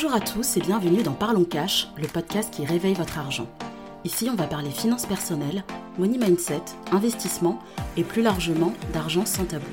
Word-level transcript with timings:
Bonjour 0.00 0.14
à 0.14 0.20
tous 0.20 0.56
et 0.56 0.60
bienvenue 0.60 1.02
dans 1.02 1.12
Parlons 1.12 1.42
Cash, 1.42 1.88
le 1.96 2.06
podcast 2.06 2.54
qui 2.54 2.64
réveille 2.64 2.94
votre 2.94 3.18
argent. 3.18 3.48
Ici, 4.04 4.28
on 4.30 4.36
va 4.36 4.46
parler 4.46 4.70
finances 4.70 5.06
personnelles, 5.06 5.64
money 5.98 6.18
mindset, 6.18 6.62
investissement 6.92 7.60
et 7.96 8.04
plus 8.04 8.22
largement 8.22 8.72
d'argent 8.92 9.26
sans 9.26 9.44
tabou. 9.44 9.66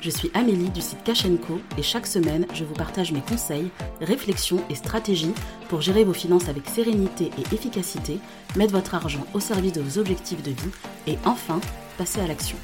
Je 0.00 0.10
suis 0.10 0.30
Amélie 0.32 0.70
du 0.70 0.80
site 0.80 1.02
Cash 1.02 1.24
et 1.26 1.82
chaque 1.82 2.06
semaine, 2.06 2.46
je 2.54 2.62
vous 2.62 2.74
partage 2.74 3.10
mes 3.10 3.20
conseils, 3.20 3.68
réflexions 4.00 4.62
et 4.70 4.76
stratégies 4.76 5.34
pour 5.68 5.80
gérer 5.80 6.04
vos 6.04 6.12
finances 6.12 6.48
avec 6.48 6.68
sérénité 6.68 7.32
et 7.36 7.52
efficacité, 7.52 8.20
mettre 8.54 8.74
votre 8.74 8.94
argent 8.94 9.26
au 9.34 9.40
service 9.40 9.72
de 9.72 9.80
vos 9.80 9.98
objectifs 9.98 10.44
de 10.44 10.52
vie 10.52 10.70
et 11.08 11.18
enfin 11.24 11.58
passer 11.98 12.20
à 12.20 12.28
l'action. 12.28 12.58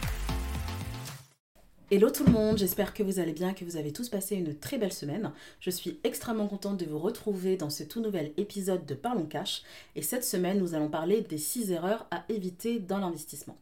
Hello 1.92 2.08
tout 2.08 2.22
le 2.22 2.30
monde, 2.30 2.56
j'espère 2.56 2.94
que 2.94 3.02
vous 3.02 3.18
allez 3.18 3.32
bien, 3.32 3.52
que 3.52 3.64
vous 3.64 3.76
avez 3.76 3.92
tous 3.92 4.08
passé 4.08 4.36
une 4.36 4.56
très 4.56 4.78
belle 4.78 4.92
semaine. 4.92 5.32
Je 5.58 5.70
suis 5.70 5.98
extrêmement 6.04 6.46
contente 6.46 6.76
de 6.76 6.84
vous 6.84 7.00
retrouver 7.00 7.56
dans 7.56 7.68
ce 7.68 7.82
tout 7.82 8.00
nouvel 8.00 8.32
épisode 8.36 8.86
de 8.86 8.94
Parlons 8.94 9.26
Cash. 9.26 9.64
Et 9.96 10.02
cette 10.02 10.22
semaine, 10.22 10.60
nous 10.60 10.76
allons 10.76 10.88
parler 10.88 11.20
des 11.20 11.36
6 11.36 11.72
erreurs 11.72 12.06
à 12.12 12.22
éviter 12.28 12.78
dans 12.78 12.98
l'investissement. 12.98 13.56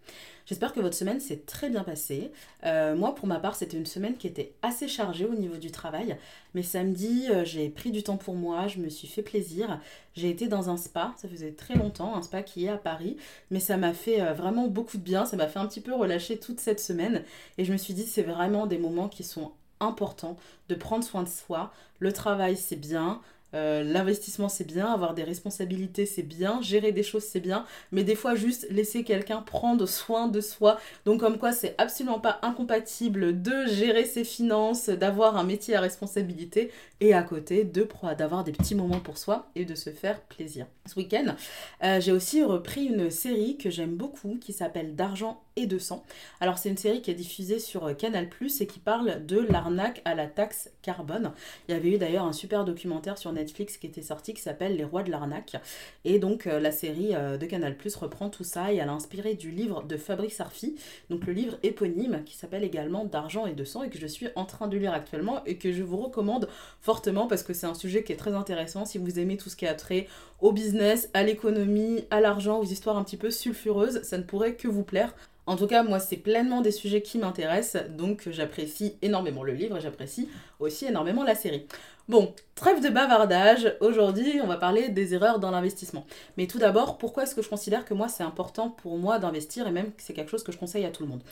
J'espère 0.49 0.73
que 0.73 0.81
votre 0.81 0.97
semaine 0.97 1.21
s'est 1.21 1.43
très 1.45 1.69
bien 1.69 1.85
passée. 1.85 2.33
Euh, 2.65 2.97
moi, 2.97 3.15
pour 3.15 3.27
ma 3.27 3.39
part, 3.39 3.55
c'était 3.55 3.77
une 3.77 3.85
semaine 3.85 4.17
qui 4.17 4.27
était 4.27 4.55
assez 4.63 4.89
chargée 4.89 5.27
au 5.27 5.35
niveau 5.35 5.59
du 5.59 5.71
travail. 5.71 6.17
Mais 6.55 6.63
samedi, 6.63 7.27
euh, 7.29 7.45
j'ai 7.45 7.69
pris 7.69 7.91
du 7.91 8.03
temps 8.03 8.17
pour 8.17 8.35
moi, 8.35 8.67
je 8.67 8.79
me 8.79 8.89
suis 8.89 9.09
fait 9.09 9.21
plaisir. 9.21 9.79
J'ai 10.15 10.31
été 10.31 10.49
dans 10.49 10.71
un 10.71 10.79
spa, 10.79 11.13
ça 11.19 11.29
faisait 11.29 11.53
très 11.53 11.75
longtemps, 11.75 12.17
un 12.17 12.23
spa 12.23 12.43
qui 12.43 12.65
est 12.65 12.71
à 12.71 12.79
Paris. 12.79 13.19
Mais 13.51 13.61
ça 13.61 13.77
m'a 13.77 13.93
fait 13.93 14.23
euh, 14.23 14.33
vraiment 14.33 14.69
beaucoup 14.69 14.97
de 14.97 15.03
bien, 15.03 15.27
ça 15.27 15.37
m'a 15.37 15.49
fait 15.49 15.59
un 15.59 15.67
petit 15.67 15.83
peu 15.83 15.95
relâcher 15.95 16.39
toute 16.39 16.61
cette 16.61 16.81
semaine. 16.81 17.25
Et 17.59 17.67
je 17.67 17.73
me 17.73 17.77
suis 17.77 17.93
dit, 17.93 18.05
c'est 18.05 18.23
vraiment 18.23 18.67
des 18.67 18.79
moments 18.79 19.11
qui 19.11 19.25
sont 19.25 19.53
importants 19.81 20.39
de 20.71 20.75
prendre 20.75 21.05
soin 21.05 21.25
de 21.25 21.29
soi. 21.29 21.75
Le 21.99 22.11
travail, 22.11 22.57
c'est 22.57 22.77
bien. 22.77 23.21
Euh, 23.55 23.83
l'investissement 23.83 24.49
c'est 24.49 24.67
bien, 24.67 24.87
avoir 24.87 25.15
des 25.15 25.25
responsabilités 25.25 26.05
c'est 26.05 26.23
bien, 26.23 26.61
gérer 26.61 26.93
des 26.93 27.03
choses 27.03 27.25
c'est 27.25 27.41
bien, 27.41 27.65
mais 27.93 28.05
des 28.05 28.15
fois 28.15 28.35
juste 28.35 28.67
laisser 28.71 29.05
quelqu'un 29.05 29.41
prendre 29.41 29.87
soin 29.87 30.29
de 30.29 30.41
soi. 30.41 30.79
Donc 31.07 31.21
comme 31.21 31.39
quoi 31.39 31.53
c'est 31.53 31.75
absolument 31.79 32.21
pas 32.21 32.39
incompatible 32.43 33.41
de 33.41 33.67
gérer 33.67 34.05
ses 34.05 34.25
finances, 34.25 34.89
d'avoir 34.89 35.37
un 35.37 35.45
métier 35.45 35.75
à 35.75 35.81
responsabilité 35.81 36.71
et 37.01 37.15
à 37.15 37.23
côté 37.23 37.65
de 37.65 37.87
d'avoir 38.19 38.45
des 38.45 38.53
petits 38.53 38.75
moments 38.75 39.01
pour 39.01 39.19
soi 39.19 39.51
et 39.55 39.65
de 39.65 39.75
se 39.75 39.91
faire 39.91 40.21
plaisir. 40.21 40.67
Ce 40.87 40.95
week-end, 40.97 41.35
euh, 41.83 42.01
j'ai 42.01 42.13
aussi 42.13 42.43
repris 42.43 42.85
une 42.85 43.11
série 43.11 43.57
que 43.57 43.71
j'aime 43.71 43.97
beaucoup 43.97 44.39
qui 44.41 44.53
s'appelle 44.53 44.95
D'argent 44.95 45.41
de 45.67 45.79
sang. 45.79 46.05
Alors 46.41 46.59
c'est 46.59 46.69
une 46.69 46.77
série 46.77 47.03
qui 47.03 47.11
est 47.11 47.15
diffusée 47.15 47.59
sur 47.59 47.87
euh, 47.87 47.95
Canal⁇ 47.95 48.29
et 48.63 48.67
qui 48.67 48.79
parle 48.79 49.25
de 49.27 49.39
l'arnaque 49.39 50.03
à 50.05 50.15
la 50.15 50.27
taxe 50.27 50.71
carbone. 50.83 51.33
Il 51.69 51.73
y 51.73 51.75
avait 51.75 51.91
eu 51.91 51.99
d'ailleurs 51.99 52.25
un 52.25 52.33
super 52.33 52.65
documentaire 52.65 53.19
sur 53.19 53.33
Netflix 53.33 53.77
qui 53.77 53.87
était 53.87 54.03
sorti 54.03 54.35
qui 54.35 54.43
s'appelle 54.43 54.77
Les 54.77 54.85
rois 54.85 55.03
de 55.03 55.11
l'arnaque. 55.11 55.57
Et 56.05 56.19
donc 56.19 56.47
euh, 56.47 56.61
la 56.61 56.73
série 56.73 57.15
euh, 57.15 57.37
de 57.37 57.47
Canal⁇ 57.47 57.75
reprend 57.99 58.31
tout 58.31 58.45
ça 58.45 58.73
et 58.73 58.77
elle 58.77 58.89
a 58.89 58.93
inspiré 58.93 59.35
du 59.35 59.51
livre 59.51 59.83
de 59.83 59.97
Fabrice 59.97 60.41
Arfi, 60.41 60.77
donc 61.11 61.27
le 61.27 61.33
livre 61.33 61.59
éponyme 61.63 62.23
qui 62.25 62.37
s'appelle 62.37 62.65
également 62.65 63.05
D'argent 63.05 63.47
et 63.47 63.55
de 63.55 63.65
sang 63.65 63.83
et 63.83 63.91
que 63.91 63.99
je 63.99 64.07
suis 64.07 64.29
en 64.35 64.45
train 64.45 64.69
de 64.69 64.77
lire 64.77 64.93
actuellement 64.93 65.45
et 65.47 65.57
que 65.57 65.73
je 65.73 65.83
vous 65.83 65.97
recommande 65.97 66.49
fortement 66.81 67.27
parce 67.27 67.43
que 67.43 67.55
c'est 67.55 67.67
un 67.67 67.75
sujet 67.75 68.03
qui 68.03 68.13
est 68.13 68.17
très 68.17 68.35
intéressant 68.35 68.85
si 68.85 68.99
vous 68.99 69.19
aimez 69.19 69.37
tout 69.37 69.49
ce 69.49 69.57
qui 69.57 69.67
a 69.67 69.75
trait 69.75 70.07
au 70.41 70.53
business, 70.53 71.11
à 71.15 71.23
l'économie, 71.23 72.05
à 72.11 72.21
l'argent, 72.21 72.61
aux 72.61 72.65
histoires 72.65 72.97
un 72.97 73.05
petit 73.05 73.17
peu 73.17 73.31
sulfureuses, 73.31 74.03
ça 74.03 74.19
ne 74.19 74.23
pourrait 74.23 74.55
que 74.55 74.69
vous 74.69 74.85
plaire. 74.85 75.15
En 75.49 75.57
tout 75.57 75.67
cas, 75.67 75.83
moi, 75.83 75.99
c'est 75.99 76.19
pleinement 76.19 76.61
des 76.61 76.71
sujets 76.71 77.01
qui 77.01 77.17
m'intéressent, 77.17 77.83
donc 77.97 78.29
j'apprécie 78.31 78.97
énormément 79.01 79.43
le 79.43 79.55
livre 79.55 79.79
et 79.79 79.81
j'apprécie 79.81 80.29
aussi 80.61 80.85
énormément 80.85 81.25
la 81.25 81.35
série. 81.35 81.67
Bon, 82.07 82.35
trêve 82.55 82.83
de 82.83 82.91
bavardage, 82.91 83.75
aujourd'hui 83.81 84.41
on 84.43 84.47
va 84.47 84.59
parler 84.59 84.91
des 84.91 85.15
erreurs 85.15 85.39
dans 85.39 85.51
l'investissement. 85.51 86.05
Mais 86.37 86.47
tout 86.47 86.59
d'abord, 86.59 86.99
pourquoi 86.99 87.23
est-ce 87.23 87.35
que 87.35 87.41
je 87.41 87.49
considère 87.49 87.87
que 87.87 87.95
moi 87.95 88.09
c'est 88.09 88.23
important 88.23 88.69
pour 88.69 88.99
moi 88.99 89.19
d'investir 89.19 89.67
et 89.67 89.71
même 89.71 89.87
que 89.87 90.03
c'est 90.03 90.13
quelque 90.13 90.31
chose 90.31 90.43
que 90.43 90.53
je 90.53 90.59
conseille 90.59 90.85
à 90.85 90.91
tout 90.91 91.03
le 91.03 91.09
monde? 91.09 91.23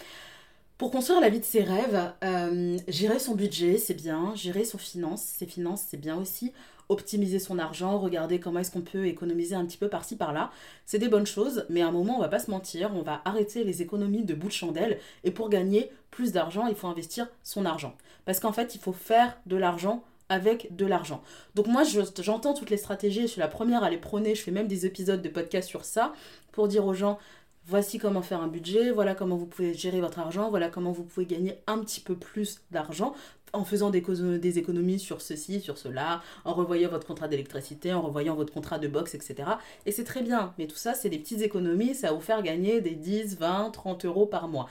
Pour 0.78 0.90
construire 0.90 1.20
la 1.20 1.28
vie 1.28 1.40
de 1.40 1.44
ses 1.44 1.62
rêves, 1.62 2.12
euh, 2.24 2.78
gérer 2.88 3.18
son 3.18 3.34
budget, 3.34 3.76
c'est 3.76 3.94
bien. 3.94 4.34
Gérer 4.34 4.64
son 4.64 4.78
finance, 4.78 5.20
ses 5.22 5.46
finances, 5.46 5.84
c'est 5.86 6.00
bien 6.00 6.16
aussi 6.16 6.54
optimiser 6.88 7.38
son 7.38 7.58
argent, 7.58 7.98
regarder 7.98 8.40
comment 8.40 8.60
est-ce 8.60 8.70
qu'on 8.70 8.80
peut 8.80 9.06
économiser 9.06 9.54
un 9.54 9.64
petit 9.64 9.78
peu 9.78 9.88
par-ci 9.88 10.16
par-là. 10.16 10.50
C'est 10.84 10.98
des 10.98 11.08
bonnes 11.08 11.26
choses, 11.26 11.66
mais 11.68 11.82
à 11.82 11.88
un 11.88 11.92
moment, 11.92 12.16
on 12.16 12.20
va 12.20 12.28
pas 12.28 12.38
se 12.38 12.50
mentir, 12.50 12.90
on 12.94 13.02
va 13.02 13.22
arrêter 13.24 13.64
les 13.64 13.82
économies 13.82 14.24
de 14.24 14.34
bout 14.34 14.48
de 14.48 14.52
chandelle 14.52 14.98
et 15.24 15.30
pour 15.30 15.48
gagner 15.48 15.90
plus 16.10 16.32
d'argent, 16.32 16.66
il 16.66 16.74
faut 16.74 16.86
investir 16.86 17.28
son 17.42 17.64
argent. 17.64 17.94
Parce 18.24 18.40
qu'en 18.40 18.52
fait, 18.52 18.74
il 18.74 18.80
faut 18.80 18.92
faire 18.92 19.36
de 19.46 19.56
l'argent 19.56 20.02
avec 20.28 20.74
de 20.74 20.86
l'argent. 20.86 21.22
Donc 21.54 21.66
moi, 21.68 21.82
j'entends 22.20 22.54
toutes 22.54 22.70
les 22.70 22.76
stratégies, 22.76 23.22
je 23.22 23.26
suis 23.26 23.40
la 23.40 23.48
première 23.48 23.84
à 23.84 23.90
les 23.90 23.98
prôner, 23.98 24.34
je 24.34 24.42
fais 24.42 24.50
même 24.50 24.66
des 24.66 24.86
épisodes 24.86 25.22
de 25.22 25.28
podcast 25.28 25.68
sur 25.68 25.84
ça, 25.84 26.12
pour 26.52 26.68
dire 26.68 26.84
aux 26.84 26.94
gens, 26.94 27.18
voici 27.66 27.98
comment 27.98 28.22
faire 28.22 28.40
un 28.40 28.48
budget, 28.48 28.90
voilà 28.90 29.14
comment 29.14 29.36
vous 29.36 29.46
pouvez 29.46 29.74
gérer 29.74 30.00
votre 30.00 30.18
argent, 30.18 30.50
voilà 30.50 30.68
comment 30.68 30.92
vous 30.92 31.04
pouvez 31.04 31.26
gagner 31.26 31.58
un 31.66 31.78
petit 31.78 32.00
peu 32.00 32.16
plus 32.16 32.60
d'argent 32.70 33.14
en 33.56 33.64
faisant 33.64 33.90
des, 33.90 34.02
des, 34.38 34.58
économies 34.58 34.98
sur 34.98 35.20
ceci, 35.20 35.60
sur 35.60 35.78
cela, 35.78 36.22
en 36.44 36.54
revoyant 36.54 36.90
votre 36.90 37.06
contrat 37.06 37.28
d'électricité, 37.28 37.92
en 37.92 38.02
revoyant 38.02 38.34
votre 38.34 38.52
contrat 38.52 38.78
de 38.78 38.88
boxe, 38.88 39.14
etc. 39.14 39.48
Et 39.86 39.92
c'est 39.92 40.04
très 40.04 40.22
bien, 40.22 40.54
mais 40.58 40.66
tout 40.66 40.76
ça, 40.76 40.94
c'est 40.94 41.08
des 41.08 41.18
petites 41.18 41.42
économies, 41.42 41.94
ça 41.94 42.08
va 42.08 42.14
vous 42.14 42.20
faire 42.20 42.42
gagner 42.42 42.80
des 42.80 42.94
10, 42.94 43.38
20, 43.38 43.70
30 43.70 44.04
euros 44.04 44.26
par 44.26 44.48
mois. 44.48 44.68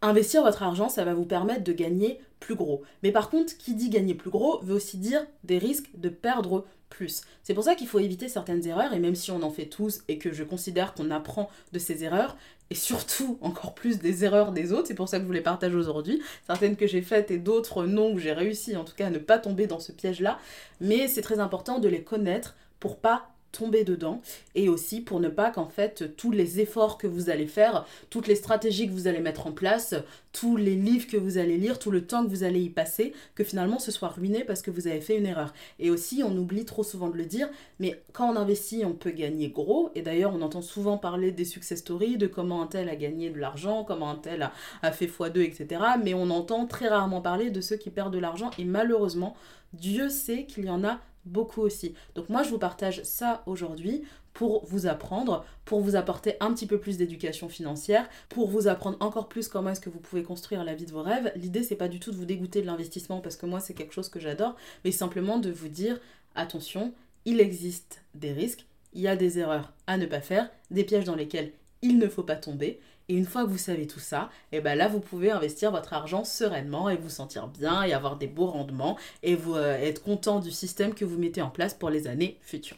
Investir 0.00 0.42
votre 0.42 0.62
argent, 0.62 0.88
ça 0.88 1.04
va 1.04 1.14
vous 1.14 1.24
permettre 1.24 1.64
de 1.64 1.72
gagner 1.72 2.20
plus 2.38 2.54
gros. 2.54 2.82
Mais 3.02 3.10
par 3.10 3.30
contre, 3.30 3.56
qui 3.56 3.74
dit 3.74 3.90
gagner 3.90 4.14
plus 4.14 4.30
gros 4.30 4.60
veut 4.62 4.74
aussi 4.74 4.96
dire 4.96 5.26
des 5.42 5.58
risques 5.58 5.90
de 5.94 6.08
perdre 6.08 6.64
plus. 6.88 7.22
C'est 7.42 7.54
pour 7.54 7.64
ça 7.64 7.74
qu'il 7.74 7.88
faut 7.88 7.98
éviter 7.98 8.28
certaines 8.28 8.66
erreurs, 8.66 8.92
et 8.92 9.00
même 9.00 9.14
si 9.14 9.30
on 9.30 9.42
en 9.42 9.50
fait 9.50 9.66
tous 9.66 10.00
et 10.08 10.18
que 10.18 10.32
je 10.32 10.44
considère 10.44 10.94
qu'on 10.94 11.10
apprend 11.10 11.50
de 11.72 11.78
ces 11.78 12.04
erreurs, 12.04 12.36
et 12.70 12.74
surtout 12.74 13.38
encore 13.42 13.74
plus 13.74 13.98
des 13.98 14.24
erreurs 14.24 14.52
des 14.52 14.72
autres, 14.72 14.86
c'est 14.86 14.94
pour 14.94 15.08
ça 15.08 15.18
que 15.18 15.22
je 15.22 15.26
vous 15.26 15.32
les 15.32 15.40
partage 15.40 15.74
aujourd'hui, 15.74 16.22
certaines 16.46 16.76
que 16.76 16.86
j'ai 16.86 17.02
faites 17.02 17.30
et 17.30 17.38
d'autres 17.38 17.84
non, 17.84 18.12
où 18.12 18.18
j'ai 18.18 18.32
réussi 18.32 18.76
en 18.76 18.84
tout 18.84 18.94
cas 18.94 19.08
à 19.08 19.10
ne 19.10 19.18
pas 19.18 19.38
tomber 19.38 19.66
dans 19.66 19.80
ce 19.80 19.92
piège-là, 19.92 20.38
mais 20.80 21.08
c'est 21.08 21.22
très 21.22 21.40
important 21.40 21.78
de 21.78 21.88
les 21.88 22.02
connaître 22.02 22.54
pour 22.80 22.98
pas 22.98 23.30
tomber 23.52 23.84
dedans 23.84 24.20
et 24.54 24.68
aussi 24.68 25.00
pour 25.00 25.20
ne 25.20 25.28
pas 25.28 25.50
qu'en 25.50 25.68
fait 25.68 26.16
tous 26.16 26.30
les 26.30 26.60
efforts 26.60 26.98
que 26.98 27.06
vous 27.06 27.30
allez 27.30 27.46
faire, 27.46 27.86
toutes 28.10 28.26
les 28.26 28.36
stratégies 28.36 28.88
que 28.88 28.92
vous 28.92 29.06
allez 29.06 29.20
mettre 29.20 29.46
en 29.46 29.52
place, 29.52 29.94
tous 30.32 30.56
les 30.56 30.76
livres 30.76 31.06
que 31.06 31.16
vous 31.16 31.38
allez 31.38 31.56
lire, 31.56 31.78
tout 31.78 31.90
le 31.90 32.06
temps 32.06 32.24
que 32.24 32.30
vous 32.30 32.44
allez 32.44 32.60
y 32.60 32.70
passer, 32.70 33.12
que 33.34 33.44
finalement 33.44 33.78
ce 33.78 33.90
soit 33.90 34.08
ruiné 34.08 34.44
parce 34.44 34.62
que 34.62 34.70
vous 34.70 34.86
avez 34.86 35.00
fait 35.00 35.16
une 35.16 35.26
erreur. 35.26 35.52
Et 35.78 35.90
aussi, 35.90 36.22
on 36.24 36.36
oublie 36.36 36.64
trop 36.64 36.82
souvent 36.82 37.08
de 37.08 37.16
le 37.16 37.24
dire, 37.24 37.48
mais 37.78 38.00
quand 38.12 38.30
on 38.30 38.36
investit, 38.36 38.84
on 38.84 38.92
peut 38.92 39.10
gagner 39.10 39.48
gros. 39.48 39.90
Et 39.94 40.02
d'ailleurs, 40.02 40.34
on 40.34 40.42
entend 40.42 40.62
souvent 40.62 40.98
parler 40.98 41.32
des 41.32 41.44
success 41.44 41.80
stories, 41.80 42.18
de 42.18 42.26
comment 42.26 42.62
un 42.62 42.66
tel 42.66 42.88
a 42.88 42.96
gagné 42.96 43.30
de 43.30 43.38
l'argent, 43.38 43.84
comment 43.84 44.10
un 44.10 44.16
tel 44.16 44.50
a, 44.82 44.92
fait 44.92 45.06
x2, 45.06 45.40
etc. 45.40 45.82
Mais 46.02 46.14
on 46.14 46.30
entend 46.30 46.66
très 46.66 46.88
rarement 46.88 47.20
parler 47.20 47.50
de 47.50 47.60
ceux 47.60 47.76
qui 47.76 47.90
perdent 47.90 48.14
de 48.14 48.18
l'argent. 48.18 48.50
Et 48.58 48.64
malheureusement, 48.64 49.36
Dieu 49.72 50.08
sait 50.08 50.44
qu'il 50.44 50.64
y 50.66 50.70
en 50.70 50.84
a 50.84 50.98
beaucoup 51.24 51.60
aussi. 51.60 51.94
Donc 52.14 52.28
moi, 52.28 52.42
je 52.42 52.50
vous 52.50 52.58
partage 52.58 53.02
ça 53.02 53.42
aujourd'hui 53.46 54.04
pour 54.34 54.64
vous 54.66 54.86
apprendre, 54.86 55.44
pour 55.64 55.80
vous 55.80 55.96
apporter 55.96 56.36
un 56.40 56.52
petit 56.54 56.66
peu 56.66 56.78
plus 56.78 56.96
d'éducation 56.96 57.48
financière, 57.48 58.08
pour 58.28 58.48
vous 58.48 58.68
apprendre 58.68 58.96
encore 59.00 59.28
plus 59.28 59.48
comment 59.48 59.70
est-ce 59.70 59.80
que 59.80 59.90
vous 59.90 59.98
pouvez 59.98 60.22
construire 60.22 60.62
la 60.62 60.74
vie 60.74 60.86
de 60.86 60.92
vos 60.92 61.02
rêves. 61.02 61.32
L'idée, 61.34 61.62
c'est 61.62 61.74
pas 61.74 61.88
du 61.88 61.98
tout 61.98 62.12
de 62.12 62.16
vous 62.16 62.24
dégoûter 62.24 62.62
de 62.62 62.66
l'investissement 62.66 63.20
parce 63.20 63.36
que 63.36 63.46
moi, 63.46 63.60
c'est 63.60 63.74
quelque 63.74 63.94
chose 63.94 64.08
que 64.08 64.20
j'adore, 64.20 64.54
mais 64.84 64.92
simplement 64.92 65.38
de 65.38 65.50
vous 65.50 65.68
dire 65.68 65.98
attention, 66.36 66.94
il 67.24 67.40
existe 67.40 68.02
des 68.14 68.32
risques, 68.32 68.66
il 68.92 69.02
y 69.02 69.08
a 69.08 69.16
des 69.16 69.38
erreurs 69.38 69.72
à 69.86 69.96
ne 69.96 70.06
pas 70.06 70.20
faire, 70.20 70.48
des 70.70 70.84
pièges 70.84 71.04
dans 71.04 71.16
lesquels 71.16 71.52
il 71.82 71.98
ne 71.98 72.08
faut 72.08 72.22
pas 72.22 72.36
tomber. 72.36 72.80
Et 73.08 73.14
une 73.14 73.24
fois 73.24 73.44
que 73.44 73.48
vous 73.48 73.58
savez 73.58 73.86
tout 73.86 74.00
ça, 74.00 74.28
et 74.52 74.58
eh 74.58 74.60
ben 74.60 74.76
là 74.76 74.86
vous 74.86 75.00
pouvez 75.00 75.30
investir 75.30 75.70
votre 75.70 75.94
argent 75.94 76.24
sereinement 76.24 76.90
et 76.90 76.96
vous 76.96 77.08
sentir 77.08 77.48
bien 77.48 77.82
et 77.82 77.94
avoir 77.94 78.16
des 78.16 78.26
beaux 78.26 78.46
rendements 78.46 78.98
et 79.22 79.34
vous 79.34 79.54
euh, 79.54 79.78
être 79.78 80.02
content 80.02 80.40
du 80.40 80.50
système 80.50 80.92
que 80.94 81.04
vous 81.04 81.18
mettez 81.18 81.40
en 81.40 81.50
place 81.50 81.72
pour 81.72 81.88
les 81.88 82.06
années 82.06 82.38
futures. 82.42 82.76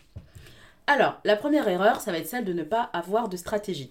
Alors, 0.87 1.21
la 1.25 1.37
première 1.37 1.69
erreur, 1.69 2.01
ça 2.01 2.13
va 2.13 2.19
être 2.19 2.29
celle 2.29 2.45
de 2.45 2.53
ne 2.53 2.63
pas 2.63 2.91
avoir 2.93 3.29
de 3.29 3.37
stratégie. 3.37 3.91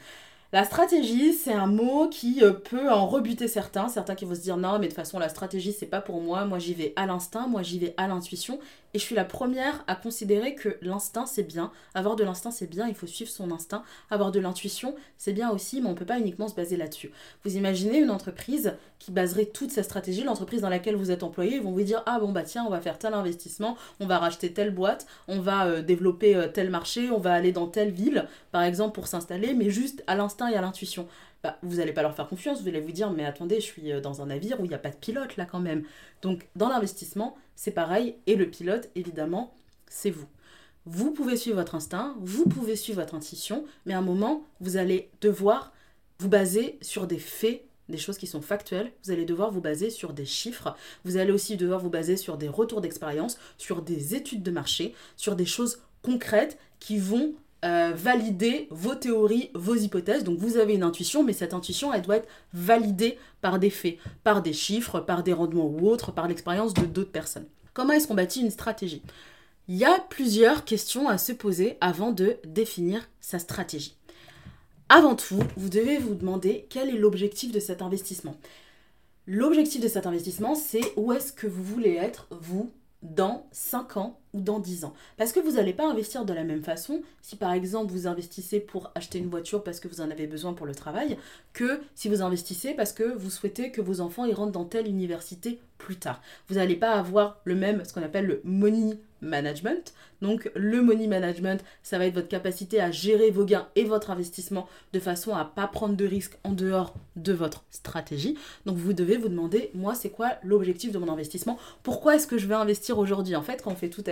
La 0.52 0.64
stratégie, 0.64 1.34
c'est 1.34 1.54
un 1.54 1.68
mot 1.68 2.10
qui 2.10 2.44
euh, 2.44 2.54
peut 2.54 2.90
en 2.90 3.06
rebuter 3.06 3.48
certains, 3.48 3.88
certains 3.88 4.16
qui 4.16 4.26
vont 4.26 4.34
se 4.34 4.42
dire 4.42 4.58
non, 4.58 4.74
mais 4.74 4.86
de 4.86 4.86
toute 4.88 4.96
façon, 4.96 5.20
la 5.20 5.30
stratégie, 5.30 5.74
c'est 5.74 5.86
pas 5.86 6.02
pour 6.02 6.22
moi, 6.22 6.46
moi 6.46 6.58
j'y 6.58 6.74
vais 6.74 6.92
à 6.96 7.06
l'instinct, 7.06 7.48
moi 7.48 7.62
j'y 7.62 7.78
vais 7.78 7.94
à 7.98 8.08
l'intuition, 8.08 8.60
et 8.94 9.00
je 9.00 9.04
suis 9.04 9.16
la 9.16 9.26
première 9.26 9.84
à 9.88 9.96
considérer 9.96 10.56
que 10.56 10.78
l'instinct, 10.82 11.26
c'est 11.26 11.44
bien, 11.44 11.72
avoir 11.94 12.16
de 12.16 12.24
l'instinct, 12.24 12.52
c'est 12.52 12.70
bien, 12.70 12.88
il 12.88 12.96
faut 12.96 13.08
suivre 13.08 13.30
son 13.30 13.52
instinct, 13.52 13.84
avoir 14.10 14.32
de 14.32 14.40
l'intuition, 14.40 14.96
c'est 15.18 15.34
bien 15.34 15.50
aussi, 15.50 15.82
mais 15.82 15.90
on 15.90 15.96
peut 15.96 16.06
pas 16.06 16.20
uniquement 16.20 16.48
se 16.48 16.56
baser 16.56 16.78
là-dessus. 16.78 17.12
Vous 17.44 17.56
imaginez 17.56 18.00
une 18.00 18.10
entreprise 18.10 18.74
qui 18.98 19.12
baserait 19.12 19.46
toute 19.46 19.72
sa 19.72 19.84
stratégie, 19.84 20.24
l'entreprise 20.24 20.62
dans 20.62 20.70
laquelle 20.70 20.96
vous 20.96 21.12
êtes 21.12 21.24
employé, 21.24 21.56
ils 21.58 21.62
vont 21.62 21.72
vous 21.72 21.82
dire 21.82 22.04
ah 22.06 22.20
bon 22.20 22.32
bah 22.32 22.44
tiens, 22.44 22.66
on 22.66 22.70
va 22.70 22.82
faire 22.82 22.98
tel 22.98 23.14
investissement, 23.14 23.78
on 24.00 24.08
va 24.08 24.18
racheter 24.18 24.52
telle 24.54 24.72
boîte, 24.72 25.08
on 25.28 25.40
va 25.40 25.66
euh, 25.66 25.82
développer 25.82 26.36
euh, 26.36 26.48
tel 26.48 26.70
marché, 26.70 27.10
on 27.12 27.20
va 27.20 27.34
aller 27.34 27.52
dans 27.52 27.68
telle 27.68 27.92
ville, 27.92 28.28
par 28.52 28.64
exemple, 28.64 28.94
pour 28.94 29.08
s'installer, 29.08 29.54
mais 29.54 29.70
juste 29.70 30.04
à 30.08 30.16
l'instinct 30.16 30.50
et 30.50 30.56
à 30.56 30.62
l'intuition. 30.62 31.08
Bah, 31.44 31.58
vous 31.64 31.78
n'allez 31.78 31.94
pas 31.94 32.02
leur 32.02 32.16
faire 32.16 32.28
confiance, 32.28 32.62
vous 32.62 32.68
allez 32.68 32.82
vous 32.82 32.92
dire 32.92 33.12
mais 33.12 33.24
attendez, 33.24 33.62
je 33.62 33.66
suis 33.66 33.94
euh, 33.94 34.02
dans 34.02 34.22
un 34.22 34.26
navire 34.26 34.60
où 34.60 34.66
il 34.66 34.70
n'y 34.70 34.76
a 34.76 34.80
pas 34.80 34.90
de 34.90 34.96
pilote 34.96 35.38
là 35.38 35.46
quand 35.46 35.60
même. 35.60 35.84
Donc 36.22 36.48
dans 36.56 36.68
l'investissement, 36.68 37.38
c'est 37.56 37.72
pareil, 37.72 38.16
et 38.28 38.36
le 38.36 38.50
pilote, 38.50 38.90
évidemment, 38.96 39.54
c'est 39.88 40.12
vous. 40.12 40.28
Vous 40.86 41.12
pouvez 41.12 41.38
suivre 41.38 41.58
votre 41.58 41.76
instinct, 41.76 42.16
vous 42.20 42.46
pouvez 42.46 42.76
suivre 42.76 43.02
votre 43.02 43.16
intuition, 43.16 43.66
mais 43.86 43.94
à 43.94 44.00
un 44.00 44.02
moment, 44.02 44.44
vous 44.60 44.78
allez 44.78 45.10
devoir 45.22 45.72
vous 46.20 46.30
baser 46.30 46.78
sur 46.82 47.08
des 47.08 47.20
faits, 47.20 47.64
des 47.88 47.98
choses 47.98 48.18
qui 48.18 48.28
sont 48.28 48.42
factuelles, 48.42 48.92
vous 49.04 49.12
allez 49.12 49.26
devoir 49.26 49.52
vous 49.52 49.62
baser 49.62 49.90
sur 49.90 50.14
des 50.14 50.26
chiffres, 50.26 50.76
vous 51.06 51.18
allez 51.18 51.32
aussi 51.32 51.58
devoir 51.58 51.80
vous 51.80 51.90
baser 51.90 52.18
sur 52.18 52.38
des 52.38 52.48
retours 52.48 52.82
d'expérience, 52.82 53.38
sur 53.58 53.82
des 53.82 54.16
études 54.16 54.44
de 54.44 54.52
marché, 54.52 54.94
sur 55.16 55.36
des 55.36 55.46
choses 55.46 55.82
concrètes 56.02 56.58
qui 56.80 56.98
vont 56.98 57.34
euh, 57.66 57.92
valider 57.94 58.68
vos 58.72 58.96
théories, 58.96 59.52
vos 59.54 59.76
hypothèses. 59.76 60.24
Donc 60.24 60.40
vous 60.40 60.58
avez 60.58 60.74
une 60.76 60.84
intuition, 60.84 61.24
mais 61.24 61.34
cette 61.34 61.54
intuition, 61.54 61.94
elle 61.94 62.02
doit 62.02 62.18
être 62.18 62.30
validée 62.54 63.18
par 63.42 63.60
des 63.60 63.70
faits, 63.70 63.98
par 64.24 64.42
des 64.42 64.54
chiffres, 64.54 65.00
par 65.00 65.24
des 65.24 65.34
rendements 65.34 65.68
ou 65.68 65.88
autres, 65.90 66.12
par 66.12 66.28
l'expérience 66.28 66.74
de 66.74 66.86
d'autres 66.86 67.12
personnes. 67.12 67.48
Comment 67.74 67.94
est-ce 67.94 68.08
qu'on 68.08 68.16
bâtit 68.16 68.42
une 68.42 68.52
stratégie? 68.52 69.02
Il 69.68 69.76
y 69.76 69.86
a 69.86 70.00
plusieurs 70.10 70.66
questions 70.66 71.10
à 71.10 71.18
se 71.18 71.32
poser 71.32 71.78
avant 71.82 72.12
de 72.12 72.38
définir 72.46 73.08
sa 73.22 73.40
stratégie. 73.40 73.96
Avant 74.88 75.16
tout, 75.16 75.40
vous 75.56 75.70
devez 75.70 75.98
vous 75.98 76.16
demander 76.16 76.66
quel 76.70 76.90
est 76.90 76.98
l'objectif 76.98 77.52
de 77.52 77.60
cet 77.60 77.82
investissement. 77.82 78.36
L'objectif 79.28 79.82
de 79.82 79.88
cet 79.88 80.08
investissement, 80.08 80.56
c'est 80.56 80.82
où 80.96 81.14
est-ce 81.14 81.32
que 81.32 81.46
vous 81.46 81.64
voulez 81.64 81.94
être, 81.94 82.28
vous, 82.32 82.72
dans 83.04 83.48
5 83.52 83.98
ans 83.98 84.20
ou 84.34 84.42
dans 84.42 84.60
10 84.60 84.86
ans. 84.86 84.94
Parce 85.18 85.32
que 85.32 85.40
vous 85.40 85.54
n'allez 85.54 85.74
pas 85.74 85.90
investir 85.90 86.26
de 86.26 86.34
la 86.34 86.44
même 86.44 86.64
façon 86.64 87.02
si 87.22 87.36
par 87.36 87.54
exemple 87.54 87.92
vous 87.92 88.08
investissez 88.08 88.60
pour 88.60 88.92
acheter 88.96 89.20
une 89.20 89.30
voiture 89.30 89.64
parce 89.64 89.80
que 89.80 89.88
vous 89.88 90.02
en 90.02 90.12
avez 90.12 90.28
besoin 90.28 90.54
pour 90.54 90.66
le 90.66 90.76
travail, 90.76 91.18
que 91.54 91.82
si 91.96 92.10
vous 92.10 92.22
investissez 92.22 92.74
parce 92.74 92.94
que 92.94 93.04
vous 93.04 93.30
souhaitez 93.30 93.72
que 93.72 93.82
vos 93.82 94.02
enfants 94.02 94.26
y 94.26 94.34
rentrent 94.34 94.52
dans 94.52 94.66
telle 94.66 94.88
université 94.88 95.60
plus 95.78 95.96
tard. 95.96 96.22
Vous 96.48 96.56
n'allez 96.56 96.76
pas 96.76 96.92
avoir 96.92 97.40
le 97.46 97.56
même, 97.56 97.84
ce 97.86 97.94
qu'on 97.94 98.04
appelle 98.04 98.26
le 98.26 98.42
money 98.44 99.00
management. 99.22 99.94
Donc 100.22 100.52
le 100.56 100.82
money 100.82 101.08
management, 101.08 101.64
ça 101.84 101.98
va 101.98 102.06
être 102.06 102.14
votre 102.14 102.28
capacité 102.28 102.80
à 102.82 102.92
gérer 102.92 103.32
vos 103.32 103.46
gains 103.46 103.68
et 103.76 103.84
votre 103.84 104.12
investissement 104.12 104.68
de 104.94 105.00
façon 105.00 105.34
à 105.34 105.46
pas 105.46 105.68
prendre 105.68 105.96
de 105.96 106.06
risques 106.06 106.38
en 106.44 106.52
dehors 106.52 106.94
de 107.16 107.34
votre 107.34 107.64
stratégie. 107.72 108.38
Donc 108.66 108.78
vous 108.78 108.94
devez 108.94 109.18
vous 109.18 109.30
demander, 109.30 109.72
moi, 109.74 109.96
c'est 109.96 110.10
quoi 110.10 110.34
l'objectif 110.44 110.92
de 110.92 110.98
mon 110.98 111.12
investissement? 111.12 111.58
Pourquoi 111.84 112.16
est-ce 112.16 112.28
que 112.28 112.38
je 112.38 112.48
vais 112.48 112.56
investir 112.56 112.98
aujourd'hui? 113.00 113.36
En 113.36 113.42
fait, 113.42 113.64
quand 113.64 113.72
on 113.72 113.76
fait 113.76 113.90
toute 113.90 114.08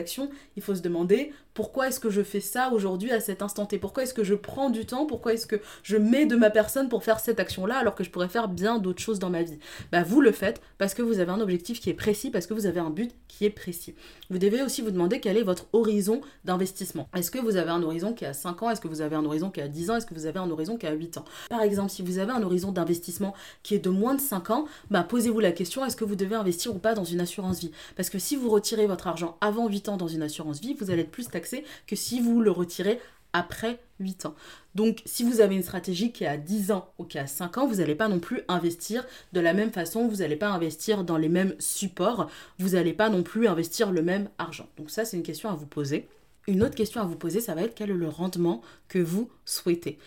il 0.56 0.64
faut 0.64 0.76
se 0.76 0.82
demander 0.82 1.34
pourquoi 1.54 1.88
est-ce 1.88 2.00
que 2.00 2.12
je 2.12 2.22
fais 2.22 2.40
ça 2.40 2.72
aujourd'hui 2.72 3.12
à 3.12 3.20
cet 3.20 3.42
instant 3.42 3.66
T? 3.66 3.80
Pourquoi 3.80 4.04
est-ce 4.04 4.14
que 4.14 4.24
je 4.24 4.36
prends 4.36 4.70
du 4.70 4.86
temps? 4.86 5.08
Pourquoi 5.08 5.34
est-ce 5.34 5.48
que 5.48 5.60
je 5.82 5.98
mets 5.98 6.28
de 6.28 6.36
ma 6.36 6.52
personne 6.52 6.88
pour 6.88 7.04
faire 7.04 7.20
cette 7.20 7.40
action-là 7.40 7.78
alors 7.78 7.96
que 7.96 8.04
je 8.04 8.12
pourrais 8.12 8.30
faire 8.30 8.48
bien 8.48 8.78
d'autres 8.78 9.02
choses 9.02 9.18
dans 9.18 9.32
ma 9.32 9.42
vie? 9.42 9.58
Bah 9.92 10.04
vous 10.04 10.22
le 10.22 10.32
faites 10.32 10.62
parce 10.78 10.94
que 10.94 11.02
vous 11.02 11.20
avez 11.20 11.32
un 11.32 11.40
objectif 11.40 11.80
qui 11.80 11.90
est 11.90 11.96
précis, 11.96 12.30
parce 12.30 12.46
que 12.46 12.54
vous 12.54 12.68
avez 12.68 12.80
un 12.80 12.92
but 12.92 13.12
qui 13.28 13.46
est 13.46 13.50
précis. 13.50 13.96
Vous 14.30 14.38
devez 14.38 14.62
aussi 14.62 14.82
vous 14.82 14.92
demander 14.92 15.20
quel 15.20 15.36
est 15.36 15.44
votre 15.44 15.66
horizon 15.74 16.22
d'investissement. 16.46 17.10
Est-ce 17.16 17.32
que 17.32 17.40
vous 17.40 17.58
avez 17.58 17.72
un 17.72 17.82
horizon 17.82 18.14
qui 18.14 18.24
est 18.24 18.28
à 18.28 18.34
5 18.34 18.62
ans? 18.64 18.70
Est-ce 18.70 18.82
que 18.82 18.88
vous 18.88 19.02
avez 19.02 19.16
un 19.16 19.26
horizon 19.26 19.50
qui 19.50 19.60
est 19.60 19.64
à 19.64 19.68
10 19.68 19.90
ans? 19.90 19.96
Est-ce 19.96 20.06
que 20.06 20.14
vous 20.14 20.28
avez 20.28 20.40
un 20.40 20.50
horizon 20.52 20.78
qui 20.78 20.86
est 20.86 20.90
à 20.90 20.94
8 20.94 21.18
ans? 21.18 21.26
Par 21.50 21.62
exemple, 21.62 21.92
si 21.92 22.04
vous 22.04 22.20
avez 22.20 22.32
un 22.32 22.44
horizon 22.44 22.72
d'investissement 22.72 23.34
qui 23.64 23.74
est 23.74 23.80
de 23.80 23.90
moins 23.90 24.14
de 24.14 24.22
5 24.22 24.52
ans, 24.52 24.66
bah 24.92 25.04
posez-vous 25.04 25.40
la 25.40 25.52
question 25.52 25.84
est-ce 25.86 25.96
que 25.96 26.06
vous 26.06 26.16
devez 26.16 26.36
investir 26.36 26.76
ou 26.76 26.80
pas 26.80 26.94
dans 26.94 27.04
une 27.04 27.20
assurance 27.20 27.60
vie? 27.60 27.72
Parce 27.96 28.10
que 28.10 28.20
si 28.20 28.36
vous 28.36 28.50
retirez 28.50 28.86
votre 28.86 29.08
argent 29.08 29.38
avant 29.42 29.68
8 29.68 29.90
ans 29.90 29.97
dans 29.98 30.08
une 30.08 30.22
assurance 30.22 30.62
vie, 30.62 30.74
vous 30.74 30.92
allez 30.92 31.02
être 31.02 31.12
plus 31.12 31.28
taxé 31.28 31.64
que 31.86 31.96
si 31.96 32.22
vous 32.22 32.42
le 32.42 32.52
retirez 32.52 33.00
après 33.34 33.80
8 34.00 34.26
ans. 34.28 34.36
Donc 34.76 35.02
si 35.06 35.24
vous 35.24 35.42
avez 35.42 35.56
une 35.56 35.64
stratégie 35.64 36.12
qui 36.12 36.24
est 36.24 36.28
à 36.28 36.38
10 36.38 36.72
ans 36.72 36.92
ou 36.98 37.04
qui 37.04 37.18
est 37.18 37.22
à 37.22 37.28
5 37.28 37.58
ans, 37.58 37.68
vous 37.68 37.76
n'allez 37.76 37.96
pas 37.96 38.08
non 38.08 38.20
plus 38.20 38.42
investir 38.48 39.06
de 39.34 39.40
la 39.40 39.54
même 39.54 39.72
façon, 39.72 40.08
vous 40.08 40.18
n'allez 40.18 40.36
pas 40.36 40.50
investir 40.50 41.04
dans 41.04 41.18
les 41.18 41.30
mêmes 41.30 41.56
supports, 41.60 42.30
vous 42.60 42.70
n'allez 42.70 42.94
pas 42.94 43.10
non 43.10 43.24
plus 43.24 43.48
investir 43.48 43.92
le 43.92 44.02
même 44.02 44.30
argent. 44.38 44.68
Donc 44.78 44.90
ça 44.90 45.06
c'est 45.06 45.18
une 45.18 45.24
question 45.24 45.50
à 45.50 45.56
vous 45.56 45.66
poser. 45.66 46.08
Une 46.48 46.64
autre 46.64 46.76
question 46.76 47.02
à 47.02 47.06
vous 47.06 47.18
poser, 47.18 47.42
ça 47.42 47.56
va 47.56 47.64
être 47.64 47.76
quel 47.76 47.90
est 47.90 47.94
le 47.94 48.08
rendement 48.08 48.62
que 48.88 49.00
vous 49.00 49.30
souhaitez? 49.46 49.98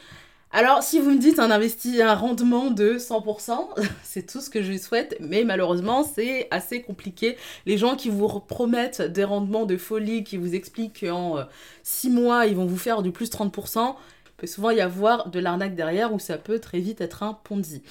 Alors, 0.52 0.82
si 0.82 0.98
vous 0.98 1.10
me 1.10 1.18
dites 1.18 1.38
un, 1.38 1.52
investi, 1.52 2.02
un 2.02 2.14
rendement 2.14 2.72
de 2.72 2.98
100%, 2.98 3.68
c'est 4.02 4.26
tout 4.26 4.40
ce 4.40 4.50
que 4.50 4.62
je 4.62 4.76
souhaite, 4.76 5.16
mais 5.20 5.44
malheureusement, 5.44 6.02
c'est 6.02 6.48
assez 6.50 6.82
compliqué. 6.82 7.36
Les 7.66 7.78
gens 7.78 7.94
qui 7.94 8.08
vous 8.08 8.26
promettent 8.40 9.00
des 9.00 9.22
rendements 9.22 9.64
de 9.64 9.76
folie, 9.76 10.24
qui 10.24 10.36
vous 10.36 10.56
expliquent 10.56 11.06
qu'en 11.06 11.46
6 11.84 12.08
euh, 12.08 12.10
mois, 12.10 12.46
ils 12.46 12.56
vont 12.56 12.66
vous 12.66 12.76
faire 12.76 13.02
du 13.02 13.12
plus 13.12 13.30
30%, 13.30 13.94
il 14.26 14.32
peut 14.36 14.48
souvent 14.48 14.70
y 14.70 14.80
avoir 14.80 15.30
de 15.30 15.38
l'arnaque 15.38 15.76
derrière 15.76 16.12
ou 16.12 16.18
ça 16.18 16.36
peut 16.36 16.58
très 16.58 16.80
vite 16.80 17.00
être 17.00 17.22
un 17.22 17.34
Ponzi. 17.34 17.82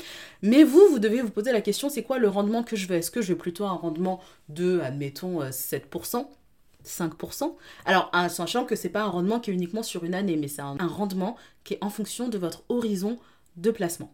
Mais 0.41 0.65
vous, 0.65 0.85
vous 0.91 0.99
devez 0.99 1.21
vous 1.21 1.29
poser 1.29 1.53
la 1.53 1.61
question, 1.61 1.87
c'est 1.87 2.03
quoi 2.03 2.17
le 2.17 2.27
rendement 2.27 2.63
que 2.63 2.75
je 2.75 2.87
veux 2.87 2.97
Est-ce 2.97 3.11
que 3.11 3.21
je 3.21 3.31
veux 3.31 3.37
plutôt 3.37 3.63
un 3.63 3.73
rendement 3.73 4.19
de, 4.49 4.81
admettons, 4.81 5.43
7% 5.43 6.17
euh, 6.17 6.23
5%. 6.85 7.55
Alors, 7.85 8.09
en 8.13 8.29
sachant 8.29 8.65
que 8.65 8.75
c'est 8.75 8.89
pas 8.89 9.03
un 9.03 9.09
rendement 9.09 9.39
qui 9.39 9.51
est 9.51 9.53
uniquement 9.53 9.83
sur 9.83 10.03
une 10.03 10.13
année, 10.13 10.37
mais 10.37 10.47
c'est 10.47 10.61
un, 10.61 10.75
rendement 10.79 11.35
qui 11.63 11.75
est 11.75 11.83
en 11.83 11.89
fonction 11.89 12.29
de 12.29 12.37
votre 12.37 12.63
horizon 12.69 13.19
de 13.57 13.71
placement. 13.71 14.13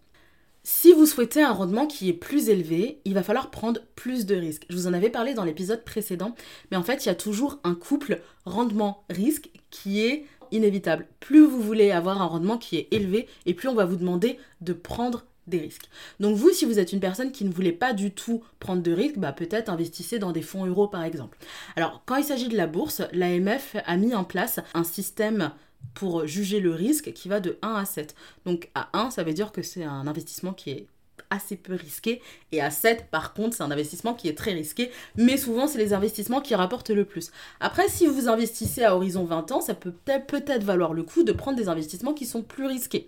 Si 0.64 0.94
vous 0.94 1.06
souhaitez 1.06 1.44
un 1.44 1.54
rendement 1.54 1.86
qui 1.86 2.10
est 2.10 2.14
plus 2.14 2.50
élevé, 2.50 3.00
il 3.06 3.14
va 3.14 3.22
falloir 3.22 3.52
prendre 3.52 3.82
plus 3.96 4.26
de 4.26 4.36
risques. 4.36 4.66
Je 4.70 4.76
vous 4.76 4.88
en 4.88 4.94
avais 4.94 5.12
parlé 5.12 5.36
dans 5.36 5.44
l'épisode 5.44 5.84
précédent, 5.84 6.34
mais 6.72 6.78
en 6.78 6.84
fait, 6.84 7.06
il 7.06 7.08
y 7.08 7.12
a 7.12 7.16
toujours 7.16 7.60
un 7.64 7.76
couple 7.76 8.22
rendement-risque 8.46 9.52
qui 9.70 10.02
est 10.02 10.26
inévitable. 10.52 11.08
Plus 11.20 11.46
vous 11.46 11.62
voulez 11.62 11.92
avoir 11.92 12.20
un 12.22 12.26
rendement 12.26 12.58
qui 12.58 12.78
est 12.78 12.88
élevé, 12.92 13.28
et 13.46 13.54
plus 13.54 13.68
on 13.68 13.76
va 13.76 13.86
vous 13.86 13.96
demander 13.96 14.40
de 14.62 14.74
prendre 14.74 15.26
des 15.48 15.60
risques. 15.60 15.90
Donc 16.20 16.36
vous, 16.36 16.52
si 16.52 16.66
vous 16.66 16.80
êtes 16.80 16.94
une 16.94 17.00
personne 17.00 17.32
qui 17.32 17.46
ne 17.46 17.52
voulait 17.52 17.72
pas 17.72 17.94
du 17.94 18.12
tout 18.12 18.44
prendre 18.60 18.82
de 18.82 18.92
risques, 18.92 19.18
bah 19.18 19.32
peut-être 19.32 19.70
investissez 19.70 20.20
dans 20.20 20.32
des 20.32 20.42
fonds 20.42 20.66
euros 20.66 20.88
par 20.88 21.04
exemple. 21.04 21.38
Alors 21.76 22.02
quand 22.06 22.16
il 22.16 22.24
s'agit 22.24 22.50
de 22.50 22.58
la 22.58 22.68
bourse, 22.68 23.02
l'AMF 23.12 23.76
a 23.86 23.98
mis 23.98 24.16
en 24.16 24.24
place 24.24 24.60
un 24.74 24.84
système 24.84 25.52
pour 25.94 26.26
juger 26.26 26.60
le 26.60 26.72
risque 26.72 27.14
qui 27.14 27.30
va 27.30 27.40
de 27.40 27.58
1 27.62 27.76
à 27.76 27.86
7. 27.86 28.16
Donc 28.46 28.70
à 28.76 28.90
1, 28.94 29.12
ça 29.12 29.24
veut 29.24 29.34
dire 29.34 29.52
que 29.52 29.62
c'est 29.62 29.84
un 29.84 30.08
investissement 30.08 30.54
qui 30.54 30.72
est 30.72 30.88
assez 31.30 31.56
peu 31.56 31.74
risqué 31.74 32.22
et 32.52 32.62
à 32.62 32.70
7 32.70 33.08
par 33.10 33.34
contre 33.34 33.56
c'est 33.56 33.64
un 33.64 33.72
investissement 33.72 34.14
qui 34.14 34.28
est 34.28 34.38
très 34.38 34.54
risqué 34.54 34.92
mais 35.16 35.38
souvent 35.38 35.66
c'est 35.66 35.80
les 35.80 35.94
investissements 35.94 36.42
qui 36.42 36.54
rapportent 36.56 36.92
le 36.92 37.06
plus. 37.06 37.32
Après 37.60 37.88
si 37.90 38.06
vous 38.06 38.30
investissez 38.30 38.84
à 38.84 38.96
horizon 38.96 39.26
20 39.26 39.52
ans 39.52 39.62
ça 39.62 39.74
peut 39.74 39.92
peut-être 39.92 40.64
valoir 40.64 40.94
le 40.94 41.04
coup 41.04 41.24
de 41.24 41.32
prendre 41.32 41.58
des 41.58 41.68
investissements 41.68 42.14
qui 42.14 42.26
sont 42.26 42.44
plus 42.44 42.68
risqués. 42.68 43.08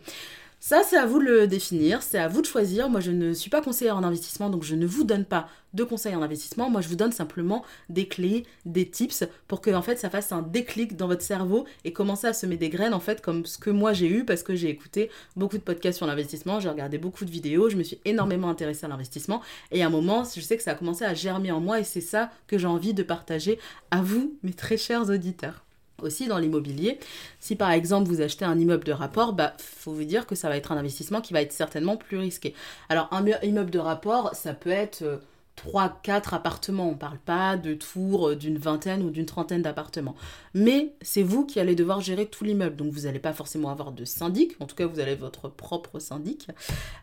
Ça, 0.60 0.82
c'est 0.84 0.98
à 0.98 1.06
vous 1.06 1.20
de 1.20 1.24
le 1.24 1.48
définir, 1.48 2.02
c'est 2.02 2.18
à 2.18 2.28
vous 2.28 2.42
de 2.42 2.48
choisir. 2.48 2.90
Moi, 2.90 3.00
je 3.00 3.12
ne 3.12 3.32
suis 3.32 3.50
pas 3.50 3.62
conseillère 3.62 3.96
en 3.96 4.04
investissement, 4.04 4.50
donc 4.50 4.64
je 4.64 4.76
ne 4.76 4.88
vous 4.88 5.04
donne 5.04 5.24
pas 5.24 5.48
de 5.76 5.84
conseils 5.84 6.16
en 6.16 6.22
investissement. 6.24 6.70
Moi, 6.70 6.82
je 6.82 6.90
vous 6.90 6.96
donne 6.96 7.12
simplement 7.12 7.64
des 7.90 8.08
clés, 8.08 8.44
des 8.66 8.90
tips 8.90 9.24
pour 9.48 9.62
que, 9.62 9.70
en 9.70 9.84
fait, 9.84 9.98
ça 9.98 10.10
fasse 10.10 10.32
un 10.32 10.42
déclic 10.42 10.98
dans 10.98 11.08
votre 11.08 11.22
cerveau 11.22 11.68
et 11.86 11.94
commencer 11.94 12.26
à 12.26 12.34
semer 12.34 12.58
des 12.58 12.70
graines, 12.70 12.96
en 12.96 13.00
fait, 13.00 13.22
comme 13.22 13.46
ce 13.46 13.60
que 13.60 13.70
moi 13.70 13.94
j'ai 13.94 14.10
eu 14.10 14.26
parce 14.26 14.42
que 14.42 14.56
j'ai 14.56 14.70
écouté 14.70 15.12
beaucoup 15.36 15.58
de 15.58 15.64
podcasts 15.64 15.98
sur 15.98 16.08
l'investissement, 16.08 16.60
j'ai 16.60 16.70
regardé 16.70 16.98
beaucoup 16.98 17.24
de 17.24 17.32
vidéos, 17.32 17.70
je 17.70 17.78
me 17.78 17.84
suis 17.84 18.00
énormément 18.04 18.50
intéressée 18.50 18.86
à 18.88 18.90
l'investissement 18.90 19.42
et 19.72 19.84
à 19.84 19.88
un 19.88 19.92
moment, 19.92 20.24
je 20.24 20.42
sais 20.42 20.58
que 20.58 20.64
ça 20.64 20.72
a 20.72 20.76
commencé 20.76 21.06
à 21.06 21.14
germer 21.14 21.52
en 21.52 21.62
moi 21.62 21.80
et 21.80 21.84
c'est 21.84 22.02
ça 22.02 22.32
que 22.48 22.58
j'ai 22.58 22.68
envie 22.68 22.96
de 22.96 23.04
partager 23.04 23.60
à 23.92 24.02
vous, 24.02 24.38
mes 24.42 24.54
très 24.54 24.78
chers 24.78 25.10
auditeurs. 25.10 25.67
Aussi 26.04 26.28
dans 26.28 26.38
l'immobilier, 26.38 27.00
si 27.40 27.56
par 27.56 27.72
exemple 27.72 28.08
vous 28.08 28.22
achetez 28.22 28.46
un 28.46 28.60
immeuble 28.60 28.84
de 28.84 28.92
rapport, 28.92 29.34
bah 29.34 29.54
faut 29.58 29.92
vous 29.92 30.04
dire 30.04 30.28
que 30.28 30.36
ça 30.36 30.48
va 30.48 30.56
être 30.56 30.72
un 30.72 30.78
investissement 30.78 31.22
qui 31.22 31.34
va 31.34 31.42
être 31.42 31.52
certainement 31.52 31.98
plus 31.98 32.18
risqué. 32.18 32.54
Alors 32.88 33.10
un 33.12 33.26
immeuble 33.42 33.72
de 33.72 33.80
rapport, 33.80 34.36
ça 34.36 34.54
peut 34.54 34.70
être 34.70 35.22
3 35.56 35.86
euh, 35.86 35.90
4 36.04 36.36
appartements, 36.36 36.88
on 36.88 36.94
parle 36.94 37.18
pas 37.18 37.58
de 37.58 37.74
tours 37.74 38.30
euh, 38.30 38.36
d'une 38.36 38.60
vingtaine 38.60 39.02
ou 39.02 39.10
d'une 39.10 39.26
trentaine 39.26 39.64
d'appartements. 39.64 40.16
Mais 40.54 40.94
c'est 41.02 41.24
vous 41.24 41.48
qui 41.48 41.60
allez 41.60 41.74
devoir 41.74 42.00
gérer 42.00 42.28
tout 42.28 42.44
l'immeuble, 42.44 42.76
donc 42.76 42.94
vous 42.94 43.02
n'allez 43.02 43.18
pas 43.18 43.34
forcément 43.34 43.70
avoir 43.70 43.92
de 43.92 44.06
syndic, 44.06 44.56
en 44.60 44.68
tout 44.68 44.76
cas 44.76 44.86
vous 44.86 45.00
avez 45.00 45.16
votre 45.16 45.50
propre 45.50 45.98
syndic. 45.98 46.48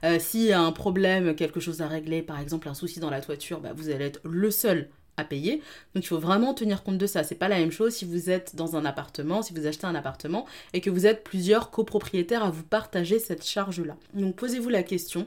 Euh, 0.05 0.21
S'il 0.21 0.43
y 0.43 0.53
a 0.53 0.61
un 0.61 0.71
problème, 0.71 1.35
quelque 1.35 1.59
chose 1.59 1.83
à 1.83 1.89
régler, 1.89 2.23
par 2.23 2.39
exemple 2.39 2.69
un 2.69 2.75
souci 2.75 3.01
dans 3.01 3.11
la 3.11 3.21
toiture, 3.21 3.61
bah, 3.61 3.73
vous 3.75 3.91
allez 3.91 4.05
être 4.05 4.21
le 4.23 4.53
seul 4.53 4.89
à 5.16 5.25
payer. 5.25 5.62
Donc 5.94 6.04
il 6.04 6.09
faut 6.09 6.18
vraiment 6.18 6.54
tenir 6.54 6.83
compte 6.83 6.99
de 6.99 7.06
ça. 7.06 7.23
C'est 7.23 7.35
pas 7.35 7.49
la 7.49 7.59
même 7.59 7.73
chose 7.73 7.94
si 7.94 8.04
vous 8.04 8.30
êtes 8.30 8.56
dans 8.56 8.76
un 8.76 8.85
appartement, 8.85 9.42
si 9.42 9.54
vous 9.54 9.66
achetez 9.66 9.87
un 9.87 9.94
appartement 9.94 10.47
et 10.73 10.80
que 10.80 10.90
vous 10.90 11.06
êtes 11.06 11.25
plusieurs 11.25 11.71
copropriétaires 11.71 12.44
à 12.44 12.50
vous 12.50 12.62
partager 12.62 13.18
cette 13.18 13.44
charge-là. 13.44 13.97
Donc 14.14 14.37
posez-vous 14.37 14.68
la 14.68 14.83
question 14.83 15.26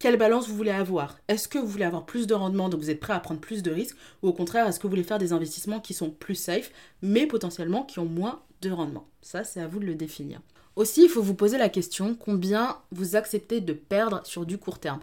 quelle 0.00 0.16
balance 0.16 0.48
vous 0.48 0.56
voulez 0.56 0.70
avoir? 0.70 1.18
Est-ce 1.28 1.46
que 1.46 1.58
vous 1.58 1.66
voulez 1.66 1.84
avoir 1.84 2.06
plus 2.06 2.26
de 2.26 2.32
rendement, 2.32 2.70
donc 2.70 2.80
vous 2.80 2.88
êtes 2.88 3.00
prêt 3.00 3.12
à 3.12 3.20
prendre 3.20 3.38
plus 3.38 3.62
de 3.62 3.70
risques, 3.70 3.98
ou 4.22 4.28
au 4.28 4.32
contraire, 4.32 4.66
est-ce 4.66 4.78
que 4.78 4.84
vous 4.84 4.88
voulez 4.88 5.02
faire 5.02 5.18
des 5.18 5.34
investissements 5.34 5.78
qui 5.78 5.92
sont 5.92 6.08
plus 6.08 6.36
safe, 6.36 6.72
mais 7.02 7.26
potentiellement 7.26 7.82
qui 7.82 7.98
ont 7.98 8.06
moins 8.06 8.40
de 8.62 8.70
rendement? 8.70 9.06
Ça, 9.20 9.44
c'est 9.44 9.60
à 9.60 9.66
vous 9.66 9.78
de 9.78 9.84
le 9.84 9.94
définir. 9.94 10.40
Aussi, 10.74 11.02
il 11.02 11.10
faut 11.10 11.20
vous 11.20 11.34
poser 11.34 11.58
la 11.58 11.68
question 11.68 12.14
combien 12.14 12.78
vous 12.92 13.14
acceptez 13.14 13.60
de 13.60 13.74
perdre 13.74 14.22
sur 14.24 14.46
du 14.46 14.56
court 14.56 14.78
terme? 14.78 15.00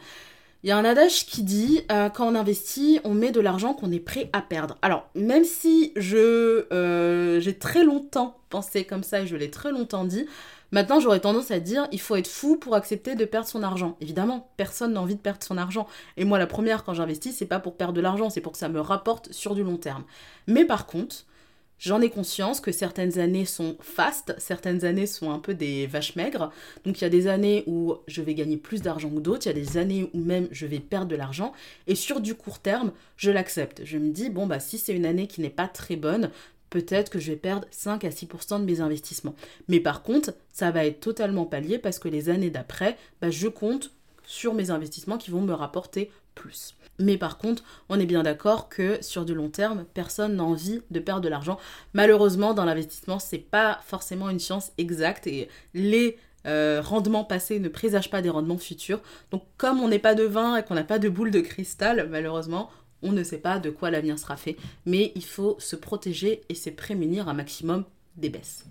Il 0.68 0.72
y 0.72 0.74
a 0.74 0.78
un 0.78 0.84
adage 0.84 1.26
qui 1.26 1.44
dit 1.44 1.86
euh, 1.94 2.10
quand 2.10 2.28
on 2.28 2.36
investit, 2.36 3.00
on 3.06 3.14
met 3.14 3.32
de 3.32 3.40
l'argent 3.40 3.74
qu'on 3.74 3.90
est 3.90 4.02
prêt 4.02 4.30
à 4.34 4.42
perdre. 4.42 4.78
Alors, 4.82 5.08
même 5.16 5.46
si 5.46 5.94
euh, 5.96 7.40
j'ai 7.40 7.58
très 7.58 7.86
longtemps 7.86 8.38
pensé 8.50 8.84
comme 8.84 9.02
ça 9.02 9.22
et 9.22 9.28
je 9.28 9.38
l'ai 9.38 9.50
très 9.50 9.72
longtemps 9.72 10.04
dit, 10.04 10.26
maintenant 10.74 11.00
j'aurais 11.00 11.22
tendance 11.22 11.52
à 11.52 11.62
dire 11.62 11.88
il 11.94 12.02
faut 12.02 12.18
être 12.18 12.28
fou 12.28 12.58
pour 12.58 12.76
accepter 12.76 13.16
de 13.16 13.24
perdre 13.24 13.48
son 13.48 13.64
argent. 13.64 13.96
Évidemment, 14.02 14.50
personne 14.58 14.92
n'a 14.92 15.00
envie 15.00 15.16
de 15.16 15.22
perdre 15.22 15.42
son 15.42 15.58
argent. 15.58 15.88
Et 16.18 16.26
moi, 16.26 16.38
la 16.38 16.48
première, 16.48 16.84
quand 16.84 16.94
j'investis, 16.94 17.34
c'est 17.34 17.46
pas 17.46 17.60
pour 17.60 17.78
perdre 17.78 17.94
de 17.94 18.02
l'argent, 18.02 18.30
c'est 18.30 18.42
pour 18.42 18.52
que 18.52 18.58
ça 18.58 18.68
me 18.68 18.82
rapporte 18.82 19.32
sur 19.32 19.56
du 19.56 19.64
long 19.64 19.78
terme. 19.78 20.04
Mais 20.48 20.66
par 20.66 20.86
contre, 20.86 21.24
J'en 21.80 22.02
ai 22.02 22.10
conscience 22.10 22.60
que 22.60 22.72
certaines 22.72 23.20
années 23.20 23.46
sont 23.46 23.78
fastes, 23.82 24.34
certaines 24.40 24.84
années 24.84 25.06
sont 25.06 25.32
un 25.32 25.40
peu 25.40 25.54
des 25.54 25.86
vaches 25.86 26.16
maigres. 26.16 26.52
Donc 26.86 27.00
il 27.00 27.04
y 27.04 27.08
a 27.08 27.10
des 27.10 27.28
années 27.28 27.64
où 27.68 27.96
je 28.08 28.22
vais 28.22 28.34
gagner 28.34 28.58
plus 28.58 28.82
d'argent 28.82 29.10
que 29.10 29.20
d'autres, 29.20 29.46
il 29.46 29.50
y 29.50 29.52
a 29.52 29.66
des 29.66 29.78
années 29.78 30.10
où 30.14 30.20
même 30.20 30.48
je 30.52 30.66
vais 30.66 30.80
perdre 30.80 31.08
de 31.08 31.16
l'argent. 31.16 31.54
Et 31.86 31.96
sur 31.96 32.20
du 32.20 32.34
court 32.34 32.60
terme, 32.60 32.92
je 33.16 33.30
l'accepte. 33.30 33.82
Je 33.84 33.98
me 33.98 34.10
dis, 34.10 34.30
bon, 34.30 34.48
bah 34.48 34.60
si 34.60 34.78
c'est 34.80 34.96
une 34.96 35.06
année 35.06 35.28
qui 35.28 35.42
n'est 35.42 35.50
pas 35.50 35.68
très 35.68 35.96
bonne, 35.96 36.32
peut-être 36.70 37.12
que 37.12 37.20
je 37.20 37.32
vais 37.32 37.38
perdre 37.38 37.68
5 37.72 38.04
à 38.04 38.10
6% 38.10 38.60
de 38.60 38.66
mes 38.66 38.82
investissements. 38.82 39.36
Mais 39.68 39.80
par 39.80 40.02
contre, 40.02 40.34
ça 40.52 40.72
va 40.72 40.86
être 40.86 41.00
totalement 41.00 41.46
pallié 41.46 41.78
parce 41.78 42.00
que 42.00 42.08
les 42.08 42.30
années 42.30 42.50
d'après, 42.50 42.98
bah, 43.22 43.30
je 43.30 43.48
compte 43.48 43.92
sur 44.26 44.54
mes 44.54 44.72
investissements 44.72 45.18
qui 45.18 45.32
vont 45.32 45.42
me 45.42 45.54
rapporter 45.54 46.12
Mais 47.00 47.18
par 47.18 47.38
contre, 47.38 47.64
on 47.90 48.00
est 48.00 48.06
bien 48.06 48.24
d'accord 48.24 48.70
que 48.70 48.98
sur 49.02 49.24
du 49.24 49.34
long 49.34 49.50
terme, 49.50 49.86
personne 49.94 50.36
n'a 50.38 50.44
envie 50.44 50.82
de 50.90 51.00
perdre 51.00 51.22
de 51.22 51.30
l'argent. 51.30 51.60
Malheureusement, 51.94 52.54
dans 52.54 52.66
l'investissement, 52.66 53.20
c'est 53.20 53.38
pas 53.38 53.80
forcément 53.86 54.30
une 54.30 54.40
science 54.40 54.72
exacte 54.78 55.28
et 55.28 55.48
les 55.74 56.18
euh, 56.48 56.82
rendements 56.84 57.24
passés 57.24 57.60
ne 57.60 57.70
présagent 57.70 58.10
pas 58.10 58.22
des 58.22 58.30
rendements 58.30 58.58
futurs. 58.58 59.02
Donc, 59.32 59.44
comme 59.58 59.80
on 59.80 59.90
n'est 59.90 60.00
pas 60.00 60.16
de 60.16 60.24
vin 60.24 60.58
et 60.58 60.64
qu'on 60.64 60.76
n'a 60.76 60.84
pas 60.84 61.00
de 61.00 61.10
boule 61.10 61.32
de 61.32 61.42
cristal, 61.42 62.08
malheureusement, 62.10 62.72
on 63.04 63.12
ne 63.12 63.24
sait 63.24 63.38
pas 63.38 63.60
de 63.60 63.70
quoi 63.70 63.92
l'avenir 63.92 64.18
sera 64.18 64.38
fait. 64.38 64.58
Mais 64.86 65.12
il 65.16 65.26
faut 65.26 65.56
se 65.60 65.76
protéger 65.76 66.42
et 66.50 66.56
se 66.56 66.70
prémunir 66.70 67.28
un 67.28 67.34
maximum 67.34 67.84
des 68.16 68.30
baisses. 68.30 68.66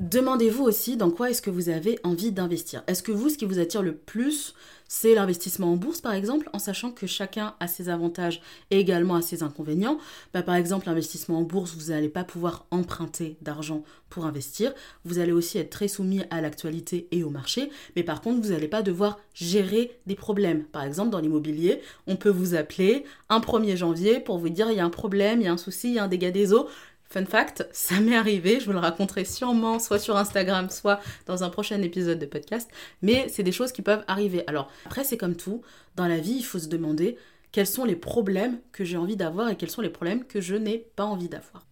Demandez-vous 0.00 0.62
aussi 0.62 0.96
dans 0.96 1.10
quoi 1.10 1.28
est-ce 1.28 1.42
que 1.42 1.50
vous 1.50 1.70
avez 1.70 1.98
envie 2.04 2.30
d'investir. 2.30 2.84
Est-ce 2.86 3.02
que 3.02 3.10
vous, 3.10 3.30
ce 3.30 3.36
qui 3.36 3.46
vous 3.46 3.58
attire 3.58 3.82
le 3.82 3.96
plus, 3.96 4.54
c'est 4.86 5.14
l'investissement 5.14 5.72
en 5.72 5.76
bourse 5.76 6.00
par 6.00 6.14
exemple, 6.14 6.48
en 6.52 6.60
sachant 6.60 6.92
que 6.92 7.06
chacun 7.06 7.54
a 7.58 7.66
ses 7.66 7.88
avantages 7.88 8.40
et 8.70 8.78
également 8.78 9.20
ses 9.20 9.42
inconvénients. 9.42 9.98
Bah, 10.32 10.42
par 10.42 10.54
exemple, 10.54 10.86
l'investissement 10.86 11.38
en 11.38 11.42
bourse, 11.42 11.74
vous 11.74 11.90
n'allez 11.90 12.08
pas 12.08 12.22
pouvoir 12.22 12.66
emprunter 12.70 13.36
d'argent 13.42 13.82
pour 14.08 14.24
investir. 14.24 14.72
Vous 15.04 15.18
allez 15.18 15.32
aussi 15.32 15.58
être 15.58 15.70
très 15.70 15.88
soumis 15.88 16.22
à 16.30 16.40
l'actualité 16.40 17.08
et 17.10 17.22
au 17.24 17.30
marché, 17.30 17.70
mais 17.96 18.02
par 18.02 18.22
contre, 18.22 18.40
vous 18.40 18.52
n'allez 18.52 18.68
pas 18.68 18.82
devoir 18.82 19.18
gérer 19.34 19.98
des 20.06 20.14
problèmes. 20.14 20.64
Par 20.64 20.84
exemple, 20.84 21.10
dans 21.10 21.20
l'immobilier, 21.20 21.82
on 22.06 22.16
peut 22.16 22.30
vous 22.30 22.54
appeler 22.54 23.04
un 23.28 23.40
1er 23.40 23.76
janvier 23.76 24.20
pour 24.20 24.38
vous 24.38 24.48
dire 24.48 24.70
il 24.70 24.76
y 24.76 24.80
a 24.80 24.84
un 24.84 24.90
problème, 24.90 25.40
il 25.40 25.44
y 25.44 25.48
a 25.48 25.52
un 25.52 25.58
souci, 25.58 25.88
il 25.88 25.94
y 25.94 25.98
a 25.98 26.04
un 26.04 26.08
dégât 26.08 26.30
des 26.30 26.52
eaux. 26.52 26.68
Fun 27.10 27.24
fact, 27.24 27.66
ça 27.72 28.00
m'est 28.00 28.16
arrivé, 28.16 28.60
je 28.60 28.66
vous 28.66 28.72
le 28.72 28.78
raconterai 28.78 29.24
sûrement 29.24 29.78
soit 29.78 29.98
sur 29.98 30.16
Instagram, 30.16 30.68
soit 30.68 31.00
dans 31.24 31.42
un 31.42 31.48
prochain 31.48 31.80
épisode 31.80 32.18
de 32.18 32.26
podcast, 32.26 32.70
mais 33.00 33.28
c'est 33.30 33.42
des 33.42 33.52
choses 33.52 33.72
qui 33.72 33.80
peuvent 33.80 34.04
arriver. 34.08 34.44
Alors 34.46 34.70
après, 34.84 35.04
c'est 35.04 35.16
comme 35.16 35.36
tout, 35.36 35.62
dans 35.96 36.06
la 36.06 36.18
vie, 36.18 36.36
il 36.36 36.44
faut 36.44 36.58
se 36.58 36.68
demander 36.68 37.16
quels 37.50 37.66
sont 37.66 37.84
les 37.84 37.96
problèmes 37.96 38.60
que 38.72 38.84
j'ai 38.84 38.98
envie 38.98 39.16
d'avoir 39.16 39.48
et 39.48 39.56
quels 39.56 39.70
sont 39.70 39.80
les 39.80 39.88
problèmes 39.88 40.24
que 40.24 40.42
je 40.42 40.54
n'ai 40.54 40.78
pas 40.96 41.04
envie 41.04 41.30
d'avoir. 41.30 41.64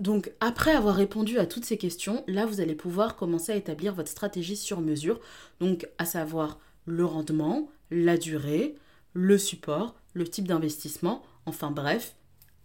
Donc 0.00 0.32
après 0.40 0.72
avoir 0.72 0.96
répondu 0.96 1.38
à 1.38 1.46
toutes 1.46 1.64
ces 1.64 1.78
questions, 1.78 2.24
là 2.26 2.44
vous 2.44 2.60
allez 2.60 2.74
pouvoir 2.74 3.16
commencer 3.16 3.52
à 3.52 3.56
établir 3.56 3.94
votre 3.94 4.10
stratégie 4.10 4.56
sur 4.56 4.80
mesure, 4.80 5.20
donc 5.60 5.88
à 5.96 6.04
savoir 6.04 6.58
le 6.84 7.04
rendement, 7.04 7.70
la 7.90 8.18
durée, 8.18 8.74
le 9.14 9.38
support, 9.38 9.94
le 10.12 10.24
type 10.24 10.48
d'investissement, 10.48 11.22
enfin 11.46 11.70
bref, 11.70 12.16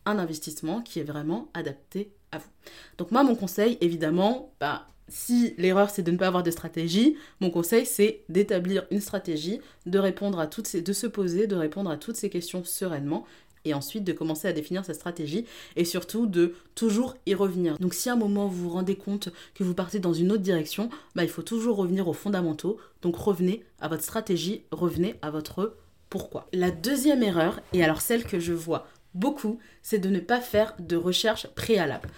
un 0.08 0.20
investissement 0.20 0.82
qui 0.82 1.00
est 1.00 1.04
vraiment 1.04 1.50
adapté 1.54 2.12
à 2.32 2.40
vous. 2.40 2.50
Donc 2.98 3.12
moi, 3.12 3.24
mon 3.24 3.36
conseil, 3.36 3.78
évidemment, 3.82 4.54
bah, 4.60 4.88
si 5.10 5.54
l'erreur 5.58 5.90
c'est 5.90 6.04
de 6.04 6.12
ne 6.12 6.18
pas 6.18 6.28
avoir 6.28 6.44
de 6.44 6.52
stratégie, 6.52 7.16
mon 7.40 7.50
conseil 7.50 7.86
c'est 7.86 8.24
d'établir 8.30 8.86
une 8.92 9.00
stratégie, 9.00 9.62
de 9.86 10.00
répondre 10.00 10.40
à 10.40 10.48
toutes 10.48 10.68
ces, 10.68 10.82
de 10.82 10.94
se 10.94 11.08
poser, 11.08 11.48
de 11.48 11.56
répondre 11.56 11.90
à 11.90 11.98
toutes 11.98 12.18
ces 12.18 12.30
questions 12.30 12.64
sereinement 12.64 13.26
et 13.66 13.74
ensuite 13.74 14.04
de 14.04 14.14
commencer 14.14 14.48
à 14.48 14.54
définir 14.54 14.86
sa 14.86 14.94
stratégie 14.94 15.46
et 15.76 15.86
surtout 15.86 16.26
de 16.26 16.54
toujours 16.76 17.16
y 17.26 17.34
revenir. 17.34 17.78
Donc 17.80 17.94
si 17.94 18.10
à 18.10 18.14
un 18.14 18.18
moment 18.18 18.48
vous 18.48 18.64
vous 18.64 18.70
rendez 18.70 18.96
compte 18.96 19.30
que 19.56 19.64
vous 19.64 19.74
partez 19.74 20.00
dans 20.00 20.14
une 20.14 20.32
autre 20.32 20.44
direction, 20.44 20.90
bah, 21.16 21.24
il 21.24 21.30
faut 21.30 21.42
toujours 21.42 21.78
revenir 21.78 22.08
aux 22.08 22.14
fondamentaux. 22.14 22.78
Donc 23.02 23.16
revenez 23.18 23.64
à 23.80 23.88
votre 23.88 24.04
stratégie, 24.04 24.64
revenez 24.72 25.16
à 25.22 25.32
votre 25.32 25.76
pourquoi. 26.10 26.48
La 26.54 26.72
deuxième 26.72 27.24
erreur, 27.24 27.60
et 27.74 27.84
alors 27.84 28.02
celle 28.02 28.24
que 28.24 28.40
je 28.40 28.54
vois 28.54 28.88
beaucoup, 29.14 29.60
c'est 29.82 30.00
de 30.00 30.10
ne 30.10 30.20
pas 30.20 30.42
faire 30.42 30.76
de 30.80 30.96
recherche 30.96 31.48
préalable. 31.48 32.10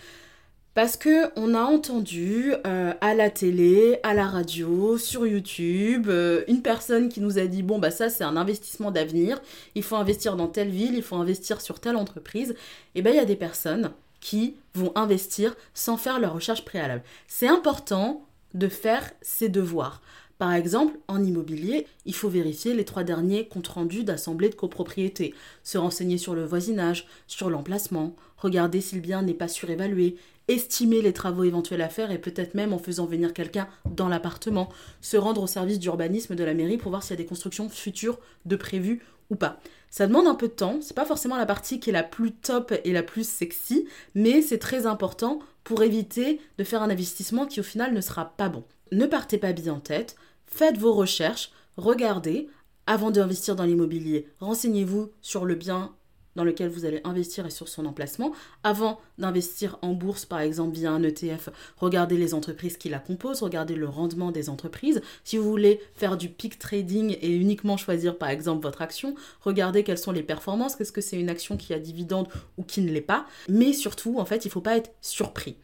Parce 0.76 0.96
que 0.96 1.32
on 1.36 1.56
a 1.56 1.62
entendu 1.62 2.54
euh, 2.66 2.94
à 3.02 3.14
la 3.14 3.30
télé, 3.30 4.00
à 4.04 4.14
la 4.14 4.28
radio, 4.28 4.98
sur 4.98 5.26
YouTube, 5.26 6.08
euh, 6.10 6.44
une 6.48 6.62
personne 6.62 7.10
qui 7.10 7.20
nous 7.22 7.38
a 7.38 7.48
dit 7.48 7.64
bon 7.64 7.80
bah 7.80 7.92
ça 7.92 8.10
c'est 8.10 8.24
un 8.24 8.38
investissement 8.38 8.92
d'avenir, 8.92 9.42
il 9.76 9.84
faut 9.84 9.96
investir 9.96 10.36
dans 10.36 10.48
telle 10.48 10.70
ville, 10.70 10.96
il 10.96 11.02
faut 11.02 11.18
investir 11.18 11.60
sur 11.60 11.80
telle 11.80 11.98
entreprise. 11.98 12.52
Et 12.52 13.00
eh 13.00 13.02
bien 13.02 13.12
il 13.12 13.18
y 13.18 13.20
a 13.20 13.26
des 13.26 13.36
personnes 13.36 13.92
qui 14.22 14.56
vont 14.76 14.92
investir 14.96 15.56
sans 15.74 15.98
faire 15.98 16.20
leur 16.20 16.34
recherche 16.34 16.64
préalable. 16.64 17.04
C'est 17.28 17.48
important 17.48 18.26
de 18.54 18.68
faire 18.68 19.10
ses 19.22 19.50
devoirs. 19.50 20.02
Par 20.40 20.54
exemple, 20.54 20.98
en 21.10 21.22
immobilier, 21.22 21.86
il 22.06 22.16
faut 22.16 22.30
vérifier 22.30 22.74
les 22.74 22.86
trois 22.86 23.04
derniers 23.04 23.50
comptes 23.50 23.68
rendus 23.68 24.06
d'assemblée 24.06 24.48
de 24.48 24.56
copropriété, 24.56 25.36
se 25.64 25.78
renseigner 25.78 26.18
sur 26.18 26.34
le 26.34 26.46
voisinage, 26.46 27.08
sur 27.28 27.50
l'emplacement, 27.50 28.16
regarder 28.38 28.80
si 28.80 28.96
le 28.96 29.02
bien 29.02 29.22
n'est 29.22 29.34
pas 29.34 29.50
surévalué, 29.50 30.16
estimer 30.48 31.02
les 31.02 31.12
travaux 31.12 31.44
éventuels 31.44 31.82
à 31.82 31.90
faire 31.90 32.10
et 32.10 32.18
peut-être 32.18 32.56
même 32.56 32.72
en 32.72 32.80
faisant 32.80 33.06
venir 33.06 33.34
quelqu'un 33.34 33.68
dans 33.92 34.08
l'appartement, 34.08 34.70
se 35.02 35.18
rendre 35.18 35.44
au 35.44 35.48
service 35.48 35.78
d'urbanisme 35.78 36.36
de 36.36 36.44
la 36.46 36.54
mairie 36.54 36.78
pour 36.78 36.92
voir 36.92 37.04
s'il 37.04 37.12
y 37.12 37.20
a 37.20 37.22
des 37.22 37.26
constructions 37.26 37.68
futures 37.68 38.18
de 38.46 38.56
prévues 38.56 39.04
ou 39.30 39.36
pas. 39.36 39.60
Ça 39.90 40.08
demande 40.08 40.28
un 40.28 40.36
peu 40.36 40.48
de 40.48 40.54
temps, 40.54 40.80
c'est 40.80 40.96
pas 40.96 41.06
forcément 41.06 41.36
la 41.36 41.46
partie 41.46 41.82
qui 41.82 41.90
est 41.90 41.94
la 41.94 42.04
plus 42.04 42.32
top 42.32 42.74
et 42.86 42.94
la 42.94 43.04
plus 43.04 43.28
sexy, 43.28 43.88
mais 44.16 44.42
c'est 44.42 44.58
très 44.58 44.86
important 44.86 45.40
pour 45.66 45.84
éviter 45.84 46.40
de 46.58 46.64
faire 46.64 46.82
un 46.82 46.90
investissement 46.90 47.46
qui 47.46 47.60
au 47.60 47.64
final 47.64 47.94
ne 47.94 48.00
sera 48.00 48.38
pas 48.38 48.48
bon. 48.48 48.64
Ne 48.92 49.06
partez 49.06 49.38
pas 49.38 49.54
bien 49.54 49.74
en 49.74 49.80
tête, 49.80 50.16
faites 50.50 50.78
vos 50.78 50.94
recherches, 50.94 51.52
regardez, 51.78 52.50
avant 52.86 53.12
d'investir 53.12 53.56
dans 53.56 53.66
l'immobilier, 53.66 54.28
renseignez-vous 54.40 55.12
sur 55.22 55.46
le 55.46 55.56
bien 55.56 55.94
dans 56.36 56.44
lequel 56.44 56.70
vous 56.70 56.86
allez 56.86 57.02
investir 57.04 57.46
et 57.46 57.50
sur 57.50 57.68
son 57.68 57.86
emplacement. 57.86 58.32
Avant 58.64 59.00
d'investir 59.18 59.78
en 59.82 59.94
bourse, 59.94 60.26
par 60.26 60.40
exemple, 60.40 60.76
via 60.76 60.92
un 60.92 61.04
ETF, 61.04 61.50
regardez 61.78 62.18
les 62.18 62.34
entreprises 62.34 62.78
qui 62.78 62.90
la 62.90 63.00
composent, 63.00 63.42
regardez 63.42 63.76
le 63.76 63.88
rendement 63.88 64.32
des 64.32 64.50
entreprises. 64.50 65.02
Si 65.24 65.38
vous 65.38 65.50
voulez 65.50 65.82
faire 65.96 66.18
du 66.18 66.30
peak 66.30 66.58
trading 66.58 67.18
et 67.22 67.30
uniquement 67.30 67.78
choisir, 67.78 68.18
par 68.18 68.30
exemple, 68.30 68.64
votre 68.64 68.82
action, 68.82 69.16
regardez 69.42 69.84
quelles 69.84 69.98
sont 69.98 70.12
les 70.12 70.24
performances, 70.24 70.76
qu'est-ce 70.76 70.92
que 70.92 71.02
c'est 71.02 71.20
une 71.20 71.30
action 71.30 71.58
qui 71.58 71.74
a 71.74 71.80
dividende 71.80 72.30
ou 72.58 72.64
qui 72.64 72.82
ne 72.82 72.92
l'est 72.92 73.02
pas. 73.02 73.26
Mais 73.50 73.74
surtout, 73.74 74.18
en 74.20 74.26
fait, 74.26 74.46
il 74.46 74.48
ne 74.48 74.54
faut 74.54 74.62
pas 74.62 74.78
être 74.78 74.92
surpris. 75.02 75.58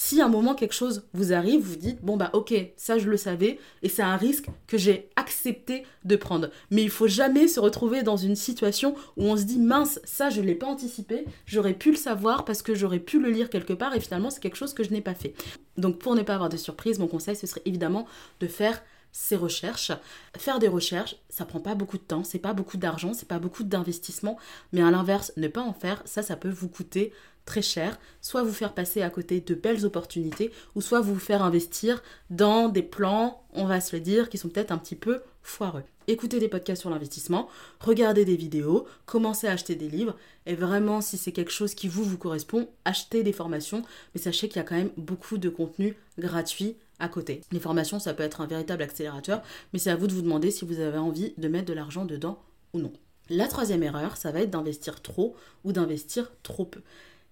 Si 0.00 0.20
à 0.20 0.26
un 0.26 0.28
moment 0.28 0.54
quelque 0.54 0.76
chose 0.76 1.08
vous 1.12 1.32
arrive, 1.32 1.60
vous 1.60 1.74
dites 1.74 2.04
bon 2.04 2.16
bah 2.16 2.30
ok, 2.32 2.54
ça 2.76 2.98
je 2.98 3.10
le 3.10 3.16
savais 3.16 3.58
et 3.82 3.88
c'est 3.88 4.00
un 4.00 4.16
risque 4.16 4.46
que 4.68 4.78
j'ai 4.78 5.10
accepté 5.16 5.82
de 6.04 6.14
prendre. 6.14 6.50
Mais 6.70 6.84
il 6.84 6.88
faut 6.88 7.08
jamais 7.08 7.48
se 7.48 7.58
retrouver 7.58 8.04
dans 8.04 8.16
une 8.16 8.36
situation 8.36 8.94
où 9.16 9.24
on 9.24 9.36
se 9.36 9.42
dit 9.42 9.58
mince, 9.58 9.98
ça 10.04 10.30
je 10.30 10.40
l'ai 10.40 10.54
pas 10.54 10.68
anticipé, 10.68 11.24
j'aurais 11.46 11.74
pu 11.74 11.90
le 11.90 11.96
savoir 11.96 12.44
parce 12.44 12.62
que 12.62 12.76
j'aurais 12.76 13.00
pu 13.00 13.18
le 13.18 13.30
lire 13.30 13.50
quelque 13.50 13.72
part 13.72 13.92
et 13.92 13.98
finalement 13.98 14.30
c'est 14.30 14.38
quelque 14.38 14.54
chose 14.54 14.72
que 14.72 14.84
je 14.84 14.92
n'ai 14.92 15.00
pas 15.00 15.16
fait. 15.16 15.34
Donc 15.78 15.98
pour 15.98 16.14
ne 16.14 16.22
pas 16.22 16.34
avoir 16.34 16.48
de 16.48 16.56
surprise, 16.56 17.00
mon 17.00 17.08
conseil 17.08 17.34
ce 17.34 17.48
serait 17.48 17.62
évidemment 17.64 18.06
de 18.38 18.46
faire 18.46 18.80
ses 19.10 19.34
recherches. 19.34 19.90
Faire 20.36 20.60
des 20.60 20.68
recherches, 20.68 21.16
ça 21.28 21.44
prend 21.44 21.58
pas 21.58 21.74
beaucoup 21.74 21.98
de 21.98 22.02
temps, 22.02 22.22
c'est 22.22 22.38
pas 22.38 22.52
beaucoup 22.52 22.76
d'argent, 22.76 23.14
c'est 23.14 23.26
pas 23.26 23.40
beaucoup 23.40 23.64
d'investissement, 23.64 24.38
mais 24.72 24.80
à 24.80 24.92
l'inverse, 24.92 25.32
ne 25.36 25.48
pas 25.48 25.62
en 25.62 25.72
faire, 25.72 26.02
ça, 26.04 26.22
ça 26.22 26.36
peut 26.36 26.50
vous 26.50 26.68
coûter 26.68 27.12
très 27.48 27.62
cher, 27.62 27.98
soit 28.20 28.42
vous 28.42 28.52
faire 28.52 28.74
passer 28.74 29.00
à 29.00 29.08
côté 29.08 29.40
de 29.40 29.54
belles 29.54 29.86
opportunités, 29.86 30.52
ou 30.74 30.82
soit 30.82 31.00
vous 31.00 31.18
faire 31.18 31.42
investir 31.42 32.02
dans 32.28 32.68
des 32.68 32.82
plans, 32.82 33.42
on 33.54 33.64
va 33.64 33.80
se 33.80 33.96
le 33.96 34.02
dire, 34.02 34.28
qui 34.28 34.36
sont 34.36 34.50
peut-être 34.50 34.70
un 34.70 34.76
petit 34.76 34.96
peu 34.96 35.22
foireux. 35.42 35.82
Écoutez 36.08 36.40
des 36.40 36.48
podcasts 36.48 36.82
sur 36.82 36.90
l'investissement, 36.90 37.48
regardez 37.80 38.26
des 38.26 38.36
vidéos, 38.36 38.86
commencez 39.06 39.46
à 39.46 39.52
acheter 39.52 39.76
des 39.76 39.88
livres, 39.88 40.14
et 40.44 40.54
vraiment, 40.54 41.00
si 41.00 41.16
c'est 41.16 41.32
quelque 41.32 41.50
chose 41.50 41.74
qui 41.74 41.88
vous, 41.88 42.04
vous 42.04 42.18
correspond, 42.18 42.68
achetez 42.84 43.22
des 43.22 43.32
formations, 43.32 43.82
mais 44.14 44.20
sachez 44.20 44.48
qu'il 44.48 44.58
y 44.58 44.60
a 44.60 44.64
quand 44.64 44.76
même 44.76 44.92
beaucoup 44.98 45.38
de 45.38 45.48
contenu 45.48 45.96
gratuit 46.18 46.76
à 46.98 47.08
côté. 47.08 47.40
Les 47.50 47.60
formations, 47.60 47.98
ça 47.98 48.12
peut 48.12 48.24
être 48.24 48.42
un 48.42 48.46
véritable 48.46 48.82
accélérateur, 48.82 49.42
mais 49.72 49.78
c'est 49.78 49.90
à 49.90 49.96
vous 49.96 50.06
de 50.06 50.12
vous 50.12 50.22
demander 50.22 50.50
si 50.50 50.66
vous 50.66 50.80
avez 50.80 50.98
envie 50.98 51.32
de 51.38 51.48
mettre 51.48 51.66
de 51.66 51.72
l'argent 51.72 52.04
dedans 52.04 52.42
ou 52.74 52.78
non. 52.78 52.92
La 53.30 53.46
troisième 53.46 53.82
erreur, 53.82 54.18
ça 54.18 54.32
va 54.32 54.40
être 54.40 54.50
d'investir 54.50 55.00
trop 55.00 55.34
ou 55.64 55.72
d'investir 55.72 56.30
trop 56.42 56.66
peu 56.66 56.80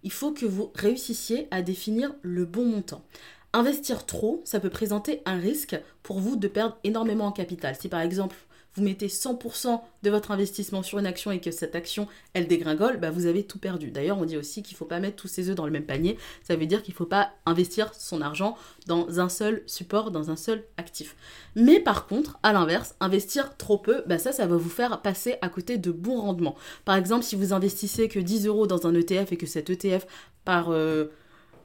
il 0.06 0.12
faut 0.12 0.30
que 0.30 0.46
vous 0.46 0.70
réussissiez 0.76 1.48
à 1.50 1.62
définir 1.62 2.14
le 2.22 2.44
bon 2.44 2.64
montant. 2.64 3.04
Investir 3.52 4.06
trop, 4.06 4.40
ça 4.44 4.60
peut 4.60 4.70
présenter 4.70 5.20
un 5.24 5.36
risque 5.36 5.76
pour 6.04 6.20
vous 6.20 6.36
de 6.36 6.46
perdre 6.46 6.78
énormément 6.84 7.26
en 7.26 7.32
capital. 7.32 7.74
Si 7.74 7.88
par 7.88 8.02
exemple 8.02 8.36
vous 8.76 8.82
mettez 8.82 9.08
100% 9.08 9.80
de 10.02 10.10
votre 10.10 10.30
investissement 10.30 10.82
sur 10.82 10.98
une 10.98 11.06
action 11.06 11.30
et 11.30 11.40
que 11.40 11.50
cette 11.50 11.74
action, 11.74 12.06
elle 12.34 12.46
dégringole, 12.46 12.98
bah 12.98 13.10
vous 13.10 13.26
avez 13.26 13.42
tout 13.42 13.58
perdu. 13.58 13.90
D'ailleurs, 13.90 14.18
on 14.18 14.24
dit 14.24 14.36
aussi 14.36 14.62
qu'il 14.62 14.74
ne 14.74 14.78
faut 14.78 14.84
pas 14.84 15.00
mettre 15.00 15.16
tous 15.16 15.28
ses 15.28 15.48
œufs 15.48 15.56
dans 15.56 15.66
le 15.66 15.72
même 15.72 15.86
panier. 15.86 16.18
Ça 16.42 16.56
veut 16.56 16.66
dire 16.66 16.82
qu'il 16.82 16.92
ne 16.92 16.96
faut 16.96 17.06
pas 17.06 17.30
investir 17.46 17.92
son 17.94 18.20
argent 18.20 18.56
dans 18.86 19.18
un 19.18 19.28
seul 19.28 19.62
support, 19.66 20.10
dans 20.10 20.30
un 20.30 20.36
seul 20.36 20.64
actif. 20.76 21.16
Mais 21.54 21.80
par 21.80 22.06
contre, 22.06 22.38
à 22.42 22.52
l'inverse, 22.52 22.94
investir 23.00 23.56
trop 23.56 23.78
peu, 23.78 24.02
bah 24.06 24.18
ça, 24.18 24.32
ça 24.32 24.46
va 24.46 24.56
vous 24.56 24.70
faire 24.70 25.00
passer 25.00 25.36
à 25.40 25.48
côté 25.48 25.78
de 25.78 25.90
bons 25.90 26.20
rendements. 26.20 26.56
Par 26.84 26.96
exemple, 26.96 27.24
si 27.24 27.34
vous 27.36 27.52
investissez 27.52 28.08
que 28.08 28.20
10 28.20 28.46
euros 28.46 28.66
dans 28.66 28.86
un 28.86 28.94
ETF 28.94 29.32
et 29.32 29.36
que 29.36 29.46
cet 29.46 29.70
ETF 29.70 30.06
par... 30.44 30.70
Euh, 30.70 31.06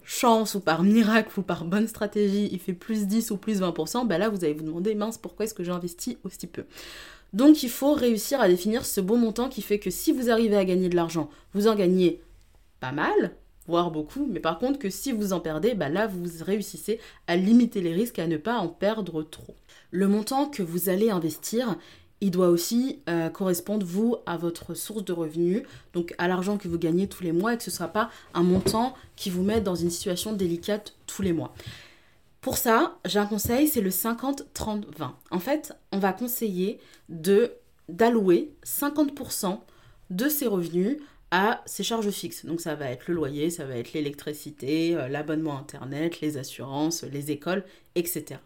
chance 0.03 0.55
ou 0.55 0.60
par 0.60 0.84
miracle 0.84 1.39
ou 1.39 1.43
par 1.43 1.65
bonne 1.65 1.88
stratégie, 1.88 2.50
il 2.51 2.60
fait 2.60 2.74
plus 2.74 3.08
10 3.08 3.31
ou 3.31 3.38
plus 3.38 3.62
20%, 3.62 4.08
bah 4.08 4.17
là 4.17 4.29
vous 4.29 4.43
allez 4.43 4.53
vous 4.53 4.63
demander, 4.63 4.96
mince, 4.96 5.17
pourquoi 5.17 5.46
est-ce 5.46 5.53
que 5.53 5.63
j'ai 5.63 5.72
investi 5.72 6.17
aussi 6.24 6.48
peu? 6.48 6.65
Donc 7.34 7.63
il 7.63 7.70
faut 7.70 7.93
réussir 7.93 8.41
à 8.41 8.48
définir 8.48 8.86
ce 8.86 9.00
beau 9.00 9.15
montant 9.15 9.48
qui 9.48 9.62
fait 9.62 9.79
que 9.79 9.89
si 9.89 10.12
vous 10.12 10.29
arrivez 10.29 10.58
à 10.58 10.65
gagner 10.65 10.89
de 10.89 10.96
l'argent, 10.96 11.29
vous 11.53 11.67
en 11.67 11.75
gagnez 11.75 12.22
pas 12.79 12.91
mal, 12.91 13.36
voire 13.67 13.91
beaucoup, 13.91 14.27
mais 14.29 14.39
par 14.39 14.60
contre 14.60 14.79
que 14.79 14.89
si 14.89 15.12
vous 15.12 15.31
en 15.31 15.39
perdez, 15.39 15.74
bah 15.74 15.88
là 15.88 16.08
vous 16.08 16.25
réussissez 16.43 17.00
à 17.27 17.38
limiter 17.38 17.79
les 17.79 17.93
risques 17.93 18.20
à 18.20 18.27
ne 18.27 18.38
pas 18.38 18.58
en 18.58 18.67
perdre 18.67 19.24
trop. 19.24 19.55
Le 19.91 20.08
montant 20.08 20.48
que 20.48 20.63
vous 20.63 20.89
allez 20.89 21.10
investir, 21.10 21.77
il 22.22 22.32
doit 22.32 22.50
aussi 22.50 23.00
euh, 23.10 23.30
correspondre, 23.30 23.86
vous, 23.86 24.18
à 24.25 24.38
votre 24.38 24.74
source 24.75 25.04
de 25.04 25.12
revenus, 25.12 25.63
donc 25.94 26.13
à 26.18 26.28
l'argent 26.28 26.58
que 26.58 26.68
vous 26.68 26.78
gagnez 26.78 27.08
tous 27.08 27.24
les 27.24 27.32
mois, 27.32 27.54
et 27.54 27.58
que 27.58 27.63
ce 27.63 27.72
ne 27.72 27.75
soit 27.75 27.88
pas 27.88 28.10
un 28.34 28.44
montant 28.44 28.94
qui 29.16 29.30
vous 29.30 29.44
mette 29.44 29.63
dans 29.63 29.75
une 29.75 29.90
situation 29.90 30.34
délicate 30.34 30.94
tous 31.08 31.24
les 31.24 31.34
mois. 31.34 31.54
Pour 32.40 32.58
ça, 32.58 32.98
j'ai 33.06 33.20
un 33.20 33.25
conseil, 33.25 33.68
c'est 33.68 33.82
le 33.82 33.90
50-30-20. 33.90 34.84
En 35.30 35.40
fait, 35.40 35.74
on 35.92 36.00
va 36.00 36.13
conseiller 36.13 36.80
d'allouer 37.10 38.51
50% 38.66 39.60
de 40.10 40.30
ses 40.30 40.48
revenus 40.48 40.98
à 41.32 41.62
ses 41.66 41.84
charges 41.84 42.10
fixes. 42.10 42.46
Donc 42.46 42.60
ça 42.60 42.75
va 42.75 42.90
être 42.92 43.08
le 43.08 43.16
loyer, 43.16 43.50
ça 43.50 43.66
va 43.66 43.78
être 43.78 43.94
l'électricité, 43.94 44.96
euh, 44.96 45.08
l'abonnement 45.08 45.58
Internet, 45.58 46.20
les 46.20 46.38
assurances, 46.38 47.04
les 47.04 47.32
écoles, 47.32 47.63
etc. 47.96 48.40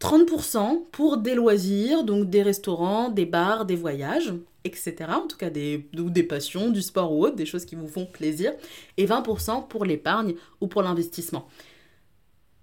30% 0.00 0.84
pour 0.92 1.18
des 1.18 1.34
loisirs, 1.34 2.04
donc 2.04 2.30
des 2.30 2.42
restaurants, 2.42 3.10
des 3.10 3.26
bars, 3.26 3.66
des 3.66 3.76
voyages, 3.76 4.32
etc. 4.64 4.94
En 5.08 5.26
tout 5.26 5.36
cas, 5.36 5.50
des, 5.50 5.88
des 5.92 6.22
passions, 6.22 6.70
du 6.70 6.82
sport 6.82 7.12
ou 7.12 7.24
autre, 7.24 7.36
des 7.36 7.46
choses 7.46 7.66
qui 7.66 7.74
vous 7.74 7.88
font 7.88 8.06
plaisir. 8.06 8.52
Et 8.96 9.06
20% 9.06 9.68
pour 9.68 9.84
l'épargne 9.84 10.34
ou 10.60 10.68
pour 10.68 10.82
l'investissement. 10.82 11.46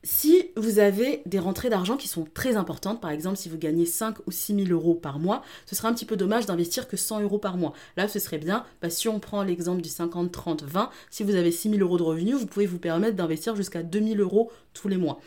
Si 0.03 0.51
vous 0.55 0.79
avez 0.79 1.21
des 1.25 1.37
rentrées 1.37 1.69
d'argent 1.69 1.97
qui 1.97 2.07
sont 2.07 2.25
très 2.33 2.55
importantes, 2.55 3.01
par 3.01 3.11
exemple 3.11 3.35
si 3.35 3.49
vous 3.49 3.57
gagnez 3.57 3.85
5 3.85 4.15
ou 4.25 4.31
6 4.31 4.65
000 4.65 4.67
euros 4.69 4.93
par 4.93 5.19
mois, 5.19 5.41
ce 5.65 5.75
serait 5.75 5.89
un 5.89 5.93
petit 5.93 6.05
peu 6.05 6.15
dommage 6.15 6.45
d'investir 6.45 6.87
que 6.87 6.95
100 6.95 7.21
euros 7.23 7.39
par 7.39 7.57
mois. 7.57 7.73
Là, 7.97 8.07
ce 8.07 8.17
serait 8.19 8.37
bien, 8.37 8.63
bah, 8.81 8.89
si 8.89 9.09
on 9.09 9.19
prend 9.19 9.43
l'exemple 9.43 9.81
du 9.81 9.89
50, 9.89 10.31
30, 10.31 10.63
20, 10.63 10.91
si 11.09 11.23
vous 11.23 11.35
avez 11.35 11.51
6 11.51 11.71
000 11.71 11.81
euros 11.81 11.97
de 11.97 12.03
revenus, 12.03 12.35
vous 12.35 12.45
pouvez 12.45 12.67
vous 12.67 12.77
permettre 12.77 13.17
d'investir 13.17 13.55
jusqu'à 13.57 13.83
2 13.83 13.99
000 13.99 14.21
euros 14.21 14.49
tous 14.73 14.87
les 14.87 14.97
mois. 14.97 15.19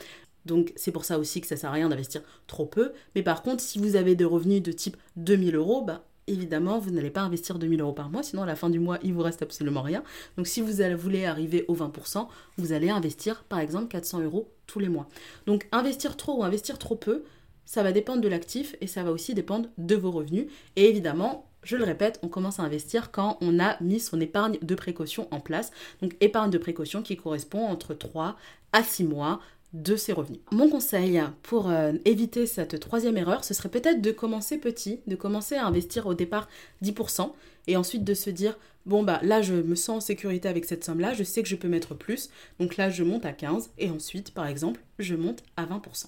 Donc 0.46 0.72
c'est 0.76 0.92
pour 0.92 1.04
ça 1.04 1.18
aussi 1.18 1.40
que 1.40 1.46
ça 1.46 1.56
sert 1.56 1.70
à 1.70 1.74
rien 1.74 1.88
d'investir 1.88 2.22
trop 2.46 2.66
peu. 2.66 2.92
Mais 3.14 3.22
par 3.22 3.42
contre, 3.42 3.62
si 3.62 3.78
vous 3.78 3.96
avez 3.96 4.14
des 4.14 4.24
revenus 4.24 4.62
de 4.62 4.72
type 4.72 4.96
2000 5.16 5.56
euros, 5.56 5.82
bah 5.82 6.04
évidemment, 6.26 6.78
vous 6.78 6.90
n'allez 6.90 7.10
pas 7.10 7.22
investir 7.22 7.58
2000 7.58 7.80
euros 7.80 7.92
par 7.92 8.08
mois, 8.08 8.22
sinon 8.22 8.42
à 8.42 8.46
la 8.46 8.56
fin 8.56 8.70
du 8.70 8.78
mois, 8.78 8.98
il 9.02 9.12
vous 9.12 9.22
reste 9.22 9.42
absolument 9.42 9.82
rien. 9.82 10.02
Donc 10.36 10.46
si 10.46 10.60
vous 10.60 10.72
voulez 10.96 11.24
arriver 11.26 11.64
au 11.68 11.74
20%, 11.74 12.26
vous 12.56 12.72
allez 12.72 12.90
investir 12.90 13.44
par 13.44 13.58
exemple 13.58 13.88
400 13.88 14.20
euros 14.20 14.48
tous 14.66 14.78
les 14.78 14.88
mois. 14.88 15.08
Donc 15.46 15.66
investir 15.72 16.16
trop 16.16 16.40
ou 16.40 16.44
investir 16.44 16.78
trop 16.78 16.96
peu, 16.96 17.24
ça 17.64 17.82
va 17.82 17.92
dépendre 17.92 18.20
de 18.20 18.28
l'actif 18.28 18.74
et 18.80 18.86
ça 18.86 19.02
va 19.02 19.12
aussi 19.12 19.34
dépendre 19.34 19.68
de 19.78 19.94
vos 19.94 20.10
revenus. 20.10 20.46
Et 20.76 20.88
évidemment, 20.88 21.46
je 21.62 21.76
le 21.76 21.84
répète, 21.84 22.18
on 22.22 22.28
commence 22.28 22.58
à 22.58 22.62
investir 22.62 23.10
quand 23.12 23.36
on 23.40 23.60
a 23.60 23.80
mis 23.82 24.00
son 24.00 24.20
épargne 24.20 24.58
de 24.62 24.74
précaution 24.74 25.28
en 25.30 25.40
place. 25.40 25.70
Donc 26.00 26.16
épargne 26.20 26.50
de 26.50 26.58
précaution 26.58 27.02
qui 27.02 27.16
correspond 27.16 27.66
entre 27.66 27.94
3 27.94 28.36
à 28.72 28.82
6 28.82 29.04
mois 29.04 29.40
de 29.72 29.96
ses 29.96 30.12
revenus. 30.12 30.40
Mon 30.50 30.68
conseil 30.68 31.22
pour 31.42 31.70
euh, 31.70 31.92
éviter 32.04 32.46
cette 32.46 32.80
troisième 32.80 33.16
erreur, 33.16 33.44
ce 33.44 33.54
serait 33.54 33.68
peut-être 33.68 34.02
de 34.02 34.10
commencer 34.10 34.58
petit, 34.58 35.00
de 35.06 35.14
commencer 35.14 35.54
à 35.54 35.66
investir 35.66 36.06
au 36.06 36.14
départ 36.14 36.48
10% 36.82 37.30
et 37.68 37.76
ensuite 37.76 38.04
de 38.04 38.14
se 38.14 38.30
dire 38.30 38.58
bon 38.86 39.02
bah 39.02 39.20
là 39.22 39.42
je 39.42 39.54
me 39.54 39.74
sens 39.74 39.96
en 39.96 40.00
sécurité 40.00 40.48
avec 40.48 40.64
cette 40.64 40.84
somme 40.84 41.00
là, 41.00 41.14
je 41.14 41.22
sais 41.22 41.42
que 41.42 41.48
je 41.48 41.56
peux 41.56 41.68
mettre 41.68 41.94
plus, 41.94 42.30
donc 42.58 42.76
là 42.76 42.90
je 42.90 43.04
monte 43.04 43.24
à 43.24 43.32
15% 43.32 43.68
et 43.78 43.90
ensuite 43.90 44.32
par 44.32 44.46
exemple 44.46 44.80
je 44.98 45.14
monte 45.14 45.42
à 45.56 45.66
20%. 45.66 46.06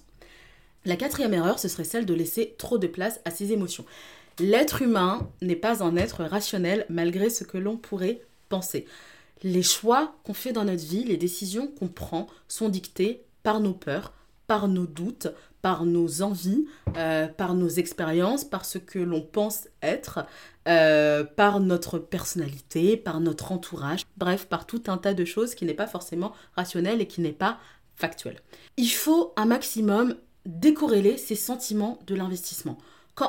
La 0.85 0.97
quatrième 0.97 1.35
erreur, 1.35 1.61
ce 1.61 1.69
serait 1.69 1.85
celle 1.85 2.07
de 2.07 2.15
laisser 2.15 2.57
trop 2.59 2.79
de 2.79 2.89
place 2.89 3.21
à 3.25 3.31
ses 3.31 3.53
émotions. 3.53 3.85
L'être 4.41 4.83
humain 4.83 5.31
n'est 5.41 5.55
pas 5.55 5.85
un 5.85 5.97
être 5.97 6.25
rationnel 6.25 6.87
malgré 6.89 7.31
ce 7.31 7.45
que 7.45 7.59
l'on 7.59 7.77
pourrait 7.77 8.23
penser. 8.49 8.87
Les 9.45 9.63
choix 9.63 10.17
qu'on 10.25 10.35
fait 10.35 10.53
dans 10.53 10.65
notre 10.65 10.85
vie, 10.85 11.05
les 11.05 11.17
décisions 11.17 11.69
qu'on 11.69 11.89
prend 11.89 12.27
sont 12.49 12.69
dictées 12.69 13.23
par 13.43 13.61
nos 13.61 13.75
peurs, 13.75 14.13
par 14.47 14.69
nos 14.69 14.87
doutes, 14.87 15.29
par 15.63 15.85
nos 15.85 16.23
envies, 16.23 16.67
euh, 16.97 17.29
par 17.29 17.55
nos 17.55 17.69
expériences, 17.69 18.45
par 18.45 18.65
ce 18.65 18.79
que 18.79 18.99
l'on 18.99 19.23
pense 19.23 19.69
être, 19.81 20.27
euh, 20.69 21.25
par 21.25 21.61
notre 21.61 21.99
personnalité, 21.99 22.97
par 22.97 23.21
notre 23.21 23.53
entourage, 23.53 24.03
bref, 24.17 24.47
par 24.47 24.67
tout 24.67 24.83
un 24.89 24.99
tas 24.99 25.15
de 25.15 25.25
choses 25.25 25.55
qui 25.55 25.65
n'est 25.65 25.75
pas 25.75 25.87
forcément 25.87 26.33
rationnel 26.57 27.01
et 27.01 27.07
qui 27.07 27.21
n'est 27.21 27.33
pas 27.33 27.59
factuel. 27.95 28.41
Il 28.77 28.91
faut 28.91 29.33
un 29.37 29.45
maximum 29.47 30.17
décorréler 30.45 31.17
ces 31.17 31.37
sentiments 31.37 31.99
de 32.07 32.17
l'investissement 32.17 32.77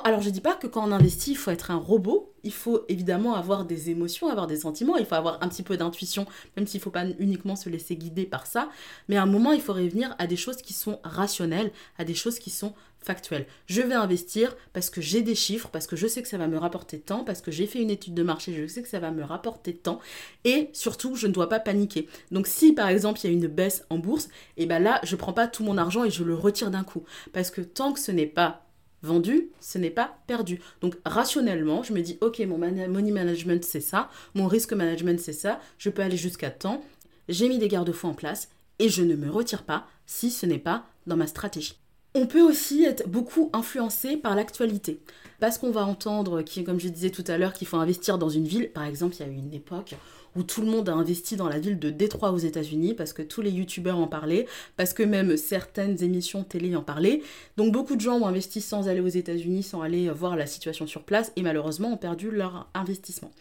alors 0.03 0.21
je 0.21 0.29
dis 0.29 0.41
pas 0.41 0.55
que 0.55 0.67
quand 0.67 0.87
on 0.87 0.91
investit, 0.91 1.31
il 1.31 1.37
faut 1.37 1.51
être 1.51 1.71
un 1.71 1.75
robot, 1.75 2.33
il 2.43 2.53
faut 2.53 2.85
évidemment 2.87 3.35
avoir 3.35 3.65
des 3.65 3.89
émotions, 3.89 4.29
avoir 4.29 4.47
des 4.47 4.57
sentiments, 4.57 4.95
il 4.97 5.05
faut 5.05 5.15
avoir 5.15 5.43
un 5.43 5.49
petit 5.49 5.63
peu 5.63 5.77
d'intuition, 5.77 6.25
même 6.55 6.67
s'il 6.67 6.79
ne 6.79 6.83
faut 6.83 6.89
pas 6.89 7.05
uniquement 7.19 7.55
se 7.55 7.69
laisser 7.69 7.95
guider 7.95 8.25
par 8.25 8.47
ça, 8.47 8.69
mais 9.07 9.17
à 9.17 9.23
un 9.23 9.27
moment, 9.27 9.51
il 9.51 9.61
faut 9.61 9.73
revenir 9.73 10.15
à 10.19 10.27
des 10.27 10.37
choses 10.37 10.57
qui 10.57 10.73
sont 10.73 10.99
rationnelles, 11.03 11.71
à 11.97 12.05
des 12.05 12.13
choses 12.13 12.39
qui 12.39 12.49
sont 12.49 12.73
factuelles. 12.99 13.45
Je 13.65 13.81
vais 13.81 13.93
investir 13.93 14.55
parce 14.71 14.89
que 14.89 15.01
j'ai 15.01 15.21
des 15.21 15.35
chiffres, 15.35 15.67
parce 15.69 15.87
que 15.87 15.97
je 15.97 16.07
sais 16.07 16.21
que 16.21 16.29
ça 16.29 16.37
va 16.37 16.47
me 16.47 16.57
rapporter 16.57 16.99
tant, 16.99 17.25
parce 17.25 17.41
que 17.41 17.51
j'ai 17.51 17.67
fait 17.67 17.81
une 17.81 17.89
étude 17.89 18.13
de 18.13 18.23
marché, 18.23 18.53
je 18.53 18.67
sais 18.67 18.81
que 18.81 18.87
ça 18.87 18.99
va 18.99 19.11
me 19.11 19.23
rapporter 19.23 19.75
tant, 19.75 19.99
et 20.45 20.69
surtout, 20.71 21.15
je 21.15 21.27
ne 21.27 21.33
dois 21.33 21.49
pas 21.49 21.59
paniquer. 21.59 22.07
Donc 22.31 22.47
si 22.47 22.71
par 22.71 22.87
exemple, 22.87 23.19
il 23.23 23.27
y 23.27 23.29
a 23.29 23.33
une 23.33 23.47
baisse 23.47 23.85
en 23.89 23.97
bourse, 23.97 24.25
et 24.55 24.63
eh 24.63 24.65
ben 24.65 24.79
là, 24.81 25.01
je 25.03 25.17
prends 25.17 25.33
pas 25.33 25.47
tout 25.47 25.63
mon 25.63 25.77
argent 25.77 26.05
et 26.05 26.09
je 26.09 26.23
le 26.23 26.35
retire 26.35 26.71
d'un 26.71 26.85
coup, 26.85 27.03
parce 27.33 27.51
que 27.51 27.59
tant 27.59 27.91
que 27.91 27.99
ce 27.99 28.11
n'est 28.13 28.25
pas 28.25 28.65
vendu, 29.03 29.49
ce 29.59 29.77
n'est 29.77 29.91
pas 29.91 30.17
perdu. 30.25 30.59
Donc 30.81 30.95
rationnellement, 31.05 31.83
je 31.83 31.93
me 31.93 32.01
dis, 32.01 32.17
ok, 32.21 32.39
mon 32.39 32.57
money 32.57 33.11
management 33.11 33.63
c'est 33.63 33.81
ça, 33.81 34.09
mon 34.33 34.47
risque 34.47 34.73
management 34.73 35.19
c'est 35.19 35.33
ça, 35.33 35.59
je 35.77 35.89
peux 35.89 36.01
aller 36.01 36.17
jusqu'à 36.17 36.49
temps, 36.49 36.83
j'ai 37.29 37.47
mis 37.47 37.59
des 37.59 37.67
garde-fous 37.67 38.07
en 38.07 38.13
place 38.13 38.49
et 38.79 38.89
je 38.89 39.03
ne 39.03 39.15
me 39.15 39.29
retire 39.29 39.63
pas 39.63 39.85
si 40.07 40.31
ce 40.31 40.45
n'est 40.45 40.57
pas 40.57 40.85
dans 41.05 41.17
ma 41.17 41.27
stratégie. 41.27 41.77
On 42.15 42.27
peut 42.27 42.41
aussi 42.41 42.83
être 42.83 43.07
beaucoup 43.07 43.49
influencé 43.53 44.17
par 44.17 44.35
l'actualité. 44.35 44.99
Parce 45.39 45.57
qu'on 45.57 45.71
va 45.71 45.83
entendre, 45.83 46.43
comme 46.63 46.79
je 46.79 46.87
disais 46.87 47.09
tout 47.09 47.23
à 47.27 47.39
l'heure, 47.39 47.53
qu'il 47.53 47.67
faut 47.67 47.77
investir 47.77 48.19
dans 48.19 48.29
une 48.29 48.45
ville. 48.45 48.71
Par 48.71 48.83
exemple, 48.83 49.15
il 49.15 49.25
y 49.25 49.29
a 49.29 49.31
eu 49.31 49.35
une 49.35 49.53
époque 49.53 49.95
où 50.35 50.43
tout 50.43 50.61
le 50.61 50.67
monde 50.67 50.89
a 50.89 50.93
investi 50.93 51.35
dans 51.35 51.47
la 51.47 51.59
ville 51.59 51.79
de 51.79 51.89
Détroit 51.89 52.31
aux 52.31 52.37
États-Unis 52.37 52.93
parce 52.93 53.13
que 53.13 53.21
tous 53.21 53.41
les 53.41 53.51
youtubeurs 53.51 53.97
en 53.97 54.07
parlaient, 54.07 54.47
parce 54.77 54.93
que 54.93 55.03
même 55.03 55.37
certaines 55.37 56.03
émissions 56.03 56.43
télé 56.43 56.75
en 56.75 56.81
parlaient. 56.81 57.21
Donc 57.57 57.71
beaucoup 57.71 57.95
de 57.95 58.01
gens 58.01 58.19
ont 58.19 58.27
investi 58.27 58.61
sans 58.61 58.87
aller 58.87 58.99
aux 58.99 59.07
États-Unis, 59.07 59.63
sans 59.63 59.81
aller 59.81 60.09
voir 60.09 60.35
la 60.35 60.47
situation 60.47 60.87
sur 60.87 61.03
place 61.03 61.31
et 61.35 61.41
malheureusement 61.41 61.93
ont 61.93 61.97
perdu 61.97 62.31
leur 62.31 62.69
investissement. 62.73 63.31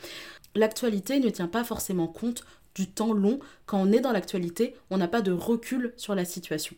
L'actualité 0.54 1.20
ne 1.20 1.30
tient 1.30 1.48
pas 1.48 1.64
forcément 1.64 2.08
compte 2.08 2.44
du 2.74 2.88
temps 2.88 3.12
long. 3.12 3.38
Quand 3.66 3.80
on 3.80 3.92
est 3.92 4.00
dans 4.00 4.12
l'actualité, 4.12 4.74
on 4.90 4.98
n'a 4.98 5.08
pas 5.08 5.22
de 5.22 5.32
recul 5.32 5.92
sur 5.96 6.14
la 6.14 6.24
situation. 6.24 6.76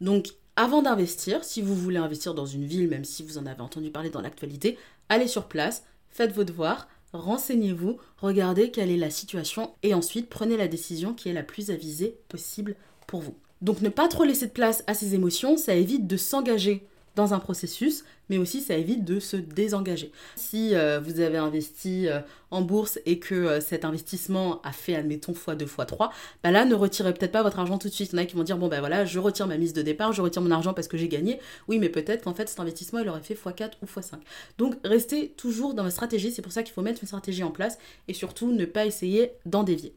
Donc 0.00 0.28
avant 0.56 0.82
d'investir, 0.82 1.44
si 1.44 1.60
vous 1.60 1.74
voulez 1.74 1.98
investir 1.98 2.34
dans 2.34 2.46
une 2.46 2.64
ville, 2.64 2.88
même 2.88 3.04
si 3.04 3.22
vous 3.22 3.38
en 3.38 3.46
avez 3.46 3.60
entendu 3.60 3.90
parler 3.90 4.10
dans 4.10 4.22
l'actualité, 4.22 4.78
allez 5.08 5.28
sur 5.28 5.48
place, 5.48 5.84
faites 6.08 6.32
vos 6.32 6.44
devoirs, 6.44 6.88
renseignez-vous, 7.12 7.98
regardez 8.18 8.70
quelle 8.70 8.90
est 8.90 8.96
la 8.96 9.10
situation 9.10 9.74
et 9.82 9.94
ensuite 9.94 10.28
prenez 10.28 10.56
la 10.56 10.68
décision 10.68 11.14
qui 11.14 11.28
est 11.28 11.34
la 11.34 11.42
plus 11.42 11.70
avisée 11.70 12.18
possible 12.28 12.76
pour 13.06 13.20
vous. 13.20 13.34
Donc 13.62 13.80
ne 13.80 13.88
pas 13.88 14.08
trop 14.08 14.24
laisser 14.24 14.46
de 14.46 14.52
place 14.52 14.84
à 14.86 14.94
ces 14.94 15.14
émotions, 15.14 15.56
ça 15.56 15.74
évite 15.74 16.06
de 16.06 16.16
s'engager 16.16 16.86
dans 17.16 17.34
un 17.34 17.40
processus, 17.40 18.04
mais 18.28 18.38
aussi 18.38 18.60
ça 18.60 18.76
évite 18.76 19.04
de 19.04 19.18
se 19.18 19.36
désengager. 19.36 20.12
Si 20.36 20.74
euh, 20.74 21.00
vous 21.00 21.20
avez 21.20 21.38
investi 21.38 22.08
euh, 22.08 22.20
en 22.50 22.60
bourse 22.60 23.00
et 23.06 23.18
que 23.18 23.34
euh, 23.34 23.60
cet 23.60 23.84
investissement 23.84 24.60
a 24.62 24.70
fait, 24.70 24.94
admettons, 24.94 25.32
x2, 25.32 25.66
x3, 25.66 26.10
bah 26.44 26.50
là, 26.50 26.64
ne 26.66 26.74
retirez 26.74 27.14
peut-être 27.14 27.32
pas 27.32 27.42
votre 27.42 27.58
argent 27.58 27.78
tout 27.78 27.88
de 27.88 27.92
suite. 27.92 28.12
Il 28.12 28.16
y 28.16 28.20
en 28.20 28.22
a 28.22 28.26
qui 28.26 28.36
vont 28.36 28.44
dire, 28.44 28.58
bon 28.58 28.68
ben 28.68 28.80
voilà, 28.80 29.04
je 29.04 29.18
retire 29.18 29.46
ma 29.46 29.56
mise 29.56 29.72
de 29.72 29.82
départ, 29.82 30.12
je 30.12 30.20
retire 30.22 30.42
mon 30.42 30.50
argent 30.50 30.74
parce 30.74 30.88
que 30.88 30.98
j'ai 30.98 31.08
gagné. 31.08 31.40
Oui, 31.68 31.78
mais 31.78 31.88
peut-être 31.88 32.22
qu'en 32.22 32.34
fait, 32.34 32.48
cet 32.48 32.60
investissement, 32.60 33.00
il 33.00 33.08
aurait 33.08 33.22
fait 33.22 33.34
x4 33.34 33.72
ou 33.82 33.86
x5. 33.86 34.16
Donc, 34.58 34.74
restez 34.84 35.30
toujours 35.30 35.72
dans 35.74 35.82
votre 35.82 35.94
stratégie, 35.94 36.30
c'est 36.30 36.42
pour 36.42 36.52
ça 36.52 36.62
qu'il 36.62 36.74
faut 36.74 36.82
mettre 36.82 37.00
une 37.02 37.08
stratégie 37.08 37.42
en 37.42 37.50
place 37.50 37.78
et 38.08 38.14
surtout 38.14 38.52
ne 38.52 38.66
pas 38.66 38.84
essayer 38.84 39.32
d'en 39.46 39.62
dévier. 39.62 39.94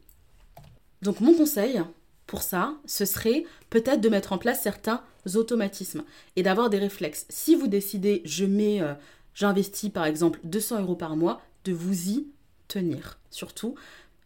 Donc, 1.02 1.20
mon 1.20 1.34
conseil, 1.34 1.82
pour 2.30 2.42
ça, 2.42 2.76
ce 2.86 3.04
serait 3.04 3.44
peut-être 3.70 4.00
de 4.00 4.08
mettre 4.08 4.32
en 4.32 4.38
place 4.38 4.62
certains 4.62 5.02
automatismes 5.34 6.04
et 6.36 6.44
d'avoir 6.44 6.70
des 6.70 6.78
réflexes. 6.78 7.26
Si 7.28 7.56
vous 7.56 7.66
décidez, 7.66 8.22
je 8.24 8.44
mets, 8.44 8.80
euh, 8.80 8.94
j'investis 9.34 9.90
par 9.90 10.04
exemple 10.04 10.38
200 10.44 10.82
euros 10.82 10.94
par 10.94 11.16
mois, 11.16 11.42
de 11.64 11.72
vous 11.72 12.08
y 12.08 12.28
tenir. 12.68 13.18
Surtout, 13.32 13.74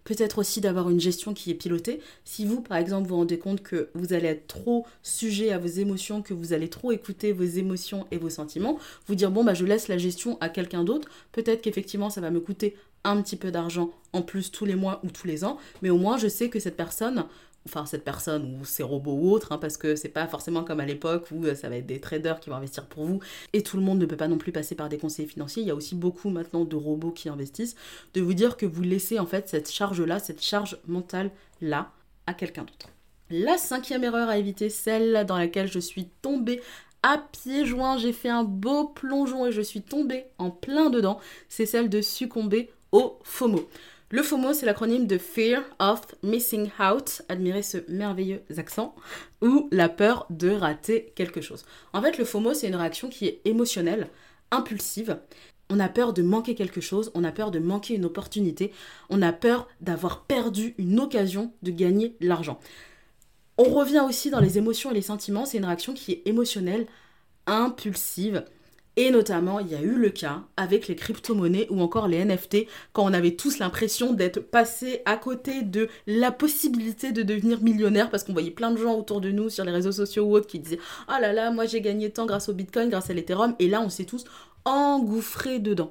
peut-être 0.04 0.36
aussi 0.36 0.60
d'avoir 0.60 0.90
une 0.90 1.00
gestion 1.00 1.32
qui 1.32 1.50
est 1.50 1.54
pilotée. 1.54 2.02
Si 2.26 2.44
vous, 2.44 2.60
par 2.60 2.76
exemple, 2.76 3.08
vous 3.08 3.16
rendez 3.16 3.38
compte 3.38 3.62
que 3.62 3.88
vous 3.94 4.12
allez 4.12 4.28
être 4.28 4.48
trop 4.48 4.84
sujet 5.02 5.50
à 5.50 5.56
vos 5.56 5.66
émotions, 5.66 6.20
que 6.20 6.34
vous 6.34 6.52
allez 6.52 6.68
trop 6.68 6.92
écouter 6.92 7.32
vos 7.32 7.42
émotions 7.42 8.06
et 8.10 8.18
vos 8.18 8.28
sentiments, 8.28 8.78
vous 9.06 9.14
dire, 9.14 9.30
bon, 9.30 9.44
bah, 9.44 9.54
je 9.54 9.64
laisse 9.64 9.88
la 9.88 9.96
gestion 9.96 10.36
à 10.42 10.50
quelqu'un 10.50 10.84
d'autre. 10.84 11.08
Peut-être 11.32 11.62
qu'effectivement, 11.62 12.10
ça 12.10 12.20
va 12.20 12.30
me 12.30 12.40
coûter 12.40 12.76
un 13.02 13.22
petit 13.22 13.36
peu 13.36 13.50
d'argent 13.50 13.90
en 14.12 14.20
plus 14.20 14.52
tous 14.52 14.66
les 14.66 14.74
mois 14.74 15.00
ou 15.04 15.10
tous 15.10 15.26
les 15.26 15.42
ans, 15.42 15.56
mais 15.80 15.88
au 15.88 15.96
moins, 15.96 16.18
je 16.18 16.28
sais 16.28 16.50
que 16.50 16.60
cette 16.60 16.76
personne 16.76 17.24
enfin 17.66 17.86
cette 17.86 18.04
personne 18.04 18.58
ou 18.60 18.64
ces 18.64 18.82
robots 18.82 19.14
ou 19.14 19.30
autres, 19.30 19.52
hein, 19.52 19.58
parce 19.58 19.76
que 19.76 19.96
c'est 19.96 20.08
pas 20.08 20.26
forcément 20.26 20.64
comme 20.64 20.80
à 20.80 20.86
l'époque 20.86 21.28
où 21.30 21.44
euh, 21.44 21.54
ça 21.54 21.68
va 21.68 21.76
être 21.76 21.86
des 21.86 22.00
traders 22.00 22.40
qui 22.40 22.50
vont 22.50 22.56
investir 22.56 22.86
pour 22.86 23.04
vous, 23.04 23.20
et 23.52 23.62
tout 23.62 23.76
le 23.76 23.82
monde 23.82 23.98
ne 23.98 24.06
peut 24.06 24.16
pas 24.16 24.28
non 24.28 24.38
plus 24.38 24.52
passer 24.52 24.74
par 24.74 24.88
des 24.88 24.98
conseillers 24.98 25.28
financiers, 25.28 25.62
il 25.62 25.68
y 25.68 25.70
a 25.70 25.74
aussi 25.74 25.94
beaucoup 25.94 26.30
maintenant 26.30 26.64
de 26.64 26.76
robots 26.76 27.12
qui 27.12 27.28
investissent, 27.28 27.76
de 28.14 28.20
vous 28.20 28.34
dire 28.34 28.56
que 28.56 28.66
vous 28.66 28.82
laissez 28.82 29.18
en 29.18 29.26
fait 29.26 29.48
cette 29.48 29.70
charge-là, 29.70 30.18
cette 30.18 30.42
charge 30.42 30.78
mentale-là, 30.86 31.92
à 32.26 32.34
quelqu'un 32.34 32.62
d'autre. 32.62 32.88
La 33.30 33.58
cinquième 33.58 34.04
erreur 34.04 34.28
à 34.28 34.38
éviter, 34.38 34.68
celle 34.68 35.24
dans 35.26 35.38
laquelle 35.38 35.70
je 35.70 35.78
suis 35.78 36.08
tombée 36.22 36.60
à 37.02 37.18
pieds 37.18 37.66
joints, 37.66 37.98
j'ai 37.98 38.12
fait 38.12 38.30
un 38.30 38.44
beau 38.44 38.84
plongeon 38.84 39.46
et 39.46 39.52
je 39.52 39.60
suis 39.60 39.82
tombée 39.82 40.24
en 40.38 40.50
plein 40.50 40.88
dedans, 40.88 41.18
c'est 41.48 41.66
celle 41.66 41.90
de 41.90 42.00
succomber 42.00 42.70
au 42.92 43.18
FOMO. 43.24 43.68
Le 44.10 44.22
FOMO, 44.22 44.52
c'est 44.52 44.66
l'acronyme 44.66 45.06
de 45.06 45.16
Fear 45.16 45.62
of 45.78 46.02
Missing 46.22 46.70
Out, 46.78 47.22
admirez 47.28 47.62
ce 47.62 47.78
merveilleux 47.88 48.42
accent, 48.58 48.94
ou 49.40 49.68
la 49.72 49.88
peur 49.88 50.26
de 50.28 50.50
rater 50.50 51.12
quelque 51.16 51.40
chose. 51.40 51.64
En 51.94 52.02
fait, 52.02 52.18
le 52.18 52.24
FOMO, 52.24 52.52
c'est 52.52 52.68
une 52.68 52.76
réaction 52.76 53.08
qui 53.08 53.26
est 53.26 53.40
émotionnelle, 53.46 54.08
impulsive. 54.50 55.18
On 55.70 55.80
a 55.80 55.88
peur 55.88 56.12
de 56.12 56.22
manquer 56.22 56.54
quelque 56.54 56.82
chose, 56.82 57.10
on 57.14 57.24
a 57.24 57.32
peur 57.32 57.50
de 57.50 57.58
manquer 57.58 57.94
une 57.94 58.04
opportunité, 58.04 58.72
on 59.08 59.22
a 59.22 59.32
peur 59.32 59.68
d'avoir 59.80 60.24
perdu 60.24 60.74
une 60.76 61.00
occasion 61.00 61.52
de 61.62 61.70
gagner 61.70 62.14
l'argent. 62.20 62.60
On 63.56 63.64
revient 63.64 64.02
aussi 64.06 64.30
dans 64.30 64.40
les 64.40 64.58
émotions 64.58 64.90
et 64.90 64.94
les 64.94 65.02
sentiments, 65.02 65.46
c'est 65.46 65.58
une 65.58 65.64
réaction 65.64 65.94
qui 65.94 66.12
est 66.12 66.22
émotionnelle, 66.26 66.86
impulsive, 67.46 68.44
et 68.96 69.10
notamment, 69.10 69.58
il 69.58 69.68
y 69.68 69.74
a 69.74 69.80
eu 69.80 69.96
le 69.96 70.10
cas 70.10 70.42
avec 70.56 70.86
les 70.86 70.94
crypto-monnaies 70.94 71.66
ou 71.68 71.80
encore 71.80 72.06
les 72.06 72.24
NFT, 72.24 72.66
quand 72.92 73.04
on 73.04 73.12
avait 73.12 73.34
tous 73.34 73.58
l'impression 73.58 74.12
d'être 74.12 74.38
passé 74.38 75.02
à 75.04 75.16
côté 75.16 75.62
de 75.62 75.88
la 76.06 76.30
possibilité 76.30 77.10
de 77.10 77.22
devenir 77.22 77.60
millionnaire, 77.60 78.08
parce 78.08 78.22
qu'on 78.22 78.32
voyait 78.32 78.52
plein 78.52 78.70
de 78.70 78.76
gens 78.76 78.94
autour 78.94 79.20
de 79.20 79.32
nous 79.32 79.50
sur 79.50 79.64
les 79.64 79.72
réseaux 79.72 79.92
sociaux 79.92 80.24
ou 80.24 80.36
autres 80.36 80.46
qui 80.46 80.60
disaient 80.60 80.78
Oh 81.08 81.20
là 81.20 81.32
là, 81.32 81.50
moi 81.50 81.66
j'ai 81.66 81.80
gagné 81.80 82.10
tant 82.10 82.24
grâce 82.24 82.48
au 82.48 82.54
Bitcoin, 82.54 82.88
grâce 82.88 83.10
à 83.10 83.14
l'Ethereum, 83.14 83.56
et 83.58 83.68
là 83.68 83.80
on 83.80 83.88
s'est 83.88 84.04
tous 84.04 84.24
engouffrés 84.64 85.58
dedans. 85.58 85.90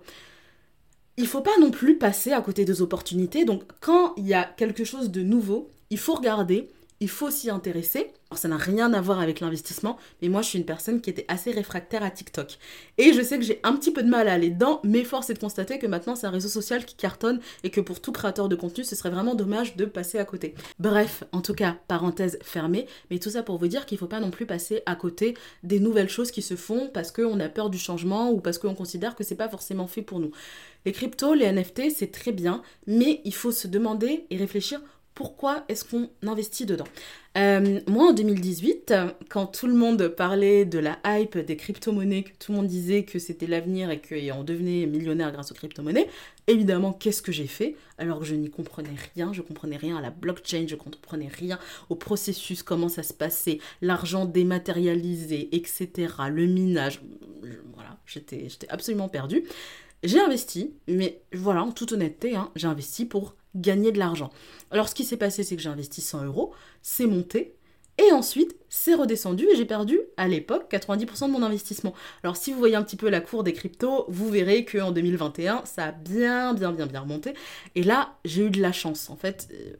Il 1.17 1.27
faut 1.27 1.41
pas 1.41 1.57
non 1.59 1.71
plus 1.71 1.97
passer 1.97 2.31
à 2.31 2.41
côté 2.41 2.63
des 2.63 2.81
opportunités, 2.81 3.43
donc 3.43 3.63
quand 3.81 4.13
il 4.15 4.25
y 4.25 4.33
a 4.33 4.45
quelque 4.45 4.85
chose 4.85 5.11
de 5.11 5.21
nouveau, 5.21 5.69
il 5.89 5.99
faut 5.99 6.15
regarder 6.15 6.69
il 6.99 7.09
faut 7.09 7.31
s'y 7.31 7.49
intéresser. 7.49 8.11
Alors 8.29 8.39
ça 8.39 8.47
n'a 8.47 8.57
rien 8.57 8.93
à 8.93 9.01
voir 9.01 9.19
avec 9.19 9.39
l'investissement, 9.39 9.97
mais 10.21 10.29
moi 10.29 10.41
je 10.41 10.49
suis 10.49 10.59
une 10.59 10.65
personne 10.65 11.01
qui 11.01 11.09
était 11.09 11.25
assez 11.27 11.51
réfractaire 11.51 12.03
à 12.03 12.09
TikTok. 12.09 12.57
Et 12.97 13.13
je 13.13 13.21
sais 13.21 13.37
que 13.37 13.43
j'ai 13.43 13.59
un 13.63 13.73
petit 13.75 13.91
peu 13.91 14.01
de 14.01 14.09
mal 14.09 14.27
à 14.27 14.33
aller 14.33 14.49
dedans, 14.49 14.79
mais 14.83 15.03
force 15.03 15.29
est 15.29 15.35
de 15.35 15.39
constater 15.39 15.77
que 15.77 15.85
maintenant 15.85 16.15
c'est 16.15 16.25
un 16.27 16.31
réseau 16.31 16.49
social 16.49 16.85
qui 16.85 16.95
cartonne 16.95 17.39
et 17.63 17.69
que 17.69 17.81
pour 17.81 18.01
tout 18.01 18.11
créateur 18.11 18.49
de 18.49 18.55
contenu, 18.55 18.83
ce 18.83 18.95
serait 18.95 19.11
vraiment 19.11 19.35
dommage 19.35 19.75
de 19.75 19.85
passer 19.85 20.17
à 20.17 20.25
côté. 20.25 20.55
Bref, 20.79 21.23
en 21.31 21.41
tout 21.41 21.53
cas, 21.53 21.77
parenthèse 21.87 22.39
fermée, 22.41 22.87
mais 23.11 23.19
tout 23.19 23.29
ça 23.29 23.43
pour 23.43 23.57
vous 23.57 23.67
dire 23.67 23.85
qu'il 23.85 23.97
ne 23.97 23.99
faut 23.99 24.07
pas 24.07 24.19
non 24.19 24.31
plus 24.31 24.45
passer 24.45 24.81
à 24.85 24.95
côté 24.95 25.35
des 25.61 25.79
nouvelles 25.79 26.09
choses 26.09 26.31
qui 26.31 26.41
se 26.41 26.55
font 26.55 26.89
parce 26.91 27.11
qu'on 27.11 27.39
a 27.39 27.49
peur 27.49 27.69
du 27.69 27.77
changement 27.77 28.31
ou 28.31 28.39
parce 28.39 28.57
qu'on 28.57 28.75
considère 28.75 29.15
que 29.15 29.23
c'est 29.23 29.35
pas 29.35 29.49
forcément 29.49 29.87
fait 29.87 30.01
pour 30.01 30.19
nous. 30.19 30.31
Les 30.85 30.91
cryptos, 30.91 31.33
les 31.33 31.51
NFT, 31.51 31.91
c'est 31.95 32.11
très 32.11 32.31
bien, 32.31 32.61
mais 32.87 33.21
il 33.23 33.33
faut 33.33 33.51
se 33.51 33.67
demander 33.67 34.25
et 34.29 34.37
réfléchir 34.37 34.81
pourquoi 35.15 35.63
est-ce 35.69 35.85
qu'on 35.85 36.09
investit 36.23 36.65
dedans 36.65 36.87
euh, 37.37 37.79
Moi, 37.87 38.09
en 38.09 38.13
2018, 38.13 38.93
quand 39.29 39.45
tout 39.45 39.67
le 39.67 39.73
monde 39.73 40.07
parlait 40.07 40.65
de 40.65 40.79
la 40.79 40.97
hype 41.05 41.37
des 41.37 41.55
crypto-monnaies, 41.55 42.23
que 42.23 42.31
tout 42.39 42.51
le 42.51 42.57
monde 42.57 42.67
disait 42.67 43.03
que 43.03 43.19
c'était 43.19 43.45
l'avenir 43.45 43.91
et 43.91 44.01
qu'on 44.01 44.43
devenait 44.43 44.85
millionnaire 44.87 45.31
grâce 45.31 45.51
aux 45.51 45.55
crypto-monnaies, 45.55 46.09
évidemment, 46.47 46.93
qu'est-ce 46.93 47.21
que 47.21 47.31
j'ai 47.31 47.47
fait 47.47 47.75
Alors 47.99 48.19
que 48.19 48.25
je 48.25 48.33
n'y 48.33 48.49
comprenais 48.49 48.95
rien, 49.15 49.33
je 49.33 49.41
comprenais 49.41 49.77
rien 49.77 49.97
à 49.97 50.01
la 50.01 50.09
blockchain, 50.09 50.65
je 50.67 50.75
comprenais 50.75 51.29
rien 51.29 51.59
au 51.89 51.95
processus, 51.95 52.63
comment 52.63 52.89
ça 52.89 53.03
se 53.03 53.13
passait, 53.13 53.59
l'argent 53.81 54.25
dématérialisé, 54.25 55.49
etc., 55.55 56.11
le 56.31 56.47
minage, 56.47 57.01
voilà, 57.75 57.99
j'étais 58.07 58.47
absolument 58.69 59.09
perdue. 59.09 59.43
J'ai 60.03 60.19
investi, 60.19 60.73
mais 60.87 61.21
voilà, 61.33 61.63
en 61.63 61.71
toute 61.71 61.93
honnêteté, 61.93 62.35
hein, 62.35 62.51
j'ai 62.55 62.67
investi 62.67 63.05
pour 63.05 63.35
gagner 63.55 63.91
de 63.91 63.99
l'argent. 63.99 64.31
Alors 64.71 64.89
ce 64.89 64.95
qui 64.95 65.03
s'est 65.03 65.17
passé, 65.17 65.43
c'est 65.43 65.55
que 65.55 65.61
j'ai 65.61 65.69
investi 65.69 66.01
100 66.01 66.25
euros, 66.25 66.53
c'est 66.81 67.05
monté, 67.05 67.55
et 67.99 68.11
ensuite 68.11 68.55
c'est 68.69 68.95
redescendu 68.95 69.45
et 69.51 69.55
j'ai 69.55 69.65
perdu 69.65 69.99
à 70.17 70.27
l'époque 70.27 70.65
90% 70.71 71.27
de 71.27 71.31
mon 71.31 71.43
investissement. 71.43 71.93
Alors 72.23 72.35
si 72.35 72.51
vous 72.51 72.57
voyez 72.57 72.75
un 72.75 72.81
petit 72.81 72.95
peu 72.95 73.07
la 73.07 73.21
cour 73.21 73.43
des 73.43 73.53
cryptos, 73.53 74.05
vous 74.09 74.29
verrez 74.29 74.65
qu'en 74.65 74.91
2021, 74.91 75.63
ça 75.65 75.85
a 75.85 75.91
bien 75.91 76.55
bien 76.55 76.71
bien 76.71 76.87
bien 76.87 77.01
remonté. 77.01 77.35
Et 77.75 77.83
là, 77.83 78.17
j'ai 78.25 78.45
eu 78.45 78.49
de 78.49 78.61
la 78.61 78.71
chance. 78.71 79.11
En 79.11 79.15
fait, 79.15 79.47
euh, 79.53 79.75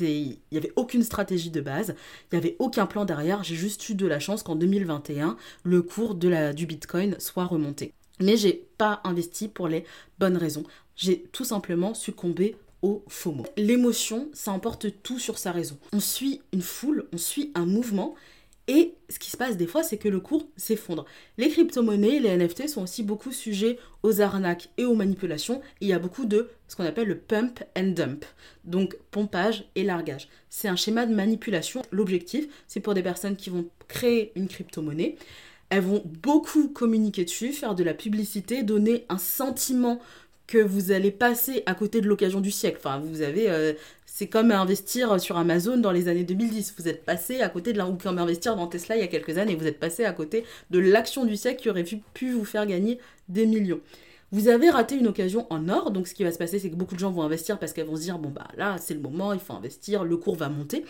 il 0.00 0.38
n'y 0.50 0.58
avait 0.58 0.72
aucune 0.76 1.02
stratégie 1.02 1.50
de 1.50 1.60
base, 1.60 1.94
il 2.32 2.38
n'y 2.38 2.46
avait 2.46 2.56
aucun 2.58 2.86
plan 2.86 3.04
derrière, 3.04 3.44
j'ai 3.44 3.56
juste 3.56 3.86
eu 3.90 3.94
de 3.94 4.06
la 4.06 4.18
chance 4.18 4.42
qu'en 4.42 4.56
2021, 4.56 5.36
le 5.62 5.82
cours 5.82 6.14
de 6.14 6.28
la, 6.28 6.54
du 6.54 6.66
Bitcoin 6.66 7.16
soit 7.18 7.44
remonté. 7.44 7.92
Mais 8.20 8.36
j'ai 8.36 8.66
pas 8.78 9.00
investi 9.04 9.46
pour 9.46 9.68
les 9.68 9.84
bonnes 10.18 10.38
raisons. 10.38 10.64
J'ai 10.96 11.22
tout 11.32 11.44
simplement 11.44 11.94
succombé 11.94 12.56
au 12.82 13.04
FOMO. 13.08 13.44
L'émotion, 13.56 14.28
ça 14.32 14.52
emporte 14.52 15.02
tout 15.02 15.18
sur 15.18 15.38
sa 15.38 15.52
raison. 15.52 15.78
On 15.92 16.00
suit 16.00 16.42
une 16.52 16.62
foule, 16.62 17.08
on 17.12 17.18
suit 17.18 17.50
un 17.54 17.66
mouvement, 17.66 18.14
et 18.68 18.94
ce 19.08 19.18
qui 19.18 19.30
se 19.30 19.38
passe 19.38 19.56
des 19.56 19.66
fois, 19.66 19.82
c'est 19.82 19.96
que 19.96 20.10
le 20.10 20.20
cours 20.20 20.46
s'effondre. 20.58 21.06
Les 21.38 21.48
crypto-monnaies, 21.48 22.20
les 22.20 22.36
NFT 22.36 22.68
sont 22.68 22.82
aussi 22.82 23.02
beaucoup 23.02 23.32
sujets 23.32 23.78
aux 24.02 24.20
arnaques 24.20 24.68
et 24.76 24.84
aux 24.84 24.94
manipulations. 24.94 25.62
il 25.80 25.88
y 25.88 25.94
a 25.94 25.98
beaucoup 25.98 26.26
de 26.26 26.50
ce 26.68 26.76
qu'on 26.76 26.84
appelle 26.84 27.08
le 27.08 27.16
pump 27.16 27.64
and 27.76 27.94
dump, 27.96 28.26
donc 28.64 28.98
pompage 29.10 29.64
et 29.74 29.84
largage. 29.84 30.28
C'est 30.50 30.68
un 30.68 30.76
schéma 30.76 31.06
de 31.06 31.14
manipulation. 31.14 31.80
L'objectif, 31.90 32.46
c'est 32.66 32.80
pour 32.80 32.92
des 32.92 33.02
personnes 33.02 33.36
qui 33.36 33.48
vont 33.48 33.64
créer 33.88 34.32
une 34.36 34.48
crypto-monnaie. 34.48 35.16
Elles 35.70 35.82
vont 35.82 36.02
beaucoup 36.04 36.68
communiquer 36.68 37.24
dessus, 37.24 37.52
faire 37.52 37.74
de 37.74 37.84
la 37.84 37.94
publicité, 37.94 38.62
donner 38.62 39.06
un 39.08 39.18
sentiment 39.18 39.98
que 40.48 40.58
vous 40.58 40.90
allez 40.90 41.12
passer 41.12 41.62
à 41.66 41.74
côté 41.74 42.00
de 42.00 42.08
l'occasion 42.08 42.40
du 42.40 42.50
siècle. 42.50 42.80
Euh, 42.84 43.74
c'est 44.06 44.26
comme 44.26 44.50
investir 44.50 45.20
sur 45.20 45.36
Amazon 45.36 45.76
dans 45.76 45.92
les 45.92 46.08
années 46.08 46.24
2010. 46.24 46.74
Vous 46.76 46.88
êtes 46.88 47.04
passé 47.04 47.42
à 47.42 47.48
côté 47.48 47.72
de 47.72 47.78
la, 47.78 47.86
ou 47.86 47.96
comme 47.96 48.18
investir 48.18 48.56
dans 48.56 48.66
Tesla 48.66 48.96
il 48.96 49.00
y 49.00 49.04
a 49.04 49.08
quelques 49.08 49.38
années. 49.38 49.54
Vous 49.54 49.66
êtes 49.66 49.78
passé 49.78 50.04
à 50.04 50.12
côté 50.12 50.44
de 50.70 50.78
l'action 50.80 51.24
du 51.24 51.36
siècle 51.36 51.62
qui 51.62 51.70
aurait 51.70 51.84
pu 51.84 52.32
vous 52.32 52.46
faire 52.46 52.66
gagner 52.66 52.98
des 53.28 53.46
millions. 53.46 53.80
Vous 54.32 54.48
avez 54.48 54.70
raté 54.70 54.96
une 54.96 55.06
occasion 55.06 55.46
en 55.50 55.68
or, 55.68 55.90
donc 55.90 56.08
ce 56.08 56.14
qui 56.14 56.24
va 56.24 56.32
se 56.32 56.38
passer, 56.38 56.58
c'est 56.58 56.70
que 56.70 56.76
beaucoup 56.76 56.94
de 56.94 57.00
gens 57.00 57.10
vont 57.10 57.22
investir 57.22 57.58
parce 57.58 57.72
qu'elles 57.72 57.86
vont 57.86 57.96
se 57.96 58.02
dire 58.02 58.18
bon 58.18 58.28
bah 58.28 58.48
là 58.58 58.76
c'est 58.78 58.92
le 58.92 59.00
moment, 59.00 59.32
il 59.32 59.40
faut 59.40 59.54
investir, 59.54 60.04
le 60.04 60.16
cours 60.18 60.36
va 60.36 60.48
monter. 60.48 60.84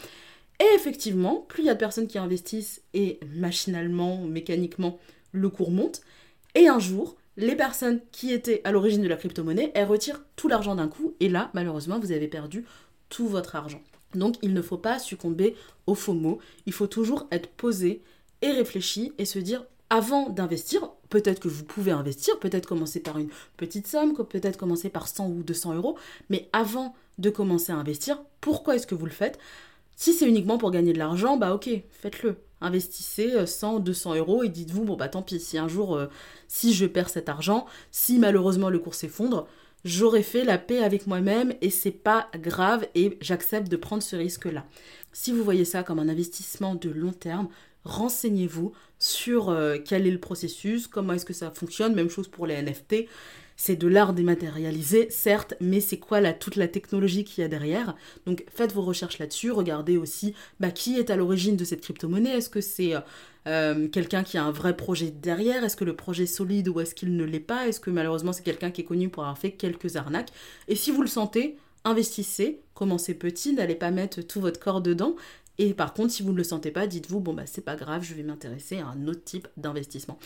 Et 0.60 0.74
effectivement, 0.74 1.44
plus 1.48 1.62
il 1.62 1.66
y 1.66 1.70
a 1.70 1.74
de 1.74 1.78
personnes 1.78 2.08
qui 2.08 2.18
investissent 2.18 2.82
et 2.94 3.20
machinalement, 3.36 4.18
mécaniquement, 4.22 4.98
le 5.30 5.48
cours 5.50 5.70
monte. 5.70 6.00
Et 6.56 6.66
un 6.66 6.80
jour, 6.80 7.16
les 7.38 7.54
personnes 7.54 8.00
qui 8.10 8.32
étaient 8.32 8.60
à 8.64 8.72
l'origine 8.72 9.02
de 9.02 9.08
la 9.08 9.16
crypto-monnaie, 9.16 9.70
elles 9.74 9.86
retirent 9.86 10.22
tout 10.34 10.48
l'argent 10.48 10.74
d'un 10.74 10.88
coup, 10.88 11.14
et 11.20 11.28
là, 11.28 11.50
malheureusement, 11.54 12.00
vous 12.00 12.10
avez 12.10 12.26
perdu 12.26 12.64
tout 13.08 13.28
votre 13.28 13.54
argent. 13.54 13.80
Donc, 14.14 14.34
il 14.42 14.52
ne 14.52 14.60
faut 14.60 14.76
pas 14.76 14.98
succomber 14.98 15.54
au 15.86 15.94
FOMO, 15.94 16.40
il 16.66 16.72
faut 16.72 16.88
toujours 16.88 17.28
être 17.30 17.48
posé 17.50 18.02
et 18.42 18.50
réfléchi 18.50 19.12
et 19.18 19.24
se 19.24 19.38
dire, 19.38 19.64
avant 19.88 20.28
d'investir, 20.30 20.90
peut-être 21.10 21.38
que 21.40 21.48
vous 21.48 21.64
pouvez 21.64 21.92
investir, 21.92 22.38
peut-être 22.40 22.66
commencer 22.66 23.00
par 23.00 23.18
une 23.18 23.30
petite 23.56 23.86
somme, 23.86 24.14
peut-être 24.14 24.58
commencer 24.58 24.88
par 24.88 25.06
100 25.06 25.28
ou 25.28 25.42
200 25.44 25.74
euros, 25.74 25.96
mais 26.30 26.48
avant 26.52 26.96
de 27.18 27.30
commencer 27.30 27.70
à 27.70 27.76
investir, 27.76 28.20
pourquoi 28.40 28.74
est-ce 28.74 28.86
que 28.86 28.96
vous 28.96 29.06
le 29.06 29.12
faites? 29.12 29.38
Si 29.98 30.12
c'est 30.12 30.28
uniquement 30.28 30.58
pour 30.58 30.70
gagner 30.70 30.92
de 30.92 30.98
l'argent, 30.98 31.36
bah 31.36 31.52
ok, 31.52 31.68
faites-le. 31.90 32.36
Investissez 32.60 33.44
100, 33.44 33.76
euh, 33.76 33.80
200 33.80 34.14
euros 34.14 34.44
et 34.44 34.48
dites-vous, 34.48 34.84
bon 34.84 34.96
bah 34.96 35.08
tant 35.08 35.22
pis, 35.22 35.40
si 35.40 35.58
un 35.58 35.66
jour, 35.66 35.96
euh, 35.96 36.06
si 36.46 36.72
je 36.72 36.86
perds 36.86 37.08
cet 37.08 37.28
argent, 37.28 37.66
si 37.90 38.20
malheureusement 38.20 38.70
le 38.70 38.78
cours 38.78 38.94
s'effondre, 38.94 39.48
j'aurais 39.84 40.22
fait 40.22 40.44
la 40.44 40.56
paix 40.56 40.84
avec 40.84 41.08
moi-même 41.08 41.52
et 41.62 41.70
c'est 41.70 41.90
pas 41.90 42.28
grave 42.38 42.86
et 42.94 43.18
j'accepte 43.20 43.68
de 43.68 43.76
prendre 43.76 44.04
ce 44.04 44.14
risque-là. 44.14 44.64
Si 45.12 45.32
vous 45.32 45.42
voyez 45.42 45.64
ça 45.64 45.82
comme 45.82 45.98
un 45.98 46.08
investissement 46.08 46.76
de 46.76 46.90
long 46.90 47.12
terme, 47.12 47.48
renseignez-vous 47.82 48.70
sur 49.00 49.48
euh, 49.50 49.78
quel 49.84 50.06
est 50.06 50.12
le 50.12 50.20
processus, 50.20 50.86
comment 50.86 51.14
est-ce 51.14 51.26
que 51.26 51.34
ça 51.34 51.50
fonctionne, 51.50 51.96
même 51.96 52.08
chose 52.08 52.28
pour 52.28 52.46
les 52.46 52.62
NFT 52.62 53.08
c'est 53.60 53.74
de 53.74 53.88
l'art 53.88 54.14
dématérialisé, 54.14 55.10
certes, 55.10 55.54
mais 55.60 55.80
c'est 55.80 55.98
quoi 55.98 56.20
la, 56.20 56.32
toute 56.32 56.54
la 56.54 56.68
technologie 56.68 57.24
qu'il 57.24 57.42
y 57.42 57.44
a 57.44 57.48
derrière? 57.48 57.96
Donc 58.24 58.44
faites 58.54 58.72
vos 58.72 58.82
recherches 58.82 59.18
là-dessus, 59.18 59.50
regardez 59.50 59.96
aussi 59.96 60.32
bah, 60.60 60.70
qui 60.70 60.96
est 60.96 61.10
à 61.10 61.16
l'origine 61.16 61.56
de 61.56 61.64
cette 61.64 61.80
crypto-monnaie? 61.80 62.36
Est-ce 62.36 62.50
que 62.50 62.60
c'est 62.60 62.92
euh, 63.48 63.88
quelqu'un 63.88 64.22
qui 64.22 64.38
a 64.38 64.44
un 64.44 64.52
vrai 64.52 64.76
projet 64.76 65.10
derrière? 65.10 65.64
Est-ce 65.64 65.76
que 65.76 65.84
le 65.84 65.96
projet 65.96 66.22
est 66.22 66.26
solide 66.26 66.68
ou 66.68 66.78
est-ce 66.78 66.94
qu'il 66.94 67.16
ne 67.16 67.24
l'est 67.24 67.40
pas? 67.40 67.66
Est-ce 67.66 67.80
que 67.80 67.90
malheureusement 67.90 68.32
c'est 68.32 68.44
quelqu'un 68.44 68.70
qui 68.70 68.82
est 68.82 68.84
connu 68.84 69.08
pour 69.08 69.24
avoir 69.24 69.36
fait 69.36 69.50
quelques 69.50 69.96
arnaques? 69.96 70.30
Et 70.68 70.76
si 70.76 70.92
vous 70.92 71.02
le 71.02 71.08
sentez, 71.08 71.56
investissez, 71.84 72.60
commencez 72.74 73.14
petit, 73.14 73.54
n'allez 73.54 73.74
pas 73.74 73.90
mettre 73.90 74.22
tout 74.22 74.40
votre 74.40 74.60
corps 74.60 74.80
dedans. 74.80 75.16
Et 75.58 75.74
par 75.74 75.94
contre, 75.94 76.12
si 76.12 76.22
vous 76.22 76.30
ne 76.30 76.36
le 76.36 76.44
sentez 76.44 76.70
pas, 76.70 76.86
dites-vous, 76.86 77.18
bon 77.18 77.34
bah 77.34 77.42
c'est 77.46 77.64
pas 77.64 77.74
grave, 77.74 78.04
je 78.04 78.14
vais 78.14 78.22
m'intéresser 78.22 78.78
à 78.78 78.86
un 78.86 79.08
autre 79.08 79.24
type 79.24 79.48
d'investissement. 79.56 80.16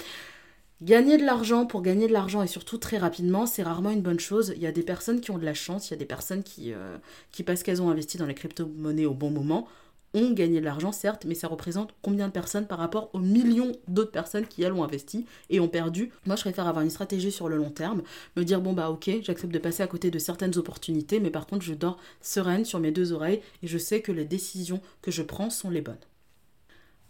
Gagner 0.83 1.17
de 1.17 1.25
l'argent 1.25 1.65
pour 1.65 1.81
gagner 1.81 2.09
de 2.09 2.13
l'argent 2.13 2.43
et 2.43 2.49
surtout 2.49 2.77
très 2.77 2.99
rapidement, 2.99 3.47
c'est 3.47 3.63
rarement 3.63 3.91
une 3.91 4.03
bonne 4.03 4.19
chose. 4.19 4.53
Il 4.57 4.63
y 4.63 4.67
a 4.67 4.73
des 4.73 4.83
personnes 4.83 5.21
qui 5.21 5.31
ont 5.31 5.39
de 5.39 5.45
la 5.45 5.55
chance, 5.55 5.89
il 5.89 5.91
y 5.93 5.95
a 5.95 5.97
des 5.97 6.05
personnes 6.05 6.43
qui, 6.43 6.73
euh, 6.73 6.99
qui 7.31 7.45
parce 7.45 7.63
qu'elles 7.63 7.81
ont 7.81 7.89
investi 7.89 8.19
dans 8.19 8.27
les 8.27 8.35
crypto-monnaies 8.35 9.07
au 9.07 9.15
bon 9.15 9.31
moment, 9.31 9.69
ont 10.13 10.33
gagné 10.33 10.59
de 10.59 10.65
l'argent, 10.65 10.91
certes, 10.91 11.25
mais 11.25 11.37
ça 11.37 11.47
représente 11.47 11.95
combien 12.03 12.27
de 12.27 12.33
personnes 12.33 12.67
par 12.67 12.81
rapport 12.81 13.11
aux 13.13 13.21
millions 13.21 13.71
d'autres 13.87 14.11
personnes 14.11 14.49
qui, 14.49 14.65
elles, 14.65 14.73
ont 14.73 14.83
investi 14.83 15.25
et 15.51 15.61
ont 15.61 15.69
perdu. 15.69 16.11
Moi, 16.27 16.35
je 16.35 16.41
préfère 16.41 16.67
avoir 16.67 16.83
une 16.83 16.91
stratégie 16.91 17.31
sur 17.31 17.49
le 17.49 17.57
long 17.57 17.71
terme, 17.71 18.03
me 18.37 18.43
dire, 18.43 18.61
bon, 18.61 18.73
bah 18.73 18.91
ok, 18.91 19.09
j'accepte 19.23 19.55
de 19.55 19.61
passer 19.61 19.85
à 19.85 19.87
côté 19.87 20.11
de 20.11 20.19
certaines 20.19 20.59
opportunités, 20.59 21.21
mais 21.21 21.31
par 21.31 21.47
contre, 21.47 21.65
je 21.65 21.75
dors 21.75 21.97
sereine 22.21 22.65
sur 22.65 22.81
mes 22.81 22.91
deux 22.91 23.13
oreilles 23.13 23.41
et 23.63 23.69
je 23.69 23.79
sais 23.79 24.01
que 24.01 24.11
les 24.11 24.25
décisions 24.25 24.81
que 25.01 25.13
je 25.13 25.23
prends 25.23 25.49
sont 25.49 25.71
les 25.71 25.81
bonnes. 25.81 25.95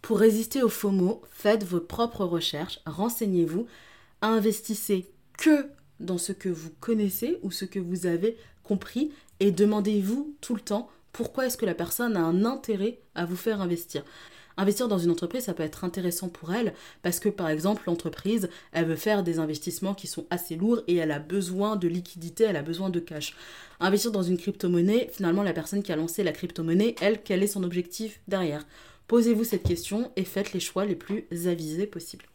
Pour 0.03 0.19
résister 0.19 0.65
au 0.65 0.69
FOMO, 0.69 1.23
faites 1.31 1.63
vos 1.63 1.79
propres 1.79 2.25
recherches, 2.25 2.81
renseignez-vous, 2.87 3.67
investissez 4.21 5.09
que 5.39 5.69
dans 6.01 6.19
ce 6.19 6.33
que 6.33 6.49
vous 6.49 6.71
connaissez 6.81 7.39
ou 7.43 7.53
ce 7.53 7.65
que 7.65 7.79
vous 7.79 8.07
avez 8.07 8.37
compris 8.65 9.13
et 9.39 9.53
demandez-vous 9.53 10.37
tout 10.41 10.57
le 10.57 10.61
temps 10.61 10.91
pourquoi 11.13 11.47
est-ce 11.47 11.57
que 11.57 11.67
la 11.67 11.75
personne 11.75 12.17
a 12.17 12.21
un 12.21 12.45
intérêt 12.45 12.99
à 13.15 13.27
vous 13.27 13.37
faire 13.37 13.61
investir. 13.61 14.03
Investir 14.57 14.89
dans 14.89 14.99
une 14.99 15.11
entreprise, 15.11 15.45
ça 15.45 15.55
peut 15.55 15.63
être 15.63 15.85
intéressant 15.85 16.29
pour 16.29 16.53
elle 16.53 16.75
parce 17.03 17.21
que 17.21 17.29
par 17.29 17.49
exemple 17.49 17.85
l'entreprise, 17.87 18.51
elle 18.73 18.87
veut 18.87 18.97
faire 18.97 19.23
des 19.23 19.39
investissements 19.39 19.95
qui 19.95 20.09
sont 20.09 20.27
assez 20.31 20.57
lourds 20.57 20.83
et 20.89 20.97
elle 20.97 21.13
a 21.13 21.21
besoin 21.21 21.77
de 21.77 21.87
liquidité, 21.87 22.45
elle 22.45 22.57
a 22.57 22.63
besoin 22.63 22.91
de 22.91 22.99
cash. 22.99 23.37
Investir 23.79 24.11
dans 24.11 24.23
une 24.23 24.37
crypto-monnaie, 24.37 25.11
finalement 25.13 25.45
la 25.45 25.53
personne 25.53 25.83
qui 25.85 25.93
a 25.93 25.97
lancé 25.97 26.25
la 26.25 26.33
crypto-monnaie, 26.33 26.97
elle, 27.01 27.23
quel 27.23 27.43
est 27.43 27.47
son 27.47 27.63
objectif 27.63 28.21
derrière? 28.27 28.67
Posez-vous 29.09 29.45
cette 29.45 29.63
question 29.63 30.11
et 30.17 30.25
faites 30.25 30.53
les 30.53 30.61
choix 30.61 30.85
les 30.85 30.97
plus 30.97 31.27
avisés 31.47 31.87
possibles. 31.87 32.27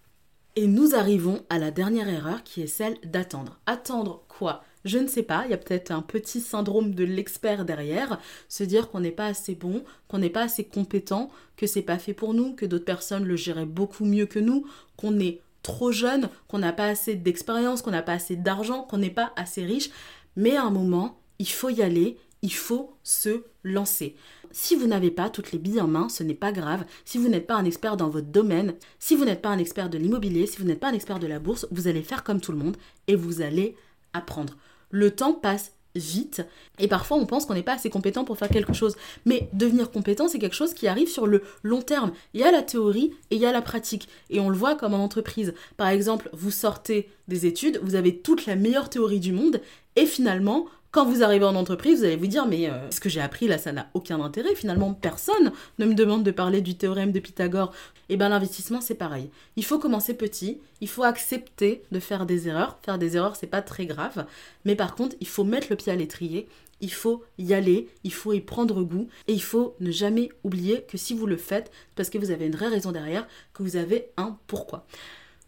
Et 0.55 0.67
nous 0.67 0.95
arrivons 0.95 1.43
à 1.49 1.59
la 1.59 1.69
dernière 1.69 2.09
erreur 2.09 2.43
qui 2.43 2.61
est 2.61 2.67
celle 2.67 2.97
d'attendre. 3.03 3.59
Attendre 3.67 4.23
quoi? 4.27 4.63
Je 4.85 4.97
ne 4.97 5.07
sais 5.07 5.23
pas, 5.23 5.43
il 5.45 5.51
y 5.51 5.53
a 5.53 5.57
peut-être 5.57 5.91
un 5.91 6.01
petit 6.01 6.39
syndrome 6.39 6.95
de 6.95 7.03
l'expert 7.03 7.65
derrière, 7.65 8.19
se 8.47 8.63
dire 8.63 8.89
qu'on 8.89 9.01
n'est 9.01 9.11
pas 9.11 9.27
assez 9.27 9.53
bon, 9.53 9.83
qu'on 10.07 10.17
n'est 10.17 10.29
pas 10.29 10.43
assez 10.43 10.63
compétent, 10.63 11.29
que 11.57 11.67
c'est 11.67 11.81
pas 11.81 11.99
fait 11.99 12.13
pour 12.13 12.33
nous, 12.33 12.55
que 12.55 12.65
d'autres 12.65 12.85
personnes 12.85 13.25
le 13.25 13.35
géraient 13.35 13.65
beaucoup 13.65 14.05
mieux 14.05 14.25
que 14.25 14.39
nous, 14.39 14.65
qu'on 14.95 15.19
est 15.19 15.41
trop 15.61 15.91
jeune, 15.91 16.29
qu'on 16.47 16.59
n'a 16.59 16.73
pas 16.73 16.87
assez 16.87 17.15
d'expérience, 17.15 17.81
qu'on 17.81 17.91
n'a 17.91 18.01
pas 18.01 18.13
assez 18.13 18.35
d'argent, 18.35 18.83
qu'on 18.83 18.97
n'est 18.97 19.09
pas 19.09 19.33
assez 19.35 19.63
riche. 19.63 19.89
Mais 20.37 20.55
à 20.55 20.63
un 20.63 20.71
moment, 20.71 21.19
il 21.37 21.49
faut 21.49 21.69
y 21.69 21.81
aller, 21.81 22.17
il 22.41 22.53
faut 22.53 22.95
se 23.03 23.43
lancer. 23.63 24.15
Si 24.51 24.75
vous 24.75 24.87
n'avez 24.87 25.11
pas 25.11 25.29
toutes 25.29 25.51
les 25.51 25.59
billes 25.59 25.81
en 25.81 25.87
main, 25.87 26.09
ce 26.09 26.23
n'est 26.23 26.33
pas 26.33 26.51
grave. 26.51 26.85
Si 27.05 27.17
vous 27.17 27.27
n'êtes 27.27 27.47
pas 27.47 27.55
un 27.55 27.65
expert 27.65 27.97
dans 27.97 28.09
votre 28.09 28.27
domaine, 28.27 28.75
si 28.99 29.15
vous 29.15 29.25
n'êtes 29.25 29.41
pas 29.41 29.49
un 29.49 29.57
expert 29.57 29.89
de 29.89 29.97
l'immobilier, 29.97 30.47
si 30.47 30.57
vous 30.57 30.65
n'êtes 30.65 30.79
pas 30.79 30.89
un 30.89 30.93
expert 30.93 31.19
de 31.19 31.27
la 31.27 31.39
bourse, 31.39 31.67
vous 31.71 31.87
allez 31.87 32.03
faire 32.03 32.23
comme 32.23 32.41
tout 32.41 32.51
le 32.51 32.57
monde 32.57 32.77
et 33.07 33.15
vous 33.15 33.41
allez 33.41 33.75
apprendre. 34.13 34.55
Le 34.89 35.11
temps 35.11 35.33
passe 35.33 35.73
vite 35.95 36.45
et 36.79 36.87
parfois 36.87 37.17
on 37.17 37.25
pense 37.25 37.45
qu'on 37.45 37.53
n'est 37.53 37.63
pas 37.63 37.73
assez 37.73 37.89
compétent 37.89 38.23
pour 38.23 38.37
faire 38.37 38.49
quelque 38.49 38.73
chose. 38.73 38.95
Mais 39.25 39.49
devenir 39.53 39.91
compétent, 39.91 40.27
c'est 40.27 40.39
quelque 40.39 40.55
chose 40.55 40.73
qui 40.73 40.87
arrive 40.87 41.09
sur 41.09 41.27
le 41.27 41.43
long 41.63 41.81
terme. 41.81 42.11
Il 42.33 42.41
y 42.41 42.43
a 42.43 42.51
la 42.51 42.61
théorie 42.61 43.13
et 43.31 43.35
il 43.35 43.41
y 43.41 43.45
a 43.45 43.51
la 43.51 43.61
pratique. 43.61 44.07
Et 44.29 44.39
on 44.39 44.49
le 44.49 44.57
voit 44.57 44.75
comme 44.75 44.93
en 44.93 45.03
entreprise. 45.03 45.53
Par 45.75 45.89
exemple, 45.89 46.29
vous 46.33 46.51
sortez 46.51 47.09
des 47.27 47.45
études, 47.45 47.79
vous 47.83 47.95
avez 47.95 48.17
toute 48.17 48.45
la 48.45 48.55
meilleure 48.55 48.89
théorie 48.89 49.19
du 49.19 49.33
monde 49.33 49.61
et 49.95 50.05
finalement, 50.05 50.67
quand 50.97 51.05
vous 51.05 51.21
arrivez 51.21 51.45
en 51.45 51.53
entreprise, 51.53 51.99
vous 51.99 52.05
allez 52.05 52.15
vous 52.15 52.25
dire 52.25 52.47
mais 52.47 52.71
euh, 52.71 52.89
ce 52.89 52.99
que 52.99 53.07
j'ai 53.07 53.21
appris 53.21 53.47
là, 53.47 53.59
ça 53.59 53.71
n'a 53.71 53.85
aucun 53.93 54.19
intérêt. 54.19 54.55
Finalement, 54.55 54.95
personne 54.95 55.51
ne 55.77 55.85
me 55.85 55.93
demande 55.93 56.23
de 56.23 56.31
parler 56.31 56.59
du 56.59 56.75
théorème 56.75 57.11
de 57.11 57.19
Pythagore. 57.19 57.71
Et 58.09 58.15
eh 58.15 58.17
bien 58.17 58.29
l'investissement, 58.29 58.81
c'est 58.81 58.95
pareil. 58.95 59.29
Il 59.57 59.63
faut 59.63 59.77
commencer 59.77 60.15
petit, 60.15 60.57
il 60.81 60.87
faut 60.89 61.03
accepter 61.03 61.83
de 61.91 61.99
faire 61.99 62.25
des 62.25 62.47
erreurs. 62.47 62.79
Faire 62.83 62.97
des 62.97 63.15
erreurs, 63.15 63.35
c'est 63.35 63.45
pas 63.45 63.61
très 63.61 63.85
grave, 63.85 64.25
mais 64.65 64.75
par 64.75 64.95
contre, 64.95 65.15
il 65.21 65.27
faut 65.27 65.43
mettre 65.43 65.67
le 65.69 65.75
pied 65.75 65.91
à 65.91 65.95
l'étrier. 65.95 66.47
Il 66.81 66.91
faut 66.91 67.23
y 67.37 67.53
aller, 67.53 67.89
il 68.03 68.11
faut 68.11 68.33
y 68.33 68.41
prendre 68.41 68.81
goût 68.81 69.07
et 69.27 69.33
il 69.33 69.43
faut 69.43 69.75
ne 69.79 69.91
jamais 69.91 70.29
oublier 70.43 70.81
que 70.81 70.97
si 70.97 71.13
vous 71.13 71.27
le 71.27 71.37
faites, 71.37 71.69
parce 71.95 72.09
que 72.09 72.17
vous 72.17 72.31
avez 72.31 72.47
une 72.47 72.55
vraie 72.55 72.69
raison 72.69 72.91
derrière, 72.91 73.27
que 73.53 73.61
vous 73.61 73.75
avez 73.75 74.07
un 74.17 74.39
pourquoi. 74.47 74.87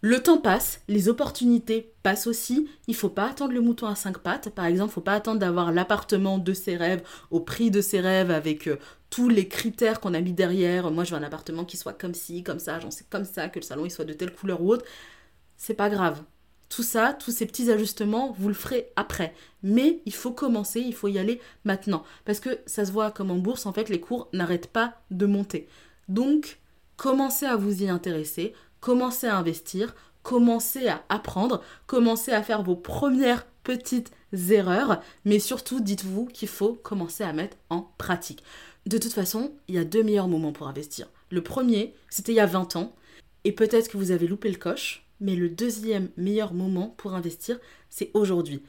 Le 0.01 0.23
temps 0.23 0.37
passe, 0.37 0.79
les 0.87 1.09
opportunités 1.09 1.91
passent 2.03 2.27
aussi. 2.27 2.69
Il 2.87 2.95
faut 2.95 3.09
pas 3.09 3.29
attendre 3.29 3.53
le 3.53 3.59
mouton 3.59 3.87
à 3.87 3.95
cinq 3.95 4.19
pattes. 4.19 4.49
Par 4.49 4.65
exemple, 4.65 4.91
il 4.91 4.93
faut 4.93 5.01
pas 5.01 5.13
attendre 5.13 5.39
d'avoir 5.39 5.73
l'appartement 5.73 6.37
de 6.37 6.53
ses 6.53 6.77
rêves 6.77 7.03
au 7.31 7.41
prix 7.41 7.69
de 7.69 7.81
ses 7.81 7.99
rêves 7.99 8.31
avec 8.31 8.67
euh, 8.67 8.77
tous 9.09 9.27
les 9.27 9.49
critères 9.49 9.99
qu'on 9.99 10.13
a 10.13 10.21
mis 10.21 10.31
derrière. 10.31 10.89
Moi, 10.89 11.03
je 11.03 11.13
veux 11.13 11.21
un 11.21 11.23
appartement 11.23 11.65
qui 11.65 11.75
soit 11.75 11.91
comme 11.91 12.13
ci, 12.13 12.43
comme 12.43 12.59
ça, 12.59 12.79
j'en 12.79 12.91
sais 12.91 13.03
comme 13.09 13.25
ça, 13.25 13.49
que 13.49 13.59
le 13.59 13.65
salon 13.65 13.85
il 13.85 13.91
soit 13.91 14.05
de 14.05 14.13
telle 14.13 14.33
couleur 14.33 14.61
ou 14.61 14.71
autre. 14.71 14.85
C'est 15.57 15.73
pas 15.73 15.89
grave. 15.89 16.23
Tout 16.69 16.83
ça, 16.83 17.13
tous 17.13 17.31
ces 17.31 17.45
petits 17.45 17.69
ajustements, 17.69 18.33
vous 18.37 18.47
le 18.47 18.53
ferez 18.53 18.91
après. 18.95 19.33
Mais 19.63 20.01
il 20.05 20.13
faut 20.13 20.31
commencer, 20.31 20.79
il 20.79 20.93
faut 20.93 21.07
y 21.09 21.19
aller 21.19 21.41
maintenant. 21.65 22.03
Parce 22.23 22.39
que 22.39 22.59
ça 22.67 22.85
se 22.85 22.91
voit 22.93 23.11
comme 23.11 23.31
en 23.31 23.37
bourse, 23.37 23.65
en 23.65 23.73
fait, 23.73 23.89
les 23.89 23.99
cours 23.99 24.29
n'arrêtent 24.31 24.67
pas 24.67 25.01
de 25.11 25.25
monter. 25.25 25.67
Donc, 26.07 26.59
commencez 26.95 27.47
à 27.47 27.55
vous 27.55 27.83
y 27.83 27.89
intéresser 27.89 28.53
commencez 28.79 29.27
à 29.27 29.37
investir, 29.37 29.95
commencez 30.23 30.87
à 30.87 31.03
apprendre, 31.09 31.63
commencez 31.87 32.31
à 32.31 32.43
faire 32.43 32.63
vos 32.63 32.75
premières 32.75 33.45
petites 33.63 34.11
erreurs, 34.49 35.01
mais 35.25 35.39
surtout 35.39 35.79
dites-vous 35.79 36.25
qu'il 36.25 36.47
faut 36.47 36.73
commencer 36.73 37.23
à 37.23 37.33
mettre 37.33 37.57
en 37.69 37.91
pratique. 37.97 38.43
De 38.85 38.97
toute 38.97 39.13
façon, 39.13 39.51
il 39.67 39.75
y 39.75 39.79
a 39.79 39.83
deux 39.83 40.03
meilleurs 40.03 40.27
moments 40.27 40.53
pour 40.53 40.67
investir. 40.67 41.07
Le 41.31 41.43
premier, 41.43 41.93
c'était 42.09 42.31
il 42.31 42.35
y 42.35 42.41
a 42.41 42.45
20 42.45 42.75
ans, 42.75 42.95
et 43.43 43.51
peut-être 43.51 43.89
que 43.89 43.97
vous 43.97 44.11
avez 44.11 44.27
loupé 44.27 44.49
le 44.49 44.57
coche, 44.57 45.05
mais 45.19 45.35
le 45.35 45.49
deuxième 45.49 46.09
meilleur 46.17 46.53
moment 46.53 46.93
pour 46.97 47.13
investir, 47.13 47.59
c'est 47.89 48.11
aujourd'hui. 48.13 48.63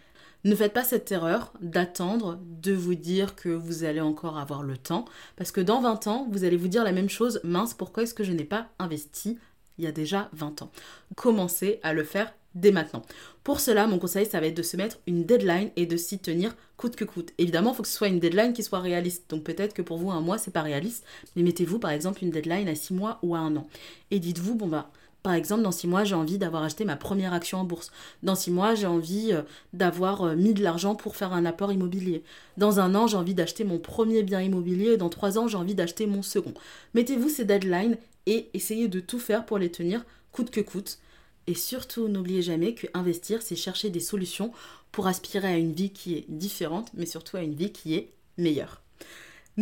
Ne 0.44 0.54
faites 0.54 0.72
pas 0.72 0.84
cette 0.84 1.12
erreur 1.12 1.52
d'attendre, 1.60 2.38
de 2.42 2.72
vous 2.72 2.94
dire 2.94 3.36
que 3.36 3.50
vous 3.50 3.84
allez 3.84 4.00
encore 4.00 4.38
avoir 4.38 4.62
le 4.62 4.78
temps, 4.78 5.04
parce 5.36 5.52
que 5.52 5.60
dans 5.60 5.82
20 5.82 6.06
ans, 6.06 6.28
vous 6.30 6.44
allez 6.44 6.56
vous 6.56 6.68
dire 6.68 6.84
la 6.84 6.92
même 6.92 7.10
chose, 7.10 7.40
mince, 7.44 7.74
pourquoi 7.74 8.04
est-ce 8.04 8.14
que 8.14 8.24
je 8.24 8.32
n'ai 8.32 8.44
pas 8.44 8.68
investi 8.78 9.38
il 9.80 9.84
y 9.84 9.86
a 9.86 9.92
déjà 9.92 10.28
20 10.34 10.62
ans. 10.62 10.70
Commencez 11.16 11.80
à 11.82 11.94
le 11.94 12.04
faire 12.04 12.32
dès 12.54 12.70
maintenant. 12.70 13.02
Pour 13.44 13.60
cela, 13.60 13.86
mon 13.86 13.98
conseil, 13.98 14.26
ça 14.26 14.40
va 14.40 14.46
être 14.46 14.56
de 14.56 14.62
se 14.62 14.76
mettre 14.76 14.98
une 15.06 15.24
deadline 15.24 15.70
et 15.76 15.86
de 15.86 15.96
s'y 15.96 16.18
tenir 16.18 16.54
coûte 16.76 16.96
que 16.96 17.04
coûte. 17.04 17.32
Évidemment, 17.38 17.72
il 17.72 17.76
faut 17.76 17.82
que 17.82 17.88
ce 17.88 17.96
soit 17.96 18.08
une 18.08 18.20
deadline 18.20 18.52
qui 18.52 18.62
soit 18.62 18.80
réaliste. 18.80 19.30
Donc 19.30 19.44
peut-être 19.44 19.72
que 19.72 19.82
pour 19.82 19.96
vous, 19.96 20.10
un 20.10 20.20
mois, 20.20 20.36
c'est 20.36 20.50
pas 20.50 20.62
réaliste, 20.62 21.04
mais 21.34 21.42
mettez-vous 21.42 21.78
par 21.78 21.92
exemple 21.92 22.22
une 22.22 22.30
deadline 22.30 22.68
à 22.68 22.74
6 22.74 22.92
mois 22.92 23.18
ou 23.22 23.34
à 23.34 23.38
un 23.38 23.56
an. 23.56 23.66
Et 24.10 24.18
dites-vous, 24.18 24.54
bon 24.54 24.66
bah, 24.66 24.90
par 25.22 25.34
exemple, 25.34 25.62
dans 25.62 25.72
6 25.72 25.86
mois, 25.86 26.04
j'ai 26.04 26.14
envie 26.14 26.38
d'avoir 26.38 26.62
acheté 26.62 26.84
ma 26.84 26.96
première 26.96 27.34
action 27.34 27.58
en 27.58 27.64
bourse. 27.64 27.90
Dans 28.22 28.34
6 28.34 28.50
mois, 28.50 28.74
j'ai 28.74 28.86
envie 28.86 29.32
euh, 29.32 29.42
d'avoir 29.72 30.22
euh, 30.22 30.34
mis 30.34 30.54
de 30.54 30.62
l'argent 30.62 30.94
pour 30.94 31.16
faire 31.16 31.32
un 31.32 31.44
apport 31.44 31.72
immobilier. 31.72 32.22
Dans 32.56 32.80
un 32.80 32.94
an, 32.94 33.06
j'ai 33.06 33.16
envie 33.16 33.34
d'acheter 33.34 33.64
mon 33.64 33.78
premier 33.78 34.22
bien 34.22 34.40
immobilier. 34.40 34.96
Dans 34.96 35.10
3 35.10 35.38
ans, 35.38 35.48
j'ai 35.48 35.58
envie 35.58 35.74
d'acheter 35.74 36.06
mon 36.06 36.22
second. 36.22 36.54
Mettez-vous 36.94 37.28
ces 37.28 37.44
deadlines 37.44 37.98
et 38.26 38.48
essayez 38.54 38.88
de 38.88 39.00
tout 39.00 39.18
faire 39.18 39.44
pour 39.44 39.58
les 39.58 39.70
tenir 39.70 40.04
coûte 40.32 40.50
que 40.50 40.60
coûte. 40.60 40.98
Et 41.46 41.54
surtout, 41.54 42.08
n'oubliez 42.08 42.42
jamais 42.42 42.74
que 42.74 42.86
investir, 42.94 43.42
c'est 43.42 43.56
chercher 43.56 43.90
des 43.90 44.00
solutions 44.00 44.52
pour 44.92 45.06
aspirer 45.06 45.48
à 45.48 45.56
une 45.56 45.72
vie 45.72 45.90
qui 45.90 46.14
est 46.14 46.24
différente, 46.28 46.90
mais 46.94 47.06
surtout 47.06 47.36
à 47.36 47.42
une 47.42 47.54
vie 47.54 47.72
qui 47.72 47.94
est 47.94 48.12
meilleure. 48.38 48.82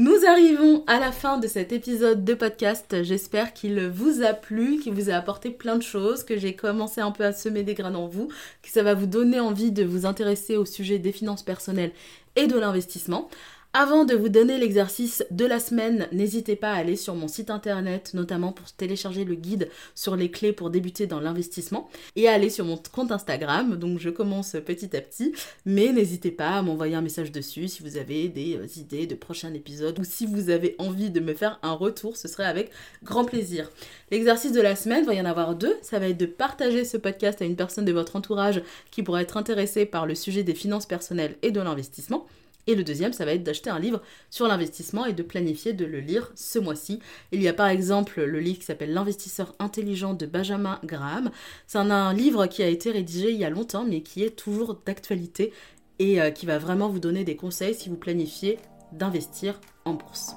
Nous 0.01 0.25
arrivons 0.29 0.85
à 0.87 1.01
la 1.01 1.11
fin 1.11 1.39
de 1.39 1.49
cet 1.49 1.73
épisode 1.73 2.25
de 2.25 2.35
podcast. 2.35 3.03
J'espère 3.03 3.53
qu'il 3.53 3.89
vous 3.89 4.23
a 4.23 4.33
plu, 4.33 4.79
qu'il 4.79 4.95
vous 4.95 5.11
a 5.11 5.15
apporté 5.15 5.51
plein 5.51 5.75
de 5.75 5.83
choses, 5.83 6.23
que 6.23 6.39
j'ai 6.39 6.55
commencé 6.55 7.01
un 7.01 7.11
peu 7.11 7.25
à 7.25 7.33
semer 7.33 7.65
des 7.65 7.75
graines 7.75 7.97
en 7.97 8.07
vous, 8.07 8.29
que 8.63 8.71
ça 8.71 8.85
va 8.85 8.95
vous 8.95 9.07
donner 9.07 9.41
envie 9.41 9.73
de 9.73 9.83
vous 9.83 10.07
intéresser 10.07 10.57
au 10.57 10.65
sujet 10.65 11.01
des 11.01 11.11
finances 11.11 11.43
personnelles 11.43 11.91
et 12.37 12.47
de 12.47 12.57
l'investissement. 12.57 13.29
Avant 13.75 14.07
de 14.07 14.15
vous 14.15 14.31
donner 14.31 14.57
l'exercice 14.57 15.23
de 15.31 15.45
la 15.45 15.61
semaine, 15.61 16.09
n'hésitez 16.11 16.57
pas 16.57 16.73
à 16.73 16.77
aller 16.77 16.97
sur 16.97 17.15
mon 17.15 17.29
site 17.29 17.51
internet, 17.51 18.13
notamment 18.15 18.51
pour 18.51 18.73
télécharger 18.73 19.27
le 19.27 19.35
guide 19.35 19.69
sur 19.95 20.17
les 20.17 20.31
clés 20.31 20.55
pour 20.55 20.71
débuter 20.71 21.07
dans 21.07 21.21
l'investissement, 21.21 21.91
et 22.17 22.29
à 22.29 22.33
aller 22.33 22.49
sur 22.49 22.65
mon 22.65 22.81
compte 22.91 23.13
Instagram. 23.13 23.77
Donc 23.77 23.99
je 23.99 24.09
commence 24.09 24.57
petit 24.65 24.97
à 24.97 25.03
petit, 25.03 25.35
mais 25.67 25.93
n'hésitez 25.93 26.31
pas 26.31 26.53
à 26.53 26.63
m'envoyer 26.63 26.95
un 26.95 27.03
message 27.03 27.31
dessus 27.31 27.69
si 27.69 27.83
vous 27.83 27.99
avez 27.99 28.31
des 28.31 28.57
euh, 28.57 28.67
idées 28.81 29.07
de 29.07 29.15
prochains 29.15 29.53
épisodes 29.53 29.99
ou 29.99 30.05
si 30.05 30.25
vous 30.25 30.49
avez 30.49 30.75
envie 30.79 31.11
de 31.11 31.21
me 31.21 31.35
faire 31.35 31.59
un 31.63 31.75
retour, 31.75 32.17
ce 32.17 32.27
serait 32.27 32.47
avec 32.47 32.71
grand 33.05 33.27
plaisir. 33.27 33.71
L'exercice 34.11 34.53
de 34.53 34.63
la 34.63 34.77
semaine 34.77 35.05
va 35.05 35.13
y 35.13 35.21
en 35.21 35.27
avoir 35.27 35.55
deux. 35.55 35.77
Ça 35.83 35.99
va 35.99 36.09
être 36.09 36.17
de 36.17 36.25
partager 36.25 36.87
ce 36.87 36.97
podcast 36.97 37.43
à 37.43 37.45
une 37.45 37.57
personne 37.57 37.85
de 37.85 37.93
votre 37.93 38.17
entourage 38.17 38.63
qui 38.91 39.03
pourrait 39.03 39.25
être 39.25 39.37
intéressée 39.37 39.85
par 39.85 40.07
le 40.07 40.15
sujet 40.15 40.43
des 40.43 40.55
finances 40.55 40.87
personnelles 40.87 41.37
et 41.43 41.51
de 41.51 41.61
l'investissement. 41.61 42.27
Et 42.69 42.75
le 42.75 42.85
deuxième, 42.85 43.15
ça 43.15 43.25
va 43.25 43.33
être 43.33 43.43
d'acheter 43.43 43.71
un 43.71 43.79
livre 43.79 44.03
sur 44.29 44.47
l'investissement 44.47 45.07
et 45.07 45.15
de 45.15 45.23
planifier 45.23 45.73
de 45.73 45.87
le 45.87 46.01
lire 46.01 46.31
ce 46.35 46.59
mois-ci. 46.59 47.01
Il 47.33 47.43
y 47.43 47.49
a 47.49 47.55
par 47.55 47.69
exemple 47.69 48.23
le 48.23 48.41
livre 48.41 48.59
qui 48.59 48.67
s'appelle 48.67 48.93
L'investisseur 48.93 49.55
intelligent 49.59 50.13
de 50.13 50.27
Benjamin 50.27 50.79
Graham. 50.85 51.31
C'est 51.67 51.79
un, 51.79 52.13
livre 52.13 52.47
qui 52.47 52.63
a 52.63 52.69
été 52.69 52.91
rédigé 52.91 53.31
il 53.31 53.39
y 53.39 53.45
a 53.45 53.51
longtemps 53.51 53.85
mais 53.85 54.03
qui 54.03 54.23
est 54.23 54.37
toujours 54.37 54.81
d'actualité 54.85 55.53
et 55.99 56.21
euh, 56.21 56.31
qui 56.31 56.45
va 56.45 56.59
vraiment 56.59 56.91
vous 56.91 57.01
donner 57.01 57.25
des 57.25 57.37
conseils 57.37 57.75
si 57.75 57.89
vous 57.89 57.97
planifiez 57.97 58.59
d'investir 58.93 59.59
en 59.87 59.95
bourse. 59.95 60.35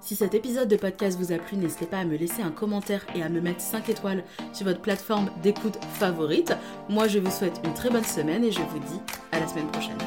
Si 0.00 0.16
cet 0.16 0.34
épisode 0.34 0.68
de 0.68 0.76
podcast 0.76 1.16
vous 1.18 1.30
a 1.30 1.38
plu, 1.38 1.56
n'hésitez 1.56 1.86
pas 1.86 1.98
à 1.98 2.04
me 2.04 2.16
laisser 2.16 2.42
un 2.42 2.50
commentaire 2.50 3.06
et 3.14 3.22
à 3.22 3.28
me 3.28 3.40
mettre 3.40 3.60
5 3.60 3.88
étoiles 3.90 4.24
sur 4.52 4.66
votre 4.66 4.80
plateforme 4.80 5.30
d'écoute 5.40 5.78
favorite. 5.92 6.52
Moi, 6.88 7.06
je 7.06 7.20
vous 7.20 7.30
souhaite 7.30 7.60
une 7.64 7.74
très 7.74 7.90
bonne 7.90 8.04
semaine 8.04 8.42
et 8.42 8.50
je 8.50 8.62
vous 8.62 8.78
dis 8.80 9.00
à 9.30 9.38
la 9.38 9.46
semaine 9.46 9.68
prochaine. 9.68 9.98